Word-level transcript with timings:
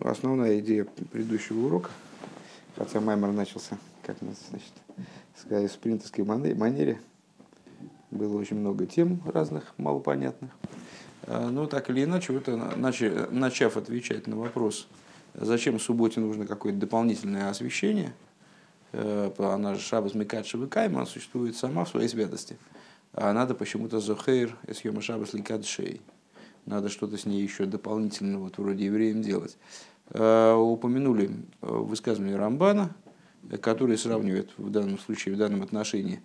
Основная 0.00 0.58
идея 0.58 0.84
предыдущего 0.84 1.66
урока, 1.66 1.90
хотя 2.76 3.00
Маймер 3.00 3.32
начался, 3.32 3.78
как 4.02 4.20
мы, 4.22 4.34
значит, 4.50 4.72
сказать, 5.36 5.70
в 5.70 5.74
спринтерской 5.74 6.24
манере, 6.24 7.00
было 8.10 8.36
очень 8.38 8.56
много 8.56 8.86
тем 8.86 9.20
разных, 9.24 9.74
малопонятных. 9.76 10.50
А, 11.26 11.48
но 11.48 11.66
так 11.66 11.90
или 11.90 12.04
иначе, 12.04 12.32
вот, 12.32 12.48
начав 13.30 13.76
отвечать 13.76 14.26
на 14.26 14.36
вопрос, 14.36 14.88
зачем 15.34 15.78
субботе 15.78 16.20
нужно 16.20 16.46
какое-то 16.46 16.78
дополнительное 16.78 17.50
освещение, 17.50 18.14
э, 18.92 19.30
она 19.38 19.74
же 19.74 19.80
Шабас 19.80 20.14
Микадшева 20.14 20.66
Кайма, 20.66 21.06
существует 21.06 21.56
сама 21.56 21.84
в 21.84 21.88
своей 21.88 22.08
святости. 22.08 22.56
А 23.12 23.32
надо 23.32 23.54
почему-то 23.54 24.00
Зохейр 24.00 24.56
Эсьема 24.66 25.00
Шабас 25.00 25.34
Ликадшей 25.34 26.00
надо 26.66 26.88
что-то 26.88 27.16
с 27.16 27.26
ней 27.26 27.42
еще 27.42 27.66
дополнительно, 27.66 28.38
вот 28.38 28.58
вроде 28.58 28.86
евреям 28.86 29.22
делать. 29.22 29.56
Э, 30.10 30.54
упомянули 30.54 31.30
э, 31.30 31.66
высказывание 31.66 32.36
Рамбана, 32.36 32.94
который 33.60 33.98
сравнивает 33.98 34.50
в 34.56 34.70
данном 34.70 34.98
случае, 34.98 35.34
в 35.34 35.38
данном 35.38 35.62
отношении 35.62 36.22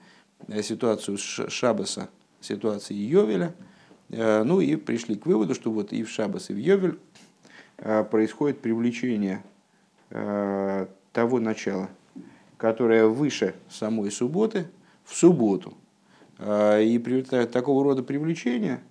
э, 0.47 0.61
ситуацию 0.61 1.17
Шабаса, 1.17 2.09
ситуацией 2.41 3.05
Йовеля. 3.05 3.53
Ну 4.11 4.59
и 4.59 4.75
пришли 4.75 5.13
к 5.13 5.27
выводу, 5.27 5.53
что 5.53 5.71
вот 5.71 5.93
и 5.93 6.03
в 6.03 6.09
Шабас, 6.09 6.49
и 6.49 6.53
в 6.53 6.57
Йовель 6.57 6.97
происходит 7.77 8.59
привлечение 8.59 9.43
того 10.09 11.39
начала, 11.39 11.89
которое 12.57 13.05
выше 13.05 13.53
самой 13.69 14.09
субботы, 14.09 14.65
в 15.03 15.15
субботу. 15.15 15.77
И 16.39 17.25
такого 17.51 17.83
рода 17.83 18.01
привлечение 18.01 18.81
Э, 18.81 18.88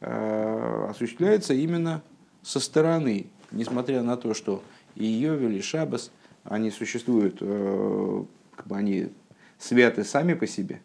осуществляется 0.00 1.54
именно 1.54 2.02
со 2.42 2.60
стороны, 2.60 3.26
несмотря 3.50 4.02
на 4.02 4.16
то, 4.16 4.34
что 4.34 4.62
и 4.94 5.04
Йовель, 5.04 5.56
и 5.56 5.60
Шабас, 5.60 6.10
они 6.44 6.70
существуют, 6.70 7.38
э, 7.40 8.24
как 8.54 8.66
бы 8.66 8.76
они 8.76 9.08
святы 9.58 10.04
сами 10.04 10.34
по 10.34 10.46
себе, 10.46 10.80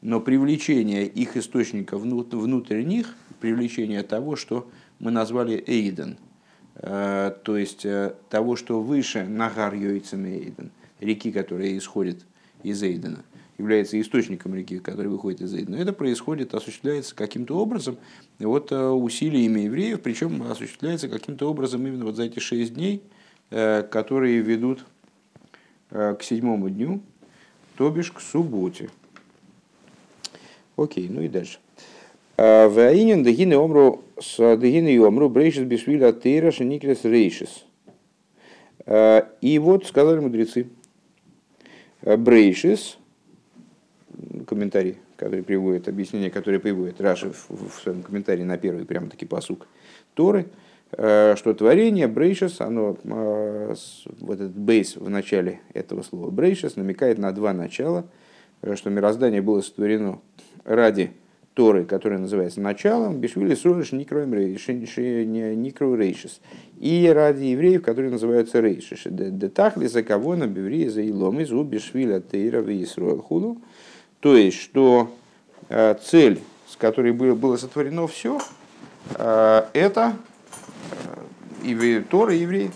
но 0.00 0.20
привлечение 0.20 1.06
их 1.06 1.36
источника 1.36 1.98
внутрь 1.98 2.82
них, 2.82 3.14
привлечение 3.40 4.02
того, 4.02 4.36
что 4.36 4.70
мы 4.98 5.10
назвали 5.10 5.62
Эйден, 5.66 6.16
э, 6.76 7.32
то 7.42 7.56
есть 7.56 7.86
того, 8.30 8.56
что 8.56 8.80
выше 8.80 9.24
Нагар 9.24 9.74
Йойцем 9.74 10.24
Эйден, 10.24 10.70
реки, 11.00 11.32
которая 11.32 11.76
исходит 11.76 12.24
из 12.62 12.82
Эйдена– 12.82 13.24
является 13.58 14.00
источником 14.00 14.54
реки, 14.54 14.78
который 14.78 15.08
выходит 15.08 15.40
из 15.40 15.54
Эйдена, 15.54 15.76
это 15.76 15.92
происходит, 15.92 16.54
осуществляется 16.54 17.14
каким-то 17.14 17.56
образом 17.56 17.96
вот, 18.38 18.70
э, 18.70 18.88
усилиями 18.88 19.60
евреев, 19.60 20.02
причем 20.02 20.42
осуществляется 20.42 21.08
каким-то 21.08 21.48
образом 21.50 21.86
именно 21.86 22.04
вот 22.04 22.16
за 22.16 22.24
эти 22.24 22.38
шесть 22.38 22.74
дней, 22.74 23.02
э, 23.50 23.82
которые 23.82 24.40
ведут 24.40 24.84
э, 25.90 26.14
к 26.18 26.22
седьмому 26.22 26.68
дню, 26.68 27.00
то 27.76 27.88
бишь 27.90 28.12
к 28.12 28.20
субботе. 28.20 28.90
Окей, 30.76 31.08
ну 31.08 31.22
и 31.22 31.28
дальше. 31.28 31.58
Ваинин 32.36 33.24
дегины 33.24 33.54
омру 33.54 34.04
с 34.20 34.36
дегины 34.58 35.02
омру 35.02 35.30
брейшис 35.30 35.64
бишвиля 35.64 36.12
тейра 36.12 36.50
шеникрес 36.50 37.04
рейшис. 37.04 37.64
И 38.86 39.58
вот 39.58 39.86
сказали 39.86 40.20
мудрецы, 40.20 40.68
брейшис, 42.02 42.98
комментарий, 44.46 44.96
который 45.16 45.42
приводит, 45.42 45.88
объяснение, 45.88 46.30
которое 46.30 46.58
приводит 46.58 47.00
Раши 47.00 47.30
в, 47.30 47.50
в 47.50 47.82
своем 47.82 48.02
комментарии 48.02 48.42
на 48.42 48.58
первый 48.58 48.84
прямо 48.84 49.08
таки 49.08 49.26
посук 49.26 49.66
Торы, 50.14 50.46
э, 50.92 51.34
что 51.36 51.54
творение 51.54 52.06
Брейшес, 52.08 52.60
оно, 52.60 52.96
э, 53.04 53.74
вот 54.20 54.34
этот 54.34 54.56
бейс 54.56 54.96
в 54.96 55.08
начале 55.08 55.60
этого 55.74 56.02
слова 56.02 56.30
Брейшес 56.30 56.76
намекает 56.76 57.18
на 57.18 57.32
два 57.32 57.52
начала, 57.52 58.06
э, 58.62 58.76
что 58.76 58.90
мироздание 58.90 59.42
было 59.42 59.60
сотворено 59.60 60.20
ради 60.64 61.12
Торы, 61.56 61.84
которая 61.86 62.18
называется 62.18 62.60
началом, 62.60 63.18
Бишвили 63.18 63.54
Суриш 63.54 63.92
Никрорейшис, 63.92 64.68
и 66.78 67.08
ради 67.08 67.44
евреев, 67.44 67.82
которые 67.82 68.10
называются 68.10 68.60
Рейшиш. 68.60 69.04
Детахли 69.06 69.86
за 69.86 70.02
кого 70.02 70.36
на 70.36 70.46
Биври 70.46 70.86
за 70.88 71.00
Илом 71.00 71.40
из 71.40 71.50
Бишвиля 71.50 72.20
Тейра 72.20 72.60
в 72.60 72.68
Исруэл 72.68 73.22
Худу, 73.22 73.56
то 74.26 74.36
есть, 74.36 74.60
что 74.60 75.14
э, 75.68 75.94
цель, 76.02 76.42
с 76.66 76.74
которой 76.74 77.12
было 77.12 77.56
сотворено 77.56 78.08
все, 78.08 78.40
э, 79.14 79.68
это 79.72 80.16
э, 81.62 82.02
Тора 82.10 82.34
евреи. 82.34 82.72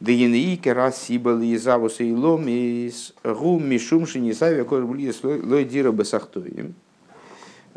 Дейнеике 0.00 0.72
рассибал 0.72 1.40
и 1.40 1.56
завуса 1.56 2.02
и 2.02 2.12
лом 2.12 2.48
из 2.48 3.14
гум 3.22 3.68
мишум 3.68 4.04
шинисави 4.04 4.64
корбли 4.64 5.12
лой 5.22 5.64
дира 5.64 5.92
бесахтоим. 5.92 6.74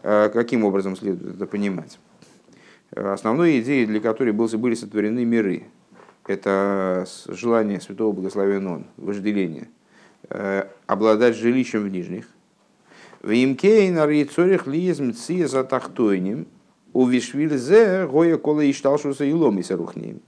Каким 0.01 0.65
образом 0.65 0.95
следует 0.95 1.35
это 1.35 1.45
понимать? 1.45 1.99
Основной 2.95 3.59
идеей, 3.59 3.85
для 3.85 3.99
которой 3.99 4.31
были 4.31 4.73
сотворены 4.73 5.23
миры, 5.23 5.65
это 6.25 7.05
желание 7.27 7.79
святого 7.79 8.11
благословенного, 8.11 8.85
вожделение– 8.97 9.69
Э, 9.82 9.82
обладать 10.87 11.35
жилищем 11.35 11.83
в 11.83 11.89
нижних. 11.89 12.27
В 13.21 13.31
имкейн 13.31 13.97
арицорих 13.99 14.67
лизм 14.67 15.13
ция 15.13 15.47
за 15.47 15.63
тахтойним, 15.63 16.47
у 16.93 17.07
вишвильзе 17.07 18.07
гоя 18.07 18.37
кола 18.37 18.69
ишталшуса 18.69 19.25
и 19.25 19.33
ломиса 19.33 19.75
рухним. 19.75 20.21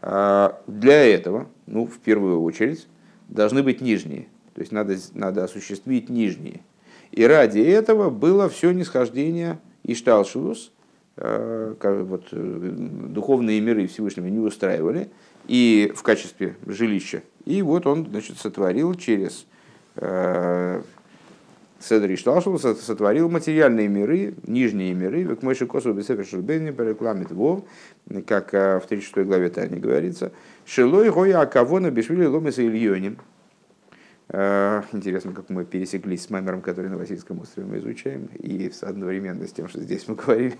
А, 0.00 0.60
для 0.66 1.04
этого, 1.04 1.46
ну, 1.66 1.86
в 1.86 1.98
первую 1.98 2.42
очередь, 2.42 2.88
должны 3.28 3.62
быть 3.62 3.80
нижние. 3.80 4.28
То 4.54 4.60
есть 4.60 4.72
надо, 4.72 4.96
надо 5.14 5.44
осуществить 5.44 6.08
нижние. 6.08 6.60
И 7.12 7.24
ради 7.24 7.60
этого 7.60 8.10
было 8.10 8.48
все 8.48 8.72
нисхождение 8.72 9.58
Ишталшус, 9.84 10.72
э, 11.16 11.74
вот, 11.82 12.28
э, 12.32 12.70
духовные 13.08 13.60
миры 13.60 13.86
Всевышнего 13.86 14.26
не 14.26 14.38
устраивали, 14.38 15.10
и 15.46 15.92
в 15.94 16.02
качестве 16.02 16.56
жилища 16.66 17.22
и 17.44 17.62
вот 17.62 17.86
он 17.86 18.06
значит, 18.06 18.38
сотворил 18.38 18.94
через 18.94 19.46
э, 19.96 20.82
Седри 21.80 22.16
Шталшул, 22.16 22.58
сотворил 22.58 23.28
материальные 23.28 23.88
миры, 23.88 24.34
нижние 24.46 24.94
миры, 24.94 25.26
как 25.26 25.42
Мойши 25.42 25.66
Косу 25.66 25.92
Бесефер 25.92 26.24
Шурбейни 26.24 26.70
перекламит 26.70 27.30
Вов, 27.32 27.64
как 28.26 28.54
э, 28.54 28.80
в 28.80 28.86
36 28.86 29.26
главе 29.26 29.50
Тани 29.50 29.78
говорится, 29.78 30.32
Шилой 30.64 31.10
Гоя 31.10 31.40
Акавона 31.40 31.90
Бешвили 31.90 32.24
Ломеса 32.24 32.62
Ильоним. 32.62 33.18
Э, 34.28 34.82
интересно, 34.92 35.32
как 35.32 35.50
мы 35.50 35.64
пересеклись 35.64 36.22
с 36.22 36.30
мамером, 36.30 36.62
который 36.62 36.90
на 36.90 36.96
Васильском 36.96 37.40
острове 37.40 37.66
мы 37.66 37.78
изучаем, 37.78 38.28
и 38.38 38.70
одновременно 38.82 39.46
с 39.46 39.52
тем, 39.52 39.68
что 39.68 39.80
здесь 39.80 40.06
мы 40.06 40.14
говорили 40.16 40.56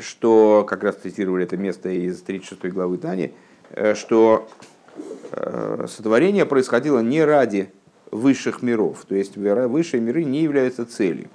что 0.00 0.66
как 0.68 0.82
раз 0.82 0.96
цитировали 0.96 1.44
это 1.44 1.56
место 1.56 1.88
из 1.88 2.20
36 2.22 2.72
главы 2.72 2.98
Тани, 2.98 3.32
что 3.94 4.48
э, 5.32 5.86
сотворение 5.88 6.46
происходило 6.46 7.00
не 7.00 7.24
ради 7.24 7.70
высших 8.10 8.62
миров, 8.62 9.04
то 9.08 9.14
есть 9.14 9.36
высшие 9.36 10.00
миры 10.00 10.24
не 10.24 10.42
являются 10.42 10.86
целью. 10.86 11.28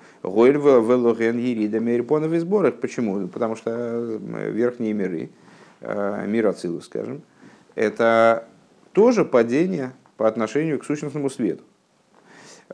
Почему? 2.79 3.27
Потому 3.27 3.55
что 3.55 3.72
э, 3.72 4.51
верхние 4.51 4.94
миры, 4.94 5.29
мир 5.81 6.47
Ацилус, 6.47 6.85
скажем, 6.85 7.22
это 7.75 8.45
тоже 8.91 9.23
падение 9.23 9.94
по 10.17 10.27
отношению 10.27 10.79
к 10.79 10.85
сущностному 10.85 11.29
свету. 11.29 11.63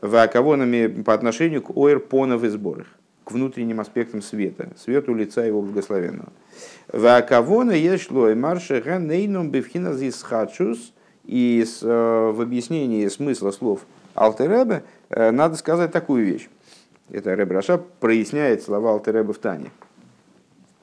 Ваковонами 0.02 1.02
по 1.02 1.14
отношению 1.14 1.62
к 1.62 1.76
ойрпонов 1.76 2.42
и 2.42 2.48
сборах, 2.48 2.86
к 3.26 3.32
внутренним 3.32 3.80
аспектам 3.80 4.22
света, 4.22 4.68
свету 4.78 5.12
лица 5.12 5.44
его 5.44 5.60
благословенного. 5.60 6.32
Ваакавона 6.92 7.72
ешло 7.72 8.30
и 8.30 8.36
марше 8.36 8.80
нейном 9.00 9.50
бифхина 9.50 9.94
зисхачус. 9.94 10.92
И 11.24 11.64
э, 11.82 12.32
в 12.32 12.40
объяснении 12.40 13.08
смысла 13.08 13.50
слов 13.50 13.80
Алтеребе 14.14 14.84
э, 15.10 15.32
надо 15.32 15.56
сказать 15.56 15.90
такую 15.90 16.24
вещь. 16.24 16.48
Это 17.10 17.34
Реб 17.34 17.50
Раша 17.50 17.78
проясняет 17.78 18.62
слова 18.62 18.92
Алтеребе 18.92 19.32
в 19.32 19.38
Тане. 19.38 19.72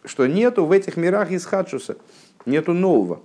Что 0.04 0.28
нету 0.28 0.66
в 0.66 0.74
этих 0.74 0.98
мирах 0.98 1.32
исхачуса, 1.32 1.96
нету 2.46 2.74
нового. 2.74 3.22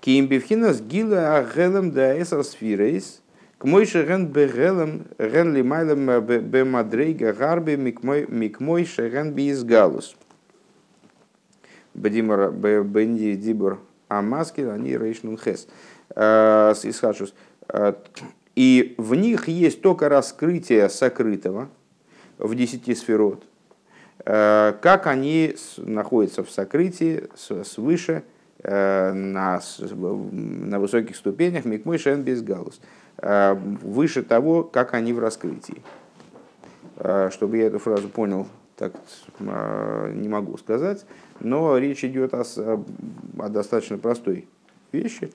Ким 0.00 0.28
бифхина 0.28 0.72
сгила 0.72 1.38
агелем 1.38 1.90
да 1.90 2.20
эсар 2.22 2.44
сфирейс, 2.44 3.20
к 3.62 3.64
мойше 3.64 4.04
ген 4.04 4.26
бегелем 4.26 5.04
ген 5.20 5.54
лимайлем 5.54 6.20
бемадрейга 6.20 7.32
гарби 7.32 7.76
микмойше 7.76 9.08
ген 9.08 9.34
биизгалус. 9.34 10.16
Бедимар 11.94 12.50
Бенди 12.50 13.36
Дибур 13.36 13.78
Амаски, 14.08 14.62
они 14.62 14.98
Рейшнун 14.98 15.38
Хес. 15.38 15.68
Э, 16.16 16.74
Исхачус. 16.82 17.34
Э, 17.68 17.92
и 18.56 18.96
в 18.98 19.14
них 19.14 19.46
есть 19.46 19.80
только 19.80 20.08
раскрытие 20.08 20.88
сокрытого 20.88 21.68
в 22.38 22.56
десяти 22.56 22.96
сферот. 22.96 23.44
как 24.24 25.06
они 25.06 25.54
находятся 25.76 26.42
в 26.42 26.50
сокрытии 26.50 27.28
свыше 27.64 28.24
на, 28.64 29.60
на 29.90 30.78
высоких 30.78 31.16
ступенях 31.16 31.64
Микмой 31.64 31.98
Шен 31.98 32.22
без 32.22 32.42
галус, 32.42 32.80
выше 33.18 34.22
того, 34.22 34.62
как 34.62 34.94
они 34.94 35.12
в 35.12 35.18
раскрытии. 35.18 35.82
Чтобы 37.30 37.56
я 37.56 37.66
эту 37.66 37.78
фразу 37.78 38.08
понял, 38.08 38.46
так 38.76 38.94
не 39.40 40.28
могу 40.28 40.56
сказать, 40.58 41.04
но 41.40 41.76
речь 41.78 42.04
идет 42.04 42.34
о, 42.34 42.44
о 43.38 43.48
достаточно 43.48 43.98
простой 43.98 44.48
вещи, 44.92 45.32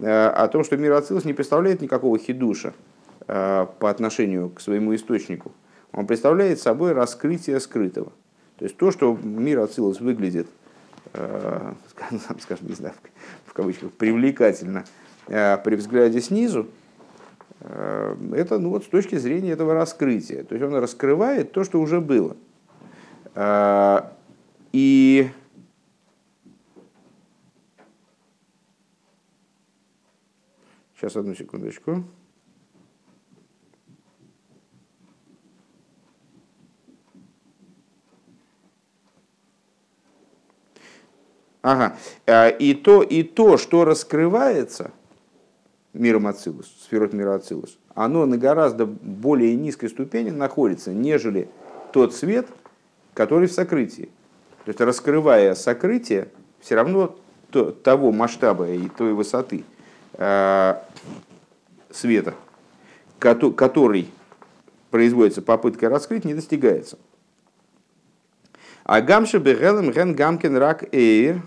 о 0.00 0.48
том, 0.48 0.64
что 0.64 0.76
мир 0.76 0.92
Ацилус 0.94 1.24
не 1.24 1.34
представляет 1.34 1.80
никакого 1.80 2.18
хидуша 2.18 2.74
по 3.26 3.74
отношению 3.80 4.50
к 4.50 4.60
своему 4.60 4.94
источнику– 4.94 5.52
он 5.92 6.06
представляет 6.06 6.60
собой 6.60 6.92
раскрытие 6.92 7.60
скрытого. 7.60 8.12
То 8.58 8.64
есть 8.64 8.76
то, 8.76 8.90
что 8.90 9.16
мир 9.22 9.60
Ацилус 9.60 10.00
выглядит, 10.00 10.46
э, 10.46 10.59
скажем, 12.40 12.68
не 12.68 12.74
знаю, 12.74 12.94
в 13.44 13.52
кавычках, 13.52 13.92
привлекательно 13.92 14.84
э, 15.26 15.58
при 15.58 15.76
взгляде 15.76 16.20
снизу, 16.20 16.68
э, 17.60 18.16
это 18.34 18.58
ну, 18.58 18.70
вот 18.70 18.84
с 18.84 18.88
точки 18.88 19.16
зрения 19.16 19.52
этого 19.52 19.74
раскрытия. 19.74 20.44
То 20.44 20.54
есть 20.54 20.64
он 20.64 20.74
раскрывает 20.76 21.52
то, 21.52 21.64
что 21.64 21.80
уже 21.80 22.00
было. 22.00 22.36
И 24.72 25.30
сейчас 30.96 31.16
одну 31.16 31.34
секундочку. 31.34 32.04
Ага. 41.62 41.96
Э, 42.26 42.56
и 42.56 42.74
то, 42.74 43.02
и 43.02 43.22
то, 43.22 43.56
что 43.56 43.84
раскрывается 43.84 44.90
миром 45.92 46.26
Ацилус, 46.26 46.66
сферот 46.84 47.12
мира 47.12 47.34
Ацилус, 47.34 47.78
оно 47.94 48.24
на 48.26 48.38
гораздо 48.38 48.86
более 48.86 49.54
низкой 49.56 49.88
ступени 49.88 50.30
находится, 50.30 50.92
нежели 50.92 51.48
тот 51.92 52.14
свет, 52.14 52.46
который 53.14 53.48
в 53.48 53.52
сокрытии. 53.52 54.10
То 54.64 54.68
есть, 54.68 54.80
раскрывая 54.80 55.54
сокрытие, 55.54 56.28
все 56.60 56.76
равно 56.76 57.18
то, 57.50 57.72
того 57.72 58.12
масштаба 58.12 58.68
и 58.70 58.88
той 58.88 59.12
высоты 59.12 59.64
э, 60.14 60.74
света, 61.90 62.34
который 63.18 64.08
производится 64.90 65.42
попыткой 65.42 65.88
раскрыть, 65.88 66.24
не 66.24 66.34
достигается. 66.34 66.98
А 68.90 69.02
гамши 69.02 69.38
бегелем 69.38 69.92
ген 69.92 70.16
гамкин 70.16 70.56
рак 70.56 70.92
эйр 70.92 71.42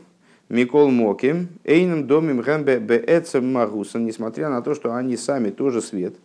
микол 0.48 0.90
моким 0.90 1.50
эйном 1.66 2.07
домим 2.07 2.42
ген 2.42 2.63
беэцем 2.63 3.51
магусан, 3.51 4.06
несмотря 4.06 4.48
на 4.48 4.62
то, 4.62 4.74
что 4.74 4.95
они 4.95 5.18
сами 5.18 5.50
тоже 5.50 5.81
свет, 5.81 6.16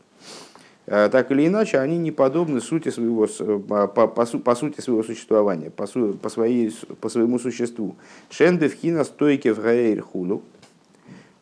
э, 0.86 1.08
так 1.10 1.32
или 1.32 1.48
иначе, 1.48 1.80
они 1.80 1.98
не 1.98 2.12
подобны 2.12 2.60
сути 2.60 2.90
своего, 2.90 3.26
по, 3.58 3.88
по, 3.88 4.06
по 4.06 4.54
сути 4.54 4.80
своего 4.80 5.02
существования, 5.02 5.70
по, 5.70 5.88
по, 6.22 6.28
своей, 6.28 6.72
по 7.00 7.08
своему 7.08 7.40
существу. 7.40 7.96
Шенде 8.30 8.68
вхина 8.68 9.02
стойки 9.02 9.48
в 9.48 9.60
гаэйр 9.60 10.02
хулу, 10.02 10.42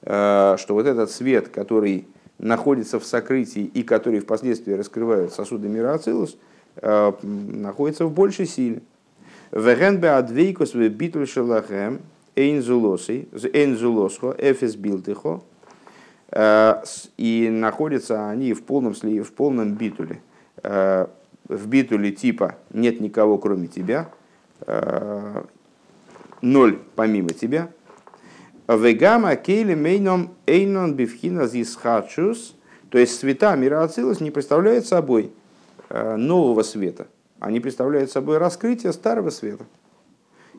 э, 0.00 0.56
что 0.58 0.72
вот 0.72 0.86
этот 0.86 1.10
свет, 1.10 1.48
который 1.48 2.06
находится 2.38 2.98
в 2.98 3.04
сокрытии 3.04 3.64
и 3.64 3.82
который 3.82 4.20
впоследствии 4.20 4.72
раскрывают 4.72 5.34
сосуды 5.34 5.68
мира 5.68 5.92
Ацилус, 5.92 6.38
э, 6.76 7.12
находится 7.22 8.06
в 8.06 8.12
большей 8.14 8.46
силе. 8.46 8.80
Веген 9.52 10.00
бе 10.00 10.10
адвейкус 10.10 10.74
ве 10.74 10.88
битуль 10.88 11.26
шелахем 11.26 12.00
эйнзулосхо, 12.34 13.24
эфис 14.38 14.76
билтихо. 14.76 15.40
Э, 16.30 16.82
и 17.16 17.48
находятся 17.50 18.28
они 18.28 18.52
в 18.52 18.62
полном, 18.64 18.92
в 18.94 19.32
полном 19.32 19.74
битуле. 19.74 20.20
Э, 20.62 21.06
в 21.48 21.68
битуле 21.68 22.10
типа 22.10 22.56
«нет 22.72 23.00
никого 23.00 23.38
кроме 23.38 23.68
тебя», 23.68 24.08
э, 24.66 25.42
«ноль 26.42 26.78
помимо 26.96 27.30
тебя». 27.30 27.70
Вегама 28.66 29.36
кейли 29.36 29.74
мейном 29.74 30.34
эйнон 30.46 30.94
бифхина 30.94 31.46
зисхачус, 31.46 32.56
то 32.90 32.98
есть 32.98 33.16
света 33.16 33.54
мира 33.54 33.84
Ацилус 33.84 34.20
не 34.20 34.32
представляют 34.32 34.86
собой 34.86 35.30
нового 35.88 36.62
света– 36.64 37.06
они 37.38 37.60
представляют 37.60 38.10
собой 38.10 38.38
раскрытие 38.38 38.92
старого 38.92 39.30
света. 39.30 39.64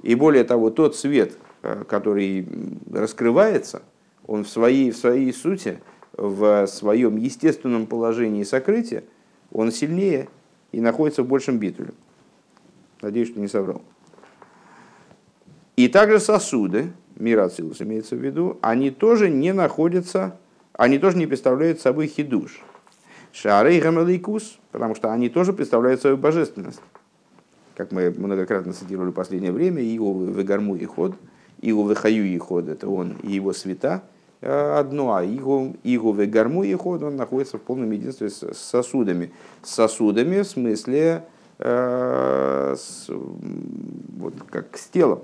И 0.04 0.16
более 0.16 0.44
того, 0.44 0.70
тот 0.70 0.96
свет, 0.96 1.38
э, 1.64 1.84
который 1.88 2.48
раскрывается, 2.92 3.82
он 4.26 4.44
в 4.44 4.50
своей, 4.50 4.92
в 4.92 4.98
своей 4.98 5.34
сути, 5.34 5.80
в 6.14 6.68
своем 6.68 7.18
естественном 7.18 7.88
положении 7.88 8.44
сокрытия, 8.44 9.04
он 9.52 9.72
сильнее 9.72 10.30
и 10.72 10.82
находится 10.82 11.24
в 11.24 11.28
большем 11.28 11.58
битуле. 11.58 11.92
Надеюсь, 13.02 13.30
что 13.30 13.40
не 13.40 13.48
соврал. 13.48 13.82
И 15.76 15.88
также 15.88 16.20
сосуды, 16.20 16.92
мир 17.16 17.40
Ацилус 17.40 17.82
имеется 17.82 18.16
в 18.16 18.20
виду, 18.20 18.58
они 18.62 18.90
тоже 18.90 19.30
не 19.30 19.54
находятся, 19.54 20.40
они 20.74 20.98
тоже 20.98 21.18
не 21.18 21.28
представляют 21.28 21.80
собой 21.80 22.08
хидуш. 22.08 22.62
Шары 23.40 23.80
Гамалейкус, 23.80 24.58
потому 24.72 24.96
что 24.96 25.14
они 25.14 25.30
тоже 25.30 25.54
представляют 25.54 26.02
свою 26.02 26.18
божественность. 26.18 26.82
Как 27.76 27.92
мы 27.92 28.10
многократно 28.10 28.74
цитировали 28.74 29.12
в 29.12 29.14
последнее 29.14 29.52
время, 29.52 29.80
Иовы 29.84 30.32
Вегарму 30.32 30.76
и 30.76 30.86
Ход, 30.86 31.14
Иовы 31.62 31.94
Хаю 31.94 32.26
и 32.26 32.38
Ход, 32.40 32.68
это 32.68 32.90
он 32.90 33.16
и 33.22 33.34
его 33.34 33.54
света, 33.54 34.02
э, 34.42 34.80
одно, 34.80 35.14
а 35.14 35.24
Игу 35.24 36.14
Вегарму 36.14 36.64
и 36.64 36.74
Ход, 36.74 37.04
он 37.04 37.16
находится 37.16 37.60
в 37.60 37.62
полном 37.62 37.92
единстве 37.92 38.32
с 38.32 38.44
сосудами. 38.54 39.32
С 39.62 39.70
сосудами 39.70 40.42
в 40.42 40.48
смысле 40.48 41.24
э, 41.60 42.76
с, 42.76 43.06
вот, 43.08 44.34
как 44.50 44.76
с 44.76 44.88
телом. 44.88 45.20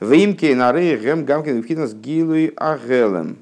Вимки 0.00 0.52
нары 0.52 0.96
гем 0.96 1.24
гамкин 1.24 1.62
вхинас 1.62 1.94
гилуй 1.94 2.52
агелем. 2.56 3.38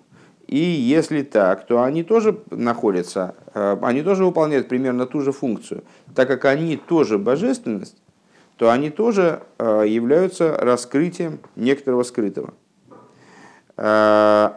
И 0.47 0.59
если 0.59 1.23
так, 1.23 1.67
то 1.67 1.83
они 1.83 2.05
тоже 2.05 2.39
находятся, 2.51 3.35
э, 3.55 3.77
они 3.83 4.03
тоже 4.03 4.25
выполняют 4.25 4.69
примерно 4.69 5.07
ту 5.07 5.21
же 5.21 5.33
функцию. 5.33 5.83
Так 6.15 6.29
как 6.29 6.45
они 6.45 6.77
тоже 6.77 7.19
божественность, 7.19 7.97
то 8.57 8.71
они 8.71 8.91
тоже 8.91 9.43
э, 9.59 9.85
являются 9.89 10.57
раскрытием 10.57 11.41
некоторого 11.57 12.03
скрытого. 12.03 12.55
Э, 13.77 14.51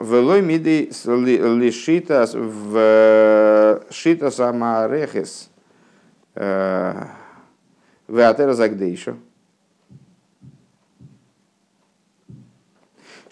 Велой 0.00 0.42
миды 0.42 0.90
лишитас 1.06 2.34
в 2.34 3.80
шита 3.90 4.30
самарехес 4.30 5.48
в 6.34 7.08
атера 8.08 8.52
загдейшо. 8.52 9.14
Шайса 9.14 9.33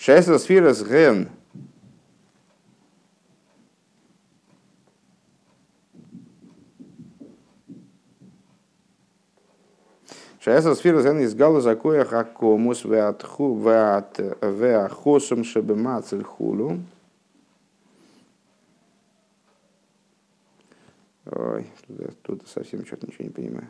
сфера 0.02 0.74
с 0.74 0.82
ген. 0.82 1.28
Шайса 10.40 10.74
сфера 10.74 11.04
ген 11.04 11.20
из 11.20 11.36
гала 11.36 11.60
закоя 11.60 12.04
хакомус 12.04 12.84
веатху 12.84 13.56
веат 13.56 14.18
веахосум 14.40 15.44
шебемацель 15.44 16.24
хулу. 16.24 16.80
Ой, 21.26 21.70
тут 22.22 22.48
совсем 22.48 22.84
что-то 22.84 23.06
ничего 23.06 23.26
не 23.26 23.30
понимаю. 23.30 23.68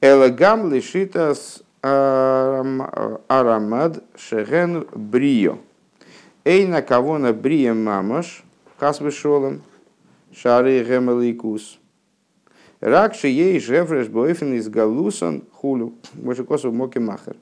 Элагам 0.00 0.72
лишитас 0.72 1.64
арамад 1.82 4.02
шеген 4.16 4.86
брио. 4.94 5.58
Эйна 6.44 6.82
кавона 6.82 7.32
брием 7.32 7.84
мамаш, 7.84 8.44
хасвешолом, 8.78 9.62
шары 10.32 10.84
гемеликус. 10.84 11.78
Ракши 12.80 13.28
ей 13.28 13.60
жефреш 13.60 14.08
бойфен 14.08 14.54
из 14.54 14.68
галусан 14.68 15.44
хулю, 15.52 15.94
больше 16.14 16.44
косу 16.44 16.72
моки 16.72 16.98
махер. 16.98 17.36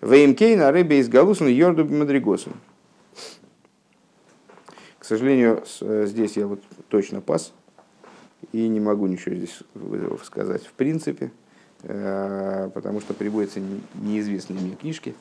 Веймкей 0.00 0.56
на 0.56 0.72
рыбе 0.72 0.98
из 0.98 1.08
галусан 1.08 1.46
йорду 1.46 1.84
мадригосом. 1.84 2.54
К 4.98 5.04
сожалению, 5.04 5.62
э, 5.80 6.06
здесь 6.06 6.36
я 6.36 6.48
вот 6.48 6.60
точно 6.92 7.22
пас 7.22 7.54
и 8.52 8.68
не 8.68 8.78
могу 8.78 9.06
ничего 9.06 9.34
здесь 9.34 9.62
сказать 10.24 10.66
в 10.66 10.74
принципе. 10.74 11.32
потому 11.82 13.00
что 13.00 13.14
приводятся 13.14 13.60
неизвестные 13.94 14.60
мне 14.60 14.76
книжки, 14.76 15.14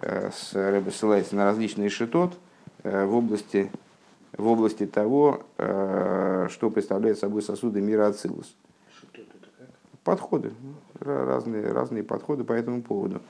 с 0.00 0.54
Рэбе 0.54 0.90
ссылается 0.90 1.36
на 1.36 1.44
различные 1.44 1.90
шитот 1.90 2.34
в 2.82 3.14
области, 3.14 3.70
в 4.36 4.46
области 4.46 4.86
того, 4.86 5.44
что 5.56 6.70
представляет 6.72 7.18
собой 7.18 7.42
сосуды 7.42 7.82
мира 7.82 8.06
Ацилус. 8.06 8.56
Подходы, 10.02 10.52
разные, 11.00 11.72
разные 11.72 12.02
подходы 12.02 12.44
по 12.44 12.52
этому 12.52 12.82
поводу. 12.82 13.20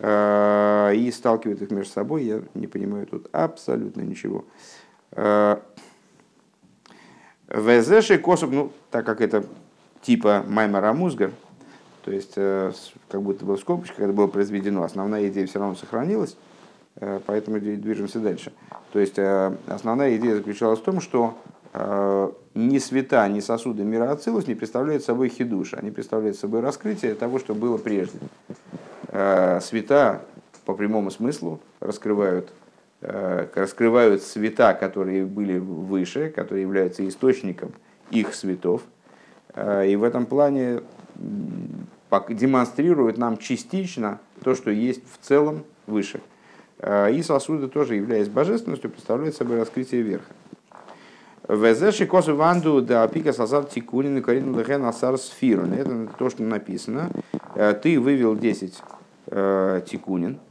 И 0.00 1.10
сталкивают 1.12 1.62
их 1.62 1.70
между 1.70 1.92
собой, 1.92 2.24
я 2.24 2.42
не 2.54 2.66
понимаю 2.68 3.06
тут 3.06 3.28
абсолютно 3.32 4.02
ничего. 4.02 4.44
Везеши 7.48 8.18
косуб, 8.18 8.50
ну, 8.52 8.72
так 8.90 9.06
как 9.06 9.20
это 9.20 9.44
типа 10.02 10.44
Маймара 10.46 10.92
Музга, 10.92 11.32
то 12.04 12.10
есть 12.10 12.34
э, 12.36 12.72
как 13.10 13.22
будто 13.22 13.44
бы 13.44 13.56
в 13.56 13.60
скобочках 13.60 14.00
это 14.00 14.12
было 14.12 14.26
произведено, 14.26 14.82
основная 14.82 15.28
идея 15.28 15.46
все 15.46 15.58
равно 15.58 15.74
сохранилась, 15.74 16.36
э, 16.96 17.20
поэтому 17.26 17.60
движемся 17.60 18.20
дальше. 18.20 18.52
То 18.92 18.98
есть 18.98 19.18
э, 19.18 19.54
основная 19.66 20.16
идея 20.16 20.36
заключалась 20.36 20.78
в 20.78 20.82
том, 20.82 21.00
что 21.00 21.36
ни 22.54 22.78
света, 22.78 23.28
ни 23.28 23.40
сосуды 23.40 23.84
мира 23.84 24.10
Ацилус 24.10 24.46
не 24.46 24.54
представляют 24.54 25.04
собой 25.04 25.28
хидуш, 25.28 25.74
они 25.74 25.90
представляют 25.90 26.38
собой 26.38 26.60
раскрытие 26.60 27.14
того, 27.14 27.38
что 27.38 27.54
было 27.54 27.76
прежде. 27.76 28.18
Света 29.60 30.22
по 30.64 30.72
прямому 30.72 31.10
смыслу 31.10 31.60
раскрывают 31.80 32.50
раскрывают 33.00 34.22
цвета, 34.22 34.74
которые 34.74 35.24
были 35.24 35.58
выше, 35.58 36.30
которые 36.30 36.62
являются 36.62 37.06
источником 37.06 37.72
их 38.10 38.32
цветов. 38.32 38.82
Э, 39.54 39.86
и 39.86 39.96
в 39.96 40.02
этом 40.02 40.26
плане 40.26 40.80
демонстрируют 42.28 43.18
нам 43.18 43.36
частично 43.36 44.20
то, 44.42 44.54
что 44.54 44.70
есть 44.70 45.02
в 45.12 45.24
целом 45.24 45.64
выше. 45.86 46.20
Э, 46.78 47.12
и 47.12 47.22
сосуды 47.22 47.68
тоже, 47.68 47.96
являясь 47.96 48.28
божественностью, 48.28 48.90
представляют 48.90 49.36
собой 49.36 49.58
раскрытие 49.58 50.02
верха. 50.02 50.32
Везеши 51.48 52.06
косу 52.06 52.36
ванду 52.36 52.82
да 52.82 53.08
пика 53.08 53.32
сазар 53.32 53.64
тикунин 53.64 54.18
и 54.18 54.20
корин 54.20 54.58
лехен 54.58 54.84
асар 54.84 55.16
сфирун. 55.16 55.72
Это 55.72 56.08
то, 56.18 56.28
что 56.28 56.42
написано. 56.42 57.10
Ты 57.82 57.98
вывел 57.98 58.36
10 58.36 58.82
тикунин, 59.86 60.38
Э, 60.40 60.47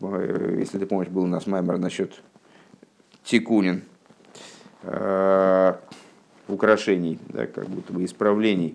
если 0.00 0.78
ты 0.78 0.86
помнишь, 0.86 1.08
был 1.08 1.24
у 1.24 1.26
нас 1.26 1.46
маймер 1.46 1.78
насчет 1.78 2.22
тикунин, 3.24 3.82
э, 4.82 5.74
украшений, 6.48 7.18
да, 7.28 7.46
как 7.46 7.66
будто 7.68 7.92
бы 7.92 8.04
исправлений, 8.04 8.74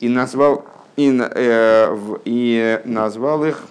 и 0.00 0.08
назвал, 0.08 0.64
и, 0.96 1.10
э, 1.18 1.96
и 2.24 2.80
назвал 2.84 3.44
их 3.44 3.64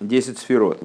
10 0.00 0.38
сферот. 0.38 0.80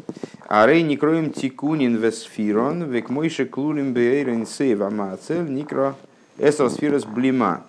А 0.48 0.68
рей 0.68 0.84
не 0.84 0.98
кроем 0.98 1.32
тикунин 1.32 1.96
весфирон, 1.96 2.84
век 2.84 3.10
мойше 3.10 3.46
клурим 3.46 3.94
бейрен 3.94 4.46
сейв 4.46 4.82
амацель 4.82 5.50
никро 5.50 5.96
эсосфирос 6.38 7.06
блима. 7.06 7.66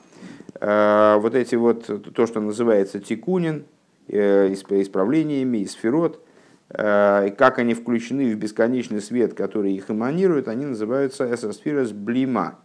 Э, 0.61 1.19
вот 1.21 1.35
эти 1.35 1.55
вот, 1.55 2.15
то, 2.15 2.27
что 2.27 2.41
называется 2.41 3.01
тикунин, 3.01 3.65
исправлениями, 4.09 5.59
и 5.59 5.67
сферот– 5.67 6.21
Э, 6.30 6.30
и 6.73 7.35
как 7.37 7.59
они 7.59 7.75
включены 7.75 8.33
в 8.33 8.39
бесконечный 8.39 9.01
свет, 9.01 9.35
который 9.35 9.73
их 9.73 9.91
эманирует, 9.91 10.47
они 10.47 10.67
называются 10.67 11.33
эсосфирос 11.35 11.91
блима. 11.91 12.59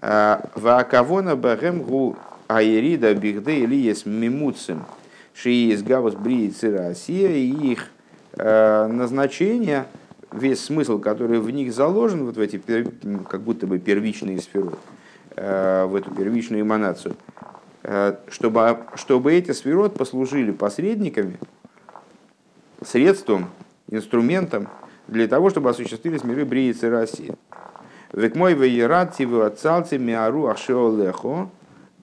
Э, 0.00 0.40
Ваакавона 0.56 1.36
бахем 1.36 1.82
гу 1.82 2.16
аерида 2.48 3.14
бигде 3.14 3.60
или 3.60 3.76
есть 3.76 4.06
мимуцим, 4.06 4.84
ши 5.34 5.50
из 5.50 5.82
гавус 5.84 6.14
Россия, 6.62 7.30
и 7.30 7.72
их 7.72 7.90
э, 8.34 8.86
назначение, 8.88 9.86
весь 10.32 10.64
смысл, 10.64 10.98
который 10.98 11.38
в 11.38 11.48
них 11.50 11.72
заложен, 11.72 12.24
вот 12.24 12.36
в 12.36 12.40
эти 12.40 12.60
как 13.28 13.40
будто 13.40 13.68
бы 13.68 13.78
первичные 13.78 14.40
сферы, 14.40 14.72
в 15.36 15.94
эту 15.94 16.10
первичную 16.12 16.62
эманацию, 16.62 17.14
чтобы, 18.28 18.78
чтобы 18.94 19.34
эти 19.34 19.50
сферот 19.50 19.94
послужили 19.94 20.50
посредниками, 20.50 21.38
средством, 22.86 23.50
инструментом 23.90 24.68
для 25.08 25.28
того, 25.28 25.50
чтобы 25.50 25.70
осуществились 25.70 26.24
миры 26.24 26.44
Бриицы 26.44 26.88
России. 26.88 27.34
Век 28.12 28.34
мой 28.36 28.54
вейрат 28.54 29.16
тивуацалти 29.16 29.96
миару 29.96 30.46
ашеолехо 30.46 31.50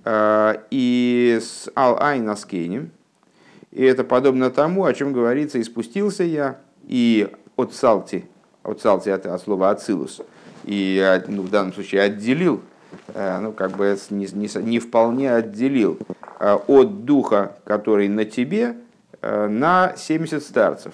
э, 0.04 0.56
и 0.70 1.40
с 1.42 1.70
ал 1.76 1.98
айн 2.02 2.30
аскенем. 2.30 2.92
И 3.72 3.84
это 3.84 4.04
подобно 4.04 4.52
тому, 4.52 4.86
о 4.86 4.94
чем 4.94 5.14
говорится, 5.14 5.58
и 5.58 5.64
спустился 5.64 6.24
я, 6.24 6.60
и 6.84 7.30
от 7.56 7.74
салти, 7.74 8.26
от 8.62 8.82
салти 8.82 9.10
от, 9.10 9.26
от 9.26 9.42
слова 9.42 9.72
ацилус, 9.72 10.22
и 10.64 11.22
ну, 11.28 11.42
в 11.42 11.50
данном 11.50 11.74
случае 11.74 12.02
отделил, 12.02 12.62
э, 13.08 13.40
ну 13.40 13.52
как 13.52 13.72
бы 13.72 13.98
не, 14.12 14.28
не, 14.34 14.62
не 14.62 14.80
вполне 14.80 15.34
отделил 15.34 15.98
э, 16.40 16.58
от 16.68 17.06
духа, 17.06 17.56
который 17.66 18.10
на 18.10 18.26
тебе, 18.26 18.76
Э, 18.76 18.83
на 19.24 19.94
70 19.96 20.44
старцев. 20.44 20.94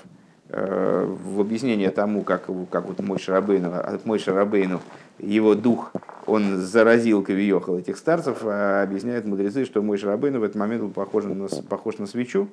Э, 0.51 1.05
в 1.05 1.39
объяснение 1.41 1.91
тому, 1.91 2.23
как, 2.23 2.47
как 2.71 2.87
вот 2.87 2.99
мой 3.01 3.19
Шарабейну, 3.19 3.71
от 3.71 4.05
мой 4.07 4.17
Шарабейну, 4.17 4.81
его 5.19 5.53
дух, 5.53 5.91
он 6.25 6.57
заразил 6.57 7.23
Кавиехал 7.23 7.77
этих 7.77 7.97
старцев, 7.97 8.39
а 8.41 8.81
объясняют 8.81 9.25
мудрецы, 9.25 9.63
что 9.63 9.83
мой 9.83 9.99
Шарабейну 9.99 10.39
в 10.39 10.43
этот 10.43 10.55
момент 10.55 10.81
был 10.81 10.89
похож 10.89 11.25
на, 11.25 11.47
похож 11.69 11.99
на 11.99 12.07
свечу, 12.07 12.49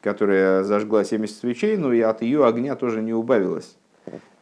которая 0.00 0.64
зажгла 0.64 1.04
70 1.04 1.36
свечей, 1.36 1.76
но 1.76 1.92
и 1.92 2.00
от 2.00 2.22
ее 2.22 2.46
огня 2.46 2.76
тоже 2.76 3.02
не 3.02 3.12
убавилось. 3.12 3.76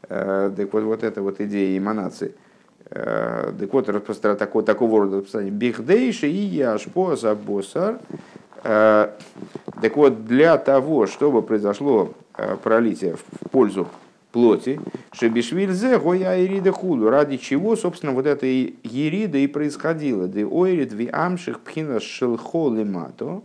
Э, 0.09 0.53
так 0.57 0.73
вот, 0.73 0.85
вот 0.85 1.03
эта 1.03 1.23
вот 1.23 1.41
идея 1.41 1.77
эманации. 1.77 2.35
Так 2.89 3.73
вот, 3.73 3.87
такого, 4.21 4.63
такого 4.63 5.01
рода 5.01 5.17
распространение. 5.17 5.59
Бихдейши 5.59 6.29
и 6.29 6.39
яшпо 6.39 7.17
забосар 7.17 7.99
Э, 7.99 8.36
так 8.67 9.97
вот, 9.97 10.25
для 10.27 10.59
того, 10.59 11.07
чтобы 11.07 11.43
произошло 11.43 12.15
э, 12.37 12.57
пролитие 12.57 13.15
в 13.15 13.51
пользу 13.51 13.87
плоти, 14.33 14.81
Шебишвильзе 15.13 15.99
гоя 15.99 16.45
ирида 16.45 16.73
худу, 16.73 17.09
ради 17.09 17.37
чего, 17.37 17.77
собственно, 17.77 18.13
вот 18.13 18.27
эта 18.27 18.47
ерида 18.47 19.39
и 19.39 19.47
происходила. 19.47 20.27
Де 20.27 20.45
ойрид 20.45 20.93
ви 20.93 21.09
амших 21.13 21.61
пхина 21.61 22.01
шелхо 22.01 22.69
лимато, 22.75 23.43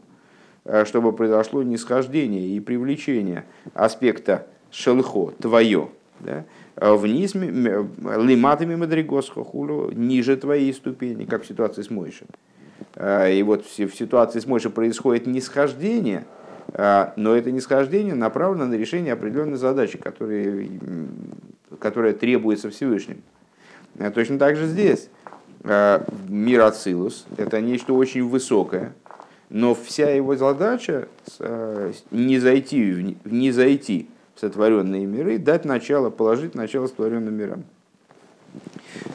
э, 0.65 0.85
чтобы 0.85 1.13
произошло 1.13 1.61
нисхождение 1.61 2.47
и 2.47 2.59
привлечение 2.59 3.45
аспекта 3.75 4.47
шелхо, 4.71 5.33
твое, 5.39 5.89
да, 6.19 6.45
вниз 6.77 7.35
лиматами 7.35 8.75
мадригосхо 8.75 9.43
хулю, 9.43 9.91
ниже 9.91 10.35
твоей 10.35 10.73
ступени, 10.73 11.25
как 11.25 11.43
в 11.43 11.47
ситуации 11.47 11.83
с 11.83 11.91
Мойшем. 11.91 12.27
А, 12.95 13.29
и 13.29 13.41
вот 13.43 13.65
в 13.65 13.95
ситуации 13.95 14.39
с 14.39 14.45
Мойшей 14.45 14.71
происходит 14.71 15.27
нисхождение, 15.27 16.25
а, 16.73 17.13
но 17.15 17.35
это 17.35 17.51
нисхождение 17.51 18.15
направлено 18.15 18.65
на 18.65 18.75
решение 18.75 19.13
определенной 19.13 19.57
задачи, 19.57 19.97
которые, 19.97 20.69
которая 21.79 22.13
требуется 22.13 22.69
Всевышним. 22.69 23.21
А, 23.99 24.11
точно 24.11 24.37
так 24.39 24.55
же 24.55 24.67
здесь. 24.67 25.09
Мир 26.27 26.61
Ацилус– 26.61 27.27
это 27.37 27.61
нечто 27.61 27.93
очень 27.93 28.27
высокое, 28.27 28.93
но 29.51 29.75
вся 29.75 30.09
его 30.09 30.35
задача 30.35 31.07
не 32.09 32.39
зайти, 32.39 33.15
не 33.25 33.51
зайти 33.51 34.09
в 34.33 34.39
сотворенные 34.39 35.05
миры, 35.05 35.37
дать 35.37 35.63
начало, 35.65 36.09
положить 36.09 36.55
начало 36.55 36.87
сотворенным 36.87 37.35
мирам. 37.35 37.63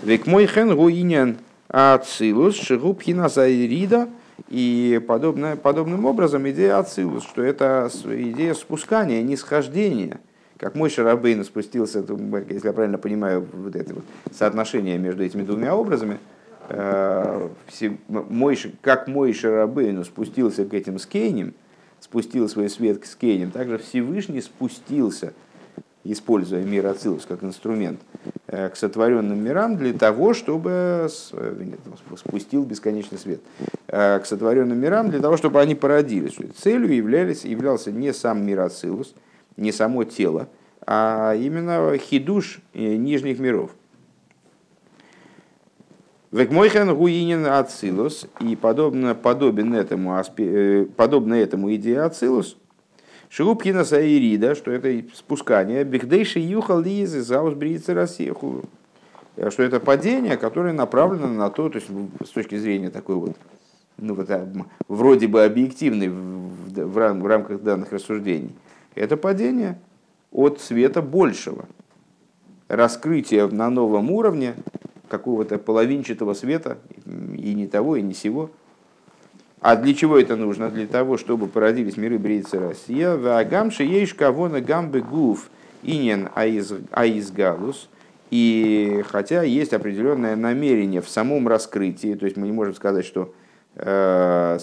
Век 0.04 0.28
мой 0.28 0.46
хен 0.46 0.76
гуинян 0.76 1.38
Ацилус, 1.68 2.56
Шигубхина 2.56 3.28
Сайрида, 3.28 4.08
и 4.48 5.02
подобное, 5.06 5.56
подобным 5.56 6.04
образом 6.04 6.48
идея 6.50 6.78
Ацилус, 6.78 7.24
что 7.24 7.42
это 7.42 7.90
идея 8.04 8.54
спускания, 8.54 9.22
нисхождения, 9.22 10.20
как 10.58 10.74
мой 10.74 10.90
Шарабейн 10.90 11.44
спустился, 11.44 12.04
если 12.48 12.66
я 12.66 12.72
правильно 12.72 12.98
понимаю, 12.98 13.46
вот 13.52 13.74
это 13.74 13.94
вот 13.94 14.04
соотношение 14.32 14.98
между 14.98 15.24
этими 15.24 15.42
двумя 15.42 15.74
образами, 15.74 16.18
э, 16.68 17.48
мой, 18.08 18.58
как 18.82 19.08
мой 19.08 19.32
Шарабейну 19.32 20.04
спустился 20.04 20.64
к 20.64 20.74
этим 20.74 20.98
скейням, 20.98 21.54
спустил 22.00 22.48
свой 22.48 22.68
свет 22.68 22.98
к 22.98 23.06
скейням, 23.06 23.50
также 23.50 23.78
Всевышний 23.78 24.40
спустился– 24.40 25.32
используя 26.12 26.62
мир 26.62 26.86
Ацилус 26.86 27.26
как 27.26 27.42
инструмент, 27.42 28.00
э, 28.46 28.68
к 28.68 28.76
сотворенным 28.76 29.42
мирам 29.42 29.76
для 29.76 29.92
того, 29.92 30.34
чтобы 30.34 30.70
э, 30.72 31.08
спустил 32.16 32.64
бесконечный 32.64 33.18
свет, 33.18 33.40
э, 33.88 34.18
к 34.20 34.26
сотворенным 34.26 34.78
мирам 34.78 35.10
для 35.10 35.20
того, 35.20 35.36
чтобы 35.36 35.60
они 35.60 35.74
породились. 35.74 36.36
Целью 36.56 36.94
являлись, 36.94 37.44
являлся 37.44 37.92
не 37.92 38.12
сам 38.12 38.44
мир 38.44 38.60
Ацилус, 38.60 39.14
не 39.56 39.72
само 39.72 40.04
тело, 40.04 40.48
а 40.86 41.34
именно 41.34 41.96
хидуш 41.98 42.60
нижних 42.74 43.38
миров. 43.38 43.70
Векмойхен 46.32 46.94
гуинин 46.94 47.46
ацилус, 47.46 48.26
и 48.40 48.56
подобно, 48.56 49.14
подобен 49.14 49.72
этому, 49.72 50.22
подобно 50.96 51.34
этому 51.34 51.74
идее 51.74 52.02
ацилус, 52.02 52.58
Шилупкина 53.28 53.84
Саирида, 53.84 54.54
что 54.54 54.70
это 54.70 55.04
спускание, 55.14 55.84
Бигдейши 55.84 56.38
Юхал 56.38 56.80
Лизы 56.80 57.22
Заусбрицы 57.22 57.94
Россияху, 57.94 58.64
что 59.50 59.62
это 59.62 59.80
падение, 59.80 60.36
которое 60.36 60.72
направлено 60.72 61.28
на 61.28 61.50
то, 61.50 61.68
то 61.68 61.76
есть 61.76 61.88
с 62.24 62.30
точки 62.30 62.56
зрения 62.56 62.90
такой 62.90 63.16
вот, 63.16 63.36
ну 63.98 64.14
вот, 64.14 64.30
а, 64.30 64.48
вроде 64.88 65.26
бы 65.26 65.44
объективной 65.44 66.08
в, 66.08 66.14
в, 66.14 67.12
в 67.12 67.26
рамках 67.26 67.62
данных 67.62 67.92
рассуждений, 67.92 68.54
это 68.94 69.16
падение 69.16 69.78
от 70.30 70.60
света 70.60 71.02
большего, 71.02 71.66
раскрытие 72.68 73.46
на 73.48 73.70
новом 73.70 74.10
уровне 74.10 74.54
какого-то 75.08 75.58
половинчатого 75.58 76.34
света, 76.34 76.78
и 77.06 77.54
не 77.54 77.66
того, 77.66 77.96
и 77.96 78.02
не 78.02 78.14
сего. 78.14 78.50
А 79.60 79.76
для 79.76 79.94
чего 79.94 80.18
это 80.18 80.36
нужно? 80.36 80.70
Для 80.70 80.86
того, 80.86 81.16
чтобы 81.16 81.46
породились 81.46 81.96
миры 81.96 82.18
Брейца 82.18 82.60
Россия. 82.60 83.16
Вагамши 83.16 83.84
ейш 83.84 84.14
кавона 84.14 84.60
гамбе 84.60 85.00
гуф 85.00 85.50
инен 85.82 86.28
аизгалус. 86.34 87.88
И 88.30 89.04
хотя 89.08 89.42
есть 89.42 89.72
определенное 89.72 90.36
намерение 90.36 91.00
в 91.00 91.08
самом 91.08 91.46
раскрытии, 91.48 92.14
то 92.14 92.26
есть 92.26 92.36
мы 92.36 92.46
не 92.46 92.52
можем 92.52 92.74
сказать, 92.74 93.04
что 93.04 93.32
э, 93.76 94.58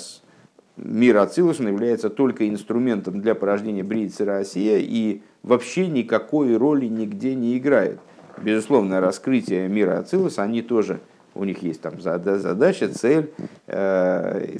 мир 0.76 1.18
Ацилус 1.18 1.60
является 1.60 2.10
только 2.10 2.48
инструментом 2.50 3.22
для 3.22 3.36
порождения 3.36 3.84
Брейца 3.84 4.26
Россия 4.26 4.80
и 4.80 5.22
вообще 5.44 5.88
никакой 5.88 6.58
роли 6.58 6.88
нигде 6.88 7.36
не 7.36 7.58
играет 7.58 8.00
безусловно, 8.38 9.00
раскрытие 9.00 9.68
мира 9.68 10.00
Ацилус, 10.00 10.40
они 10.40 10.62
тоже, 10.62 11.00
у 11.36 11.44
них 11.44 11.64
есть 11.64 11.82
там 11.82 12.00
задача, 12.00 12.90
цель. 12.90 13.32
Э, 13.68 14.58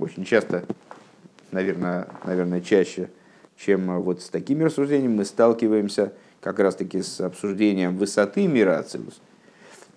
очень 0.00 0.24
часто, 0.24 0.64
наверное, 1.52 2.08
наверное, 2.24 2.60
чаще, 2.60 3.10
чем 3.56 4.00
вот 4.02 4.22
с 4.22 4.28
такими 4.28 4.64
рассуждениями, 4.64 5.16
мы 5.16 5.24
сталкиваемся 5.24 6.12
как 6.40 6.58
раз-таки 6.58 7.02
с 7.02 7.20
обсуждением 7.20 7.96
высоты 7.96 8.46
мира 8.46 8.78
Ацилус. 8.78 9.20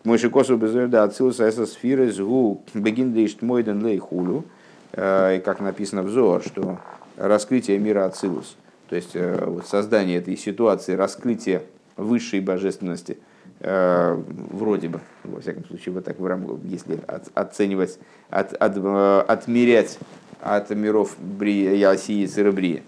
Мойши 0.04 0.30
косу 0.30 0.56
безуэда 0.58 1.04
Ацилус 1.04 1.40
эса 1.40 1.66
сфиры 1.66 2.12
згу 2.12 2.64
бегиндейшт 2.74 3.42
мойден 3.42 3.86
лейхулю, 3.86 4.46
э, 4.94 5.42
как 5.44 5.60
написано 5.60 6.04
в 6.04 6.10
Зоар, 6.10 6.42
что 6.42 6.80
раскрытие 7.18 7.80
мира 7.80 8.06
Ацилус, 8.06 8.56
то 8.88 8.96
есть 8.96 9.12
э, 9.14 9.46
вот 9.46 9.68
создание 9.68 10.18
этой 10.18 10.38
ситуации, 10.38 10.94
раскрытие 10.94 11.64
высшей 11.98 12.40
божественности, 12.40 13.18
вроде 13.62 14.88
бы, 14.88 15.02
во 15.24 15.42
всяком 15.42 15.66
случае, 15.66 15.94
вот 15.94 16.06
так 16.06 16.20
в 16.20 16.26
рамках, 16.26 16.58
если 16.64 17.00
оценивать, 17.34 18.00
от, 18.30 18.54
от, 18.54 18.74
э, 18.78 19.24
отмерять 19.28 20.00
от 20.42 20.70
миров 20.70 21.16
Брии, 21.20 21.82
Осии 21.84 22.24
и 22.24 22.28
Церебрии, 22.28 22.84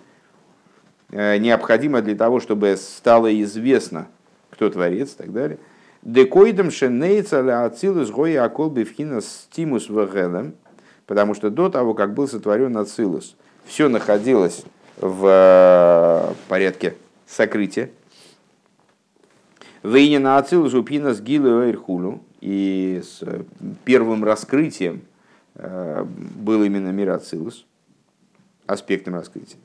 э, 1.11 1.37
необходимо 1.37 2.01
для 2.01 2.15
того, 2.15 2.39
чтобы 2.39 2.77
стало 2.77 3.41
известно, 3.41 4.07
кто 4.49 4.69
творец 4.69 5.13
и 5.13 5.17
так 5.17 5.33
далее. 5.33 5.57
Декоидом 6.03 6.71
шенейца 6.71 7.41
ля 7.41 7.65
ацилус 7.65 8.09
гоя 8.09 8.43
аколби 8.45 8.83
вхина 8.83 9.21
стимус 9.21 9.89
вагелем, 9.89 10.55
потому 11.05 11.35
что 11.35 11.49
до 11.49 11.69
того, 11.69 11.93
как 11.93 12.13
был 12.13 12.27
сотворен 12.27 12.77
ацилус, 12.77 13.35
все 13.65 13.89
находилось 13.89 14.63
в 14.97 16.33
порядке 16.47 16.95
сокрытия, 17.27 17.91
Вейни 19.83 20.17
на 20.17 20.37
Ацил 20.37 20.69
Жупина 20.69 21.13
с 21.13 21.21
Гилу 21.21 22.21
И 22.39 23.01
с 23.03 23.23
э, 23.23 23.41
первым 23.83 24.23
раскрытием 24.23 25.01
э, 25.55 26.05
был 26.05 26.63
именно 26.63 26.89
мир 26.89 27.09
Ацилус, 27.09 27.65
аспектом 28.67 29.15
раскрытия. 29.15 29.57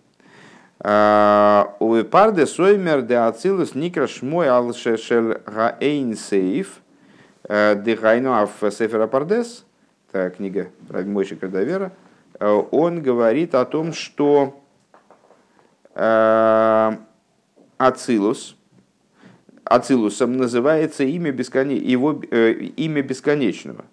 А, 0.79 1.75
у 1.81 2.03
парде 2.05 2.47
соймер 2.47 3.03
де 3.03 3.17
Ацилус 3.17 3.75
никраш 3.75 4.23
мой 4.23 4.49
алшешел 4.49 5.35
гаэйн 5.47 6.17
сейф 6.17 6.81
э, 7.45 7.75
де 7.83 7.95
аф 7.95 8.51
сефера 8.73 9.07
пардес, 9.07 9.67
это 10.13 10.31
книга 10.31 10.71
Мойши 10.89 11.37
Кардавера, 11.37 11.93
он 12.41 13.03
говорит 13.03 13.55
о 13.55 13.65
том, 13.65 13.93
что 13.95 14.61
Ацилус, 17.79 18.56
Ацилусом 19.67 20.37
называется 20.37 21.05
имя, 21.05 21.33
бесконе... 21.33 21.77
его, 21.77 22.21
э, 22.31 22.53
имя 22.53 23.03
бесконечного. 23.03 23.85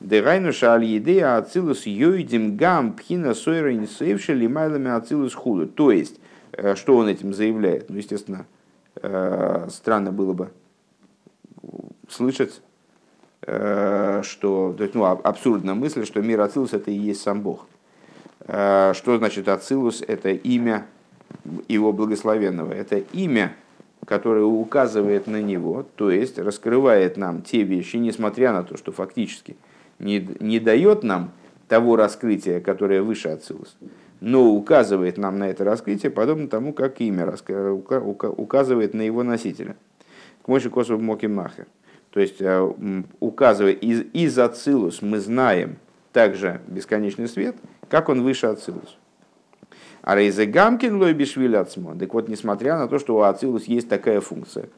Дерайну 0.00 0.52
шаль 0.52 0.84
едея 0.84 1.36
ацилус 1.38 1.84
йойдим 1.84 2.56
гам 2.56 2.92
пхина 2.92 3.34
сойра 3.34 3.74
инсейвши 3.74 4.32
лимайлами 4.32 4.90
ацилус 4.90 5.34
худу. 5.34 5.66
То 5.66 5.90
есть, 5.90 6.20
э, 6.52 6.76
что 6.76 6.96
он 6.96 7.08
этим 7.08 7.34
заявляет? 7.34 7.90
Ну, 7.90 7.96
естественно, 7.96 8.46
э, 9.02 9.66
странно 9.70 10.12
было 10.12 10.34
бы 10.34 10.50
слышать, 12.08 12.62
э, 13.42 14.22
что, 14.22 14.72
то 14.76 14.84
есть, 14.84 14.94
ну, 14.94 15.04
абсурдная 15.04 15.74
мысль, 15.74 16.06
что 16.06 16.22
мир 16.22 16.40
Ацилус 16.40 16.72
это 16.72 16.92
и 16.92 16.94
есть 16.94 17.22
сам 17.22 17.42
Бог. 17.42 17.66
Что 18.46 19.18
значит 19.18 19.48
Ацилус? 19.48 20.02
Это 20.06 20.30
имя 20.30 20.86
его 21.66 21.92
благословенного. 21.92 22.72
Это 22.72 22.96
имя, 22.96 23.54
которое 24.06 24.44
указывает 24.44 25.26
на 25.26 25.42
него, 25.42 25.86
то 25.96 26.10
есть 26.10 26.38
раскрывает 26.38 27.16
нам 27.16 27.42
те 27.42 27.62
вещи, 27.62 27.96
несмотря 27.96 28.52
на 28.52 28.62
то, 28.62 28.76
что 28.76 28.92
фактически 28.92 29.56
не, 29.98 30.26
не 30.40 30.60
дает 30.60 31.02
нам 31.02 31.32
того 31.68 31.96
раскрытия, 31.96 32.60
которое 32.60 33.02
выше 33.02 33.28
Ацилус, 33.28 33.76
но 34.20 34.50
указывает 34.50 35.18
нам 35.18 35.38
на 35.38 35.50
это 35.50 35.64
раскрытие, 35.64 36.10
подобно 36.10 36.48
тому, 36.48 36.72
как 36.72 37.00
имя 37.00 37.34
указывает 38.36 38.94
на 38.94 39.02
его 39.02 39.22
носителя. 39.22 39.76
К 40.42 40.48
мойши 40.48 40.70
косов 40.70 41.00
моки 41.00 41.26
махер. 41.26 41.66
То 42.10 42.20
есть, 42.20 42.40
э, 42.40 42.72
указывая 43.20 43.72
из, 43.72 44.04
из 44.12 44.38
Ацилус, 44.38 45.02
мы 45.02 45.20
знаем 45.20 45.76
также 46.12 46.60
бесконечный 46.66 47.28
свет, 47.28 47.54
как 47.88 48.08
он 48.08 48.22
выше 48.22 48.46
Ацилус. 48.46 48.96
А 50.02 50.14
Рейзе 50.14 50.46
Гамкин 50.46 50.96
лой 50.96 51.12
бишвиль 51.12 51.52
Так 51.52 52.14
вот, 52.14 52.28
несмотря 52.28 52.78
на 52.78 52.88
то, 52.88 52.98
что 52.98 53.16
у 53.16 53.20
Ацилус 53.22 53.64
есть 53.64 53.88
такая 53.88 54.20
функция, 54.20 54.68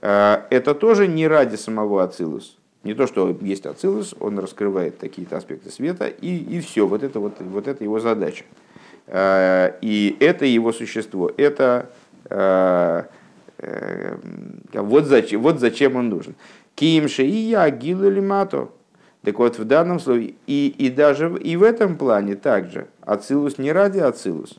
э, 0.00 0.42
это 0.50 0.74
тоже 0.74 1.08
не 1.08 1.26
ради 1.26 1.56
самого 1.56 2.02
Ацилус. 2.02 2.58
Не 2.84 2.94
то, 2.94 3.06
что 3.06 3.36
есть 3.40 3.66
Ацилус, 3.66 4.14
он 4.18 4.38
раскрывает 4.38 4.96
какие-то 4.98 5.36
аспекты 5.36 5.70
света, 5.70 6.06
и, 6.06 6.36
и 6.36 6.60
все, 6.60 6.86
вот 6.86 7.02
это, 7.02 7.20
вот, 7.20 7.40
вот 7.40 7.68
это 7.68 7.84
его 7.84 8.00
задача. 8.00 8.44
Э, 9.06 9.72
и 9.80 10.16
это 10.20 10.44
его 10.46 10.72
существо, 10.72 11.30
это 11.36 11.90
э, 12.30 13.04
вот 14.72 15.04
зачем, 15.04 15.42
вот 15.42 15.60
зачем 15.60 15.96
он 15.96 16.08
нужен. 16.08 16.34
Киимше 16.74 17.24
и 17.24 17.36
я 17.36 17.70
гилу 17.70 18.08
лимато. 18.08 18.70
Так 19.22 19.38
вот, 19.38 19.58
в 19.58 19.64
данном 19.64 20.00
случае, 20.00 20.34
и, 20.46 20.74
и 20.76 20.90
даже 20.90 21.32
и 21.38 21.56
в 21.56 21.62
этом 21.62 21.96
плане 21.96 22.34
также, 22.34 22.88
Ацилус 23.02 23.56
не 23.56 23.70
ради 23.70 23.98
Ацилус, 23.98 24.58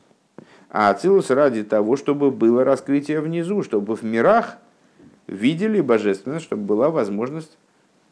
а 0.70 0.90
Ацилус 0.90 1.30
ради 1.30 1.64
того, 1.64 1.96
чтобы 1.96 2.30
было 2.30 2.64
раскрытие 2.64 3.20
внизу, 3.20 3.62
чтобы 3.62 3.94
в 3.94 4.02
мирах 4.02 4.56
видели 5.26 5.80
божественность, 5.80 6.46
чтобы 6.46 6.62
была 6.62 6.88
возможность, 6.88 7.58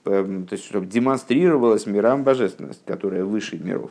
эм, 0.05 0.47
то 0.47 0.55
есть, 0.55 0.67
чтобы 0.67 0.87
демонстрировалась 0.87 1.87
мирам 1.87 2.23
божественность, 2.23 2.83
которая 2.85 3.25
выше 3.25 3.59
миров. 3.59 3.91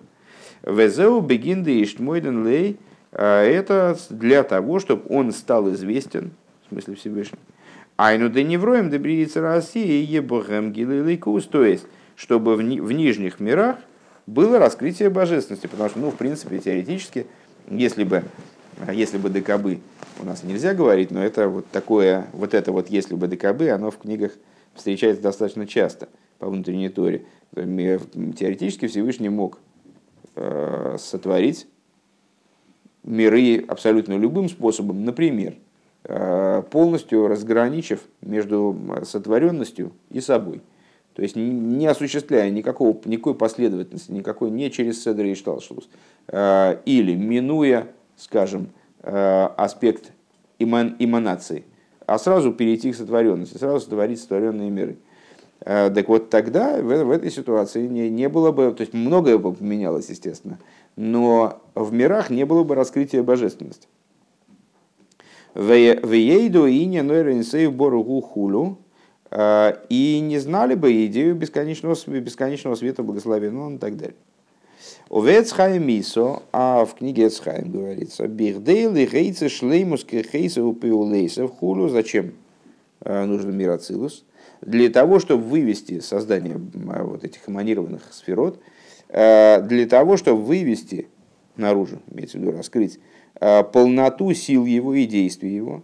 Везеу 0.63 1.19
бегинды 1.21 1.81
иштмойден 1.81 2.45
лей, 2.45 2.77
а 3.11 3.43
это 3.43 3.97
для 4.11 4.43
того, 4.43 4.79
чтобы 4.79 5.03
он 5.09 5.31
стал 5.31 5.71
известен, 5.71 6.31
в 6.65 6.69
смысле 6.69 6.95
Всевышний. 6.95 7.39
Айну 7.97 8.29
да 8.29 8.43
невроем 8.43 8.89
да 8.89 9.41
России 9.41 10.05
ебохем 10.05 10.71
гилилейкус, 10.71 11.45
то 11.45 11.63
есть 11.63 11.85
чтобы 12.21 12.55
в, 12.55 12.61
ни, 12.61 12.79
в 12.79 12.91
нижних 12.91 13.39
мирах 13.39 13.77
было 14.27 14.59
раскрытие 14.59 15.09
божественности. 15.09 15.65
Потому 15.65 15.89
что, 15.89 15.99
ну, 15.99 16.11
в 16.11 16.17
принципе, 16.17 16.59
теоретически, 16.59 17.25
если 17.67 18.03
бы, 18.03 18.23
если 18.91 19.17
бы 19.17 19.29
ДКБ, 19.29 19.81
у 20.21 20.25
нас 20.25 20.43
нельзя 20.43 20.75
говорить, 20.75 21.09
но 21.09 21.23
это 21.23 21.49
вот 21.49 21.65
такое, 21.71 22.27
вот 22.33 22.53
это 22.53 22.71
вот 22.71 22.91
если 22.91 23.15
бы 23.15 23.27
ДКБ, 23.27 23.73
оно 23.73 23.89
в 23.89 23.97
книгах 23.97 24.33
встречается 24.75 25.23
достаточно 25.23 25.65
часто 25.65 26.09
по 26.37 26.47
внутренней 26.47 26.89
торе. 26.89 27.25
Теоретически 27.55 28.85
Всевышний 28.85 29.29
мог 29.29 29.57
э, 30.35 30.97
сотворить 30.99 31.65
миры 33.03 33.65
абсолютно 33.67 34.15
любым 34.15 34.47
способом, 34.47 35.05
например, 35.05 35.55
э, 36.03 36.61
полностью 36.69 37.27
разграничив 37.27 38.01
между 38.21 38.77
сотворенностью 39.05 39.91
и 40.11 40.21
собой. 40.21 40.61
То 41.13 41.21
есть 41.21 41.35
не 41.35 41.85
осуществляя 41.87 42.49
никакого, 42.49 42.97
никакой 43.05 43.35
последовательности, 43.35 44.11
никакой 44.11 44.49
не 44.49 44.71
через 44.71 45.03
Седр 45.03 45.25
и 45.25 45.35
Шталшус, 45.35 45.89
э, 46.27 46.77
или 46.85 47.15
минуя, 47.15 47.87
скажем, 48.15 48.69
э, 49.03 49.49
аспект 49.57 50.11
эманации, 50.59 51.65
а 52.05 52.17
сразу 52.17 52.53
перейти 52.53 52.91
к 52.91 52.95
сотворенности, 52.95 53.57
сразу 53.57 53.81
сотворить 53.81 54.21
сотворенные 54.21 54.69
миры. 54.69 54.97
Так 55.63 56.07
вот 56.07 56.31
тогда 56.31 56.81
в, 56.81 57.11
этой 57.11 57.29
ситуации 57.29 57.85
не, 57.85 58.09
не 58.09 58.29
было 58.29 58.51
бы, 58.51 58.71
то 58.71 58.81
есть 58.81 58.93
многое 58.93 59.37
бы 59.37 59.53
поменялось, 59.53 60.09
естественно, 60.09 60.57
но 60.95 61.61
в 61.75 61.93
мирах 61.93 62.31
не 62.31 62.45
было 62.45 62.63
бы 62.63 62.73
раскрытия 62.73 63.21
божественности. 63.21 63.87
Вейду 65.53 66.65
и 66.65 66.85
не 66.85 67.01
нойренсей 67.01 67.67
боргу 67.67 68.21
хулю, 68.21 68.77
и 69.33 70.19
не 70.21 70.39
знали 70.39 70.75
бы 70.75 71.05
идею 71.05 71.35
бесконечного, 71.35 71.95
бесконечного 72.19 72.75
света 72.75 73.01
благословенного 73.01 73.75
и 73.75 73.77
так 73.77 73.95
далее. 73.95 74.15
У 75.09 75.21
Вецхайм 75.21 75.85
Мисо, 75.85 76.41
а 76.53 76.85
в 76.85 76.95
книге 76.95 77.27
Эцхайм 77.27 77.69
говорится, 77.69 78.27
Бихдейл 78.29 78.95
и 78.95 79.05
Гейцы 79.05 79.49
Шлеймус 79.49 80.05
Кехейса 80.05 80.63
у 80.63 80.71
в 80.73 81.47
хулу. 81.49 81.89
Зачем 81.89 82.31
э, 83.01 83.25
нужен 83.25 83.53
мир 83.57 83.71
Ацилус? 83.71 84.23
Для 84.61 84.89
того, 84.89 85.19
чтобы 85.19 85.43
вывести 85.43 85.99
создание 85.99 86.55
э, 86.55 87.03
вот 87.03 87.25
этих 87.25 87.49
эманированных 87.49 88.03
сферот, 88.11 88.61
э, 89.09 89.61
для 89.61 89.85
того, 89.85 90.15
чтобы 90.15 90.43
вывести 90.43 91.09
наружу, 91.57 92.01
имеется 92.09 92.37
в 92.37 92.41
виду 92.41 92.53
раскрыть, 92.53 92.99
полноту 93.73 94.33
сил 94.33 94.65
его 94.65 94.93
и 94.93 95.05
действий 95.05 95.53
его, 95.53 95.83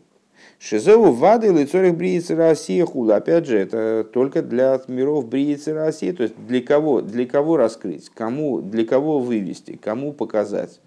Шизеу 0.59 1.11
вады 1.11 1.49
лицорих 1.49 1.95
бриицы 1.95 2.35
России 2.35 2.81
хула. 2.81 3.17
Опять 3.17 3.45
же, 3.45 3.59
это 3.59 4.03
только 4.11 4.41
для 4.41 4.81
миров 4.87 5.27
бриицы 5.27 5.73
России. 5.73 6.11
То 6.11 6.23
есть 6.23 6.35
для 6.47 6.61
кого, 6.61 7.01
для 7.01 7.27
кого 7.27 7.57
раскрыть, 7.57 8.09
кому, 8.09 8.61
для 8.61 8.83
кого 8.83 9.19
вывести, 9.19 9.77
кому 9.77 10.13
показать, 10.13 10.79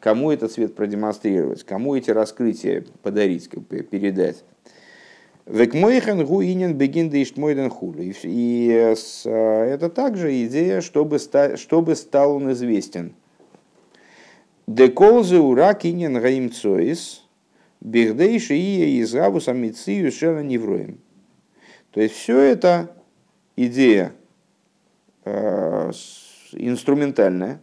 кому 0.00 0.32
этот 0.32 0.50
свет 0.50 0.74
продемонстрировать, 0.74 1.62
кому 1.62 1.94
эти 1.94 2.10
раскрытия 2.10 2.84
подарить, 3.02 3.48
передать. 3.90 4.42
Векмойхен 5.46 6.24
гуинен 6.24 6.74
бегин 6.74 7.08
дейштмойден 7.08 7.70
хулю. 7.70 8.12
И 8.22 8.66
это 9.24 9.88
также 9.88 10.44
идея, 10.46 10.80
чтобы, 10.80 11.20
ста, 11.20 11.56
чтобы 11.56 11.94
стал 11.94 12.36
он 12.36 12.52
известен. 12.52 13.14
Деколзе 14.66 15.38
урак 15.38 15.84
инен 15.84 16.20
гаимцоис– 16.20 17.20
Бигдейши 17.82 18.54
и 18.54 19.00
изгаву 19.02 19.40
самицию 19.40 20.12
шера 20.12 20.40
невроем. 20.40 21.00
То 21.90 22.00
есть 22.00 22.14
все 22.14 22.38
это 22.38 22.94
идея 23.56 24.12
э, 25.24 25.90
инструментальная, 26.52 27.60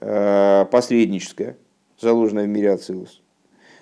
э, 0.00 0.64
посредническая, 0.70 1.58
заложенная 2.00 2.46
в 2.46 2.48
мире 2.48 2.72
Ацилус, 2.72 3.20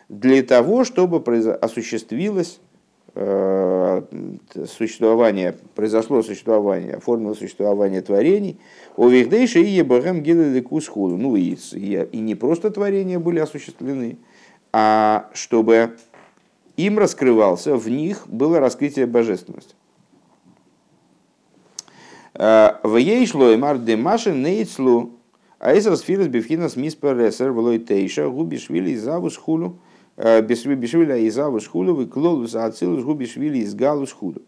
для 0.08 0.42
того, 0.42 0.82
чтобы 0.82 1.22
осуществилось 1.62 2.58
э, 3.14 4.02
существование, 4.66 5.54
произошло 5.76 6.24
существование, 6.24 6.94
оформилось 6.94 7.38
существование 7.38 8.02
творений, 8.02 8.58
о 8.96 9.08
Вихдейши 9.08 9.60
и 9.60 9.68
Ебахем 9.68 10.24
Гилеликусхуду. 10.24 11.16
Ну 11.16 11.36
и, 11.36 11.56
и 11.72 12.18
не 12.18 12.34
просто 12.34 12.72
творения 12.72 13.20
были 13.20 13.38
осуществлены, 13.38 14.18
а 14.72 15.28
чтобы 15.34 15.96
им 16.76 16.98
раскрывался, 16.98 17.76
в 17.76 17.88
них 17.88 18.26
было 18.26 18.58
раскрытие 18.60 19.06
божественности. 19.06 19.74
Э, 22.34 22.76
в 22.82 22.96
ей 22.96 23.26
шло 23.26 23.50
и 23.50 23.56
марде 23.56 23.96
маши 23.96 24.32
нейцлу, 24.32 25.12
а 25.58 25.74
из 25.74 25.86
расфирус 25.86 26.28
бифхинас 26.28 26.76
миспер 26.76 27.16
ресер 27.16 27.52
влой 27.52 27.78
тейша 27.78 28.28
губишвили 28.28 28.94
изавус 28.94 29.36
хулу, 29.36 29.78
э, 30.16 30.40
бишвили 30.40 31.28
изавус 31.28 31.66
хулу, 31.66 31.94
выклолус 31.94 32.54
ацилус 32.54 33.04
губишвили 33.04 33.58
из 33.58 33.74
галус 33.74 34.12
хулу. 34.12 34.40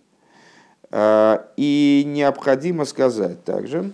Э, 0.91 1.41
и 1.59 2.05
необходимо 2.07 2.87
сказать 2.87 3.45
также, 3.45 3.93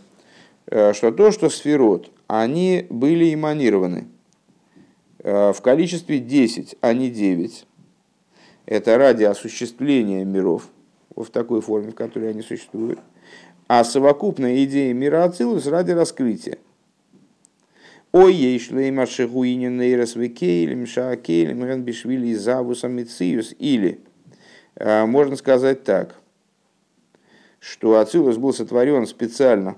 что 0.67 1.11
то, 1.11 1.33
что 1.33 1.51
сферот, 1.51 2.13
они 2.29 2.87
были 2.89 3.35
эманированы– 3.35 4.07
в 5.23 5.57
количестве 5.63 6.19
10, 6.19 6.77
а 6.81 6.95
не 6.95 7.11
9. 7.11 7.67
Это 8.67 8.99
ради 8.99 9.25
осуществления 9.25 10.25
миров 10.25 10.69
в 11.15 11.27
такой 11.27 11.61
форме, 11.61 11.91
в 11.91 11.95
которой 11.95 12.31
они 12.31 12.43
существуют. 12.43 13.01
А 13.67 13.85
совокупная 13.85 14.65
идея 14.65 14.95
мира 14.95 15.25
Ацилус 15.25 15.67
ради 15.67 15.91
раскрытия. 15.91 16.59
Ой, 18.13 18.35
ей 18.35 18.59
шлейма 18.59 19.07
шехуинин 19.07 19.77
нейрос 19.77 20.17
векейлем 20.17 20.87
шаакейлем 20.87 21.65
ренбишвили 21.65 22.35
завуса 22.35 22.89
мициус. 22.89 23.55
Или, 23.59 24.01
э, 24.77 25.05
можно 25.05 25.37
сказать 25.37 25.85
так, 25.85 26.17
что 27.61 27.99
Ацилус 27.99 28.37
был 28.37 28.53
сотворен 28.53 29.07
специально 29.07 29.77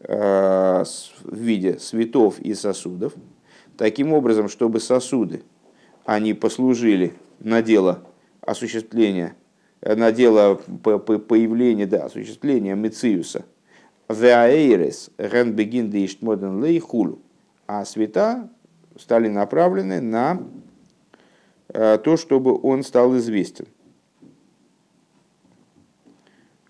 э, 0.00 0.84
в 0.84 1.36
виде 1.36 1.78
светов 1.78 2.38
и 2.38 2.54
сосудов– 2.54 3.14
таким 3.80 4.12
образом, 4.12 4.50
чтобы 4.50 4.78
сосуды, 4.78 5.42
они 6.04 6.34
послужили 6.34 7.14
на 7.38 7.62
дело 7.62 8.02
осуществления, 8.42 9.34
на 9.80 10.12
дело 10.12 10.56
появления, 10.56 11.86
да, 11.86 12.04
осуществления 12.04 12.74
Мециуса. 12.74 13.46
Веаэйрес 14.10 15.08
рен 15.16 15.54
бегин 15.54 15.90
моден 16.20 16.62
лей 16.62 16.78
хулу. 16.78 17.20
А 17.66 17.86
света 17.86 18.50
стали 18.98 19.28
направлены 19.28 20.02
на 20.02 20.42
э, 21.68 21.96
то, 22.04 22.18
чтобы 22.18 22.60
он 22.60 22.82
стал 22.82 23.16
известен. 23.16 23.66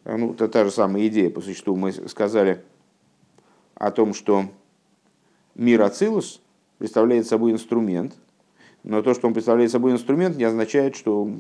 Ну, 0.05 0.35
это 0.35 0.47
та 0.47 0.65
же 0.65 0.71
самая 0.71 1.09
идея, 1.09 1.29
по 1.29 1.41
существу 1.41 1.75
мы 1.75 1.91
сказали 1.91 2.63
о 3.75 3.91
том, 3.91 4.15
что 4.15 4.45
мир 5.57 5.83
Ацилус, 5.83 6.41
представляет 6.81 7.27
собой 7.27 7.53
инструмент, 7.53 8.15
но 8.85 9.03
то, 9.03 9.13
что 9.13 9.29
он 9.29 9.35
представляет 9.35 9.71
собой 9.71 9.93
инструмент, 9.93 10.39
не 10.39 10.45
означает, 10.45 10.97
что 10.97 11.31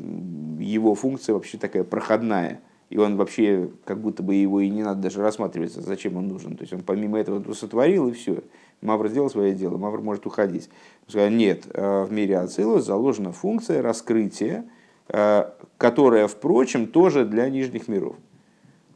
его 0.58 0.94
функция 0.94 1.32
вообще 1.32 1.56
такая 1.56 1.82
проходная, 1.82 2.60
и 2.90 2.98
он 2.98 3.16
вообще, 3.16 3.70
как 3.86 4.02
будто 4.02 4.22
бы 4.22 4.34
его 4.34 4.60
и 4.60 4.68
не 4.68 4.82
надо 4.82 5.00
даже 5.00 5.22
рассматривать, 5.22 5.72
зачем 5.72 6.18
он 6.18 6.28
нужен. 6.28 6.56
То 6.56 6.62
есть 6.64 6.74
он 6.74 6.82
помимо 6.82 7.18
этого 7.18 7.40
это 7.40 7.54
сотворил, 7.54 8.08
и 8.08 8.12
все. 8.12 8.42
Мавр 8.82 9.08
сделал 9.08 9.30
свое 9.30 9.54
дело, 9.54 9.78
Мавр 9.78 10.02
может 10.02 10.26
уходить. 10.26 10.68
Сказали, 11.08 11.32
нет, 11.32 11.66
э, 11.72 12.04
в 12.04 12.12
мире 12.12 12.38
Ацилус 12.38 12.84
заложена 12.84 13.32
функция 13.32 13.80
раскрытия, 13.80 14.66
э, 15.08 15.50
которая, 15.78 16.26
впрочем, 16.26 16.86
тоже 16.86 17.24
для 17.24 17.48
нижних 17.48 17.88
миров. 17.88 18.16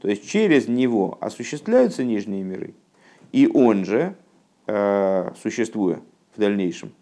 То 0.03 0.09
есть 0.09 0.29
через 0.29 0.69
него 0.69 1.17
осуществляются 1.23 2.05
нижние 2.05 2.43
миры, 2.43 2.75
и 3.33 3.51
он 3.51 3.87
же, 3.87 4.15
э, 4.67 5.31
существуя, 5.41 6.01
в 6.35 6.41
дальнейшем, 6.41 6.93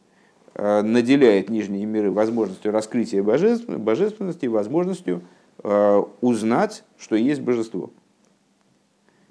э, 0.55 0.83
наделяет 0.83 1.49
нижние 1.49 1.87
миры 1.87 2.11
возможностью 2.11 2.73
раскрытия 2.73 3.23
божественности, 3.23 4.47
возможностью 4.47 5.23
э, 5.63 6.03
узнать, 6.21 6.85
что 6.99 7.17
есть 7.17 7.41
божество, 7.41 7.91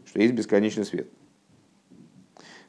что 0.05 0.21
есть 0.21 0.33
бесконечный 0.33 0.85
свет. 0.85 1.07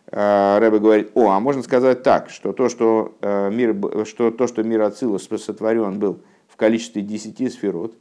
Э, 0.06 0.58
Рэбе 0.58 0.78
говорит, 0.78 1.10
о, 1.14 1.30
а 1.30 1.40
можно 1.40 1.62
сказать 1.62 2.02
так, 2.02 2.30
что 2.30 2.52
то, 2.52 2.68
что 2.68 3.16
мир, 3.22 4.06
что, 4.06 4.30
то, 4.30 4.46
что 4.46 4.62
мир 4.62 4.82
Ацилус 4.82 5.28
сотворен 5.28 5.98
был 5.98 6.20
в 6.48 6.56
количестве 6.56 7.02
десяти 7.02 7.48
сферот, 7.48 7.94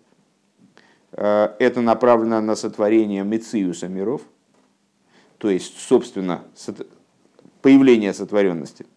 это 1.14 1.82
направлено 1.82 2.40
на 2.40 2.56
сотворение 2.56 3.26
Мециуса 3.26 3.90
миров, 3.90 4.22
то 5.40 5.50
есть, 5.50 5.78
собственно, 5.78 6.44
появление 7.62 8.14
сотворенности– 8.14 8.86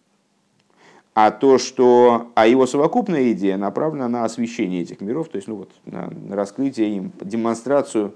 а 1.15 1.31
то, 1.31 1.57
что, 1.57 2.31
а 2.35 2.45
его 2.45 2.67
совокупная 2.67 3.31
идея 3.31 3.55
направлена 3.57 4.09
на 4.09 4.25
освещение 4.25 4.81
этих 4.81 4.99
миров, 4.99 5.29
то 5.29 5.37
есть 5.37 5.47
ну 5.47 5.55
вот, 5.55 5.71
на, 5.85 6.09
на 6.09 6.35
раскрытие 6.35 6.97
им, 6.97 7.13
демонстрацию 7.21 8.13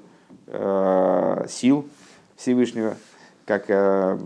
э, 0.48 1.46
сил 1.48 1.88
Всевышнего, 2.36 2.96
как, 3.46 3.70
э, 3.70 4.20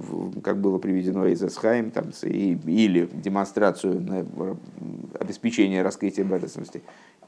как 0.43 0.59
было 0.59 0.79
приведено 0.79 1.27
из 1.27 1.43
Эсхайм, 1.43 1.91
там, 1.91 2.05
и, 2.23 2.57
или 2.65 3.07
демонстрацию 3.13 4.01
на 4.01 4.25
обеспечение 5.19 5.83
раскрытия 5.83 6.25
божественности. 6.25 6.81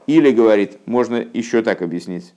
Или, 0.08 0.32
говорит, 0.32 0.78
можно 0.84 1.14
еще 1.14 1.62
так 1.62 1.80
объяснить, 1.80 2.34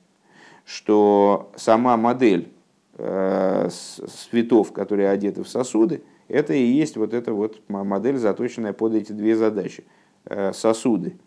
что 0.65 1.51
сама 1.55 1.97
модель 1.97 2.51
э, 2.99 3.69
светов, 3.71 4.71
которые 4.71 5.09
одеты 5.09 5.41
в 5.41 5.49
сосуды, 5.49 6.03
это 6.29 6.53
и 6.53 6.63
есть 6.63 6.95
вот 6.95 7.13
эта 7.13 7.33
вот 7.33 7.61
модель, 7.67 8.17
заточенная 8.17 8.73
под 8.73 8.93
эти 8.93 9.11
две 9.11 9.35
задачи. 9.35 9.83
Э, 10.25 10.53
сосуды 10.53 11.17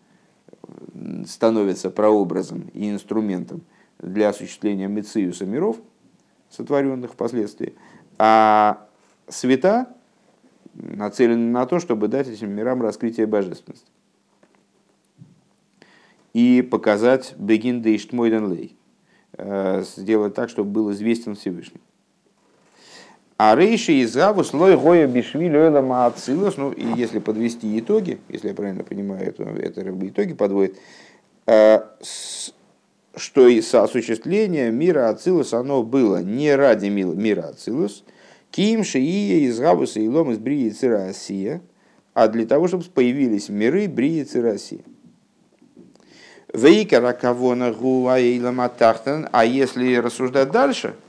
становятся 1.25 1.89
прообразом 1.89 2.69
и 2.73 2.89
инструментом 2.89 3.61
для 3.99 4.29
осуществления 4.29 4.87
мециуса 4.87 5.45
миров, 5.45 5.77
сотворенных 6.49 7.13
впоследствии, 7.13 7.73
а 8.17 8.87
света 9.27 9.87
нацелены 10.73 11.51
на 11.51 11.65
то, 11.65 11.79
чтобы 11.79 12.07
дать 12.07 12.27
этим 12.27 12.51
мирам 12.51 12.81
раскрытие 12.81 13.27
божественности 13.27 13.87
и 16.33 16.61
показать 16.61 17.35
Бегин 17.37 17.81
Дейштмойден 17.81 18.51
Лей. 18.51 18.75
сделать 19.83 20.33
так, 20.33 20.49
чтобы 20.49 20.71
был 20.71 20.91
известен 20.91 21.35
Всевышний. 21.35 21.81
А 23.37 23.55
рейши 23.55 23.93
из 23.93 24.15
гаву 24.15 24.43
слой 24.43 24.77
гоя 24.77 25.07
бишвиль 25.07 25.57
ойлама 25.57 26.05
ацилус, 26.05 26.57
ну 26.57 26.71
и 26.71 26.85
если 26.95 27.19
подвести 27.19 27.79
итоги, 27.79 28.19
если 28.29 28.49
я 28.49 28.53
правильно 28.53 28.83
понимаю, 28.83 29.27
это, 29.27 29.43
это 29.43 29.81
итоги 29.81 30.33
подводит, 30.33 30.77
что 33.15 33.47
и 33.47 33.61
соосуществление 33.61 34.71
мира 34.71 35.09
Ацилус, 35.09 35.53
оно 35.53 35.83
было 35.83 36.21
не 36.21 36.55
ради 36.55 36.87
мира 36.87 37.49
Ацилус, 37.49 38.03
Ким 38.51 38.83
Шиия 38.83 39.47
из 39.47 39.59
Гавуса 39.59 39.99
и 39.99 40.07
Лом 40.07 40.31
из 40.31 40.37
Брии 40.37 40.69
Цирасия, 40.69 41.61
а 42.13 42.27
для 42.27 42.45
того, 42.45 42.67
чтобы 42.67 42.83
появились 42.85 43.49
миры 43.49 43.87
Брии 43.87 44.23
Цирасия. 44.23 44.81
Вейкара 46.53 47.13
кавона 47.13 47.73
гуаилама 47.73 48.71
а 49.31 49.45
если 49.45 49.95
рассуждать 49.95 50.51
дальше, 50.51 50.89
э, 50.89 51.02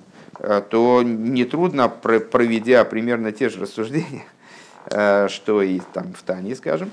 то 0.71 1.03
нетрудно, 1.03 1.89
проведя 1.89 2.85
примерно 2.85 3.33
те 3.33 3.49
же 3.49 3.61
рассуждения, 3.61 4.25
э, 4.91 5.29
что 5.29 5.63
и 5.63 5.81
там 5.93 6.13
в 6.15 6.23
Тане, 6.23 6.55
скажем, 6.57 6.91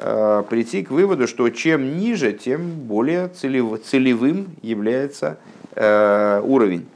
Э, 0.00 0.44
прийти 0.48 0.84
к 0.84 0.92
выводу, 0.92 1.26
что 1.26 1.48
чем 1.50 1.98
ниже, 1.98 2.32
тем 2.32 2.70
более 2.70 3.26
целев, 3.26 3.82
целевым 3.82 4.50
является 4.62 5.38
э, 5.74 6.40
уровень. 6.44 6.86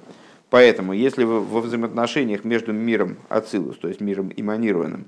Поэтому, 0.51 0.93
если 0.93 1.25
во 1.25 1.61
взаимоотношениях 1.61 2.45
между 2.45 2.73
миром 2.73 3.17
Ацилус, 3.29 3.77
то 3.79 3.89
есть 3.89 4.01
миром 4.01 4.31
иманированным, 4.37 5.07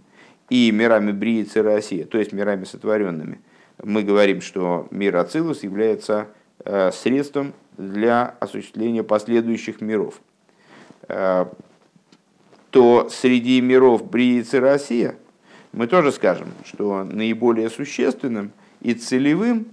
и 0.51 0.73
мирами 0.73 1.13
Брии 1.13 1.47
Россия, 1.57 2.05
то 2.05 2.19
есть 2.19 2.33
мирами 2.33 2.65
сотворенными, 2.65 3.41
мы 3.81 4.03
говорим, 4.03 4.41
что 4.41 4.89
мир 4.91 5.15
Ацилус 5.17 5.63
является 5.63 6.27
э, 6.65 6.91
средством 6.91 7.53
для 7.79 8.35
осуществления 8.41 9.05
последующих 9.05 9.81
миров, 9.81 10.21
то 11.07 13.09
среди 13.11 13.61
миров 13.61 14.11
Брии 14.11 14.43
Россия– 14.57 15.17
мы 15.75 15.89
тоже 15.89 16.13
скажем, 16.13 16.53
что 16.65 17.03
наиболее 17.03 17.69
существенным 17.69 18.53
и 18.81 18.95
целевым 18.95 19.67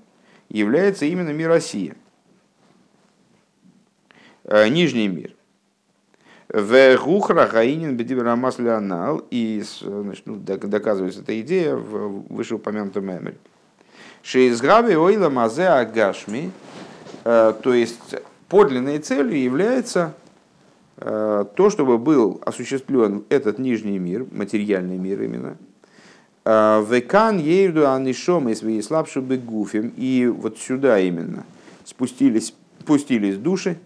является 0.50 1.06
именно 1.06 1.30
мир 1.30 1.50
России, 1.50 1.94
э, 4.46 4.68
нижний 4.70 5.08
мир. 5.08 5.32
В 6.50 6.98
Гухра 6.98 7.48
Гаинин 7.48 7.96
Бедибрамас 7.96 8.58
Леонал, 8.58 9.24
и 9.30 9.64
значит, 9.80 10.26
ну, 10.26 10.38
доказывается 10.38 11.22
эта 11.22 11.40
идея 11.42 11.76
в 11.76 12.26
вышеупомянутом 12.34 13.10
Эмель. 13.10 13.38
Шеизгави 14.24 14.96
ойла 14.96 15.30
мазе 15.30 15.68
агашми, 15.68 16.52
э, 17.24 17.54
то 17.62 17.74
есть 17.76 18.16
подлинной 18.50 18.98
целью 18.98 19.40
является 19.40 20.10
э, 20.10 20.21
то, 21.04 21.70
чтобы 21.72 21.98
был 21.98 22.40
осуществлен 22.46 23.24
этот 23.30 23.58
нижний 23.58 23.98
мир, 23.98 24.28
материальный 24.32 24.98
мир 24.98 25.24
именно, 25.24 25.58
Э, 26.44 26.84
Векан 26.88 27.38
ейду 27.38 27.88
анишом 27.88 28.50
и 28.50 28.56
свои 28.56 28.82
слабшие 28.82 29.24
бегуфим. 29.24 29.94
И 29.96 30.28
вот 30.28 30.58
сюда 30.58 31.00
именно 31.00 31.46
спустились, 31.86 32.54
спустились 32.80 33.38
души, 33.38 33.78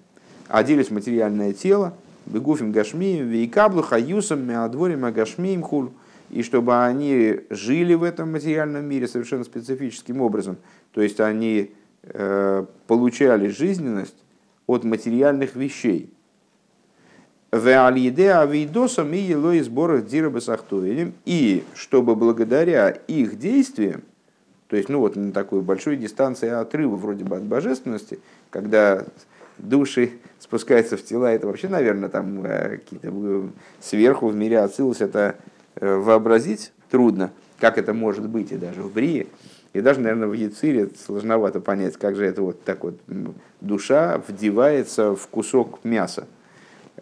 оделись 0.47 0.87
в 0.87 0.91
материальное 0.91 1.53
тело, 1.53 1.93
бегуфим 2.25 2.71
гашмием, 2.71 3.27
вейкаблу 3.27 3.81
хаюсом, 3.81 4.47
меадворим 4.47 5.05
агашмием 5.05 5.61
хуль. 5.61 5.89
И 6.31 6.41
чтобы 6.41 6.83
они 6.83 7.41
жили 7.51 7.93
в 7.93 8.01
этом 8.01 8.31
материальном 8.31 8.85
мире 8.85 9.07
совершенно 9.07 9.43
специфическим 9.43 10.21
образом. 10.21 10.57
То 10.91 11.01
есть 11.01 11.19
они 11.19 11.71
э, 12.03 12.65
получали 12.87 13.47
жизненность 13.47 14.15
от 14.65 14.83
материальных 14.83 15.55
вещей. 15.55 16.11
И 21.25 21.63
чтобы 21.73 22.15
благодаря 22.15 22.89
их 22.89 23.39
действиям, 23.39 24.03
то 24.67 24.75
есть 24.75 24.89
ну 24.89 24.99
вот 24.99 25.15
на 25.15 25.31
такой 25.31 25.61
большой 25.61 25.95
дистанции 25.97 26.49
отрыва 26.49 26.95
вроде 26.95 27.23
бы 27.23 27.37
от 27.37 27.43
божественности, 27.43 28.19
когда 28.49 29.05
души 29.57 30.11
спускаются 30.39 30.97
в 30.97 31.03
тела, 31.03 31.31
это 31.31 31.47
вообще, 31.47 31.67
наверное, 31.67 32.09
там 32.09 32.45
э, 32.45 32.77
какие-то 32.77 33.09
э, 33.11 33.43
сверху 33.79 34.27
в 34.27 34.35
мире 34.35 34.59
отсылось, 34.59 35.01
это 35.01 35.35
э, 35.75 35.95
вообразить 35.95 36.73
трудно, 36.89 37.31
как 37.59 37.77
это 37.77 37.93
может 37.93 38.27
быть, 38.27 38.51
и 38.51 38.57
даже 38.57 38.81
в 38.81 38.91
Брии, 38.91 39.27
и 39.73 39.81
даже, 39.81 39.99
наверное, 39.99 40.27
в 40.27 40.33
Яцире 40.33 40.89
сложновато 41.05 41.59
понять, 41.59 41.97
как 41.97 42.15
же 42.15 42.25
это 42.25 42.41
вот 42.41 42.63
так 42.63 42.83
вот 42.83 42.99
душа 43.61 44.21
вдевается 44.27 45.15
в 45.15 45.27
кусок 45.27 45.79
мяса. 45.83 46.27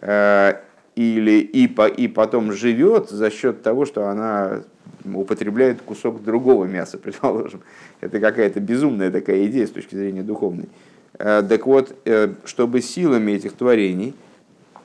Э, 0.00 0.54
или 0.94 1.40
и, 1.40 1.66
по, 1.66 1.88
и 1.88 2.06
потом 2.06 2.52
живет 2.52 3.10
за 3.10 3.30
счет 3.30 3.62
того, 3.62 3.84
что 3.84 4.08
она 4.08 4.62
употребляет 5.04 5.82
кусок 5.82 6.22
другого 6.22 6.66
мяса, 6.66 6.98
предположим. 7.02 7.62
Это 8.00 8.20
какая-то 8.20 8.60
безумная 8.60 9.10
такая 9.10 9.46
идея 9.46 9.66
с 9.66 9.70
точки 9.70 9.94
зрения 9.94 10.22
духовной. 10.22 10.68
Э, 11.18 11.42
так 11.48 11.66
вот, 11.66 11.96
э, 12.04 12.34
чтобы 12.44 12.80
силами 12.80 13.32
этих 13.32 13.52
творений, 13.54 14.14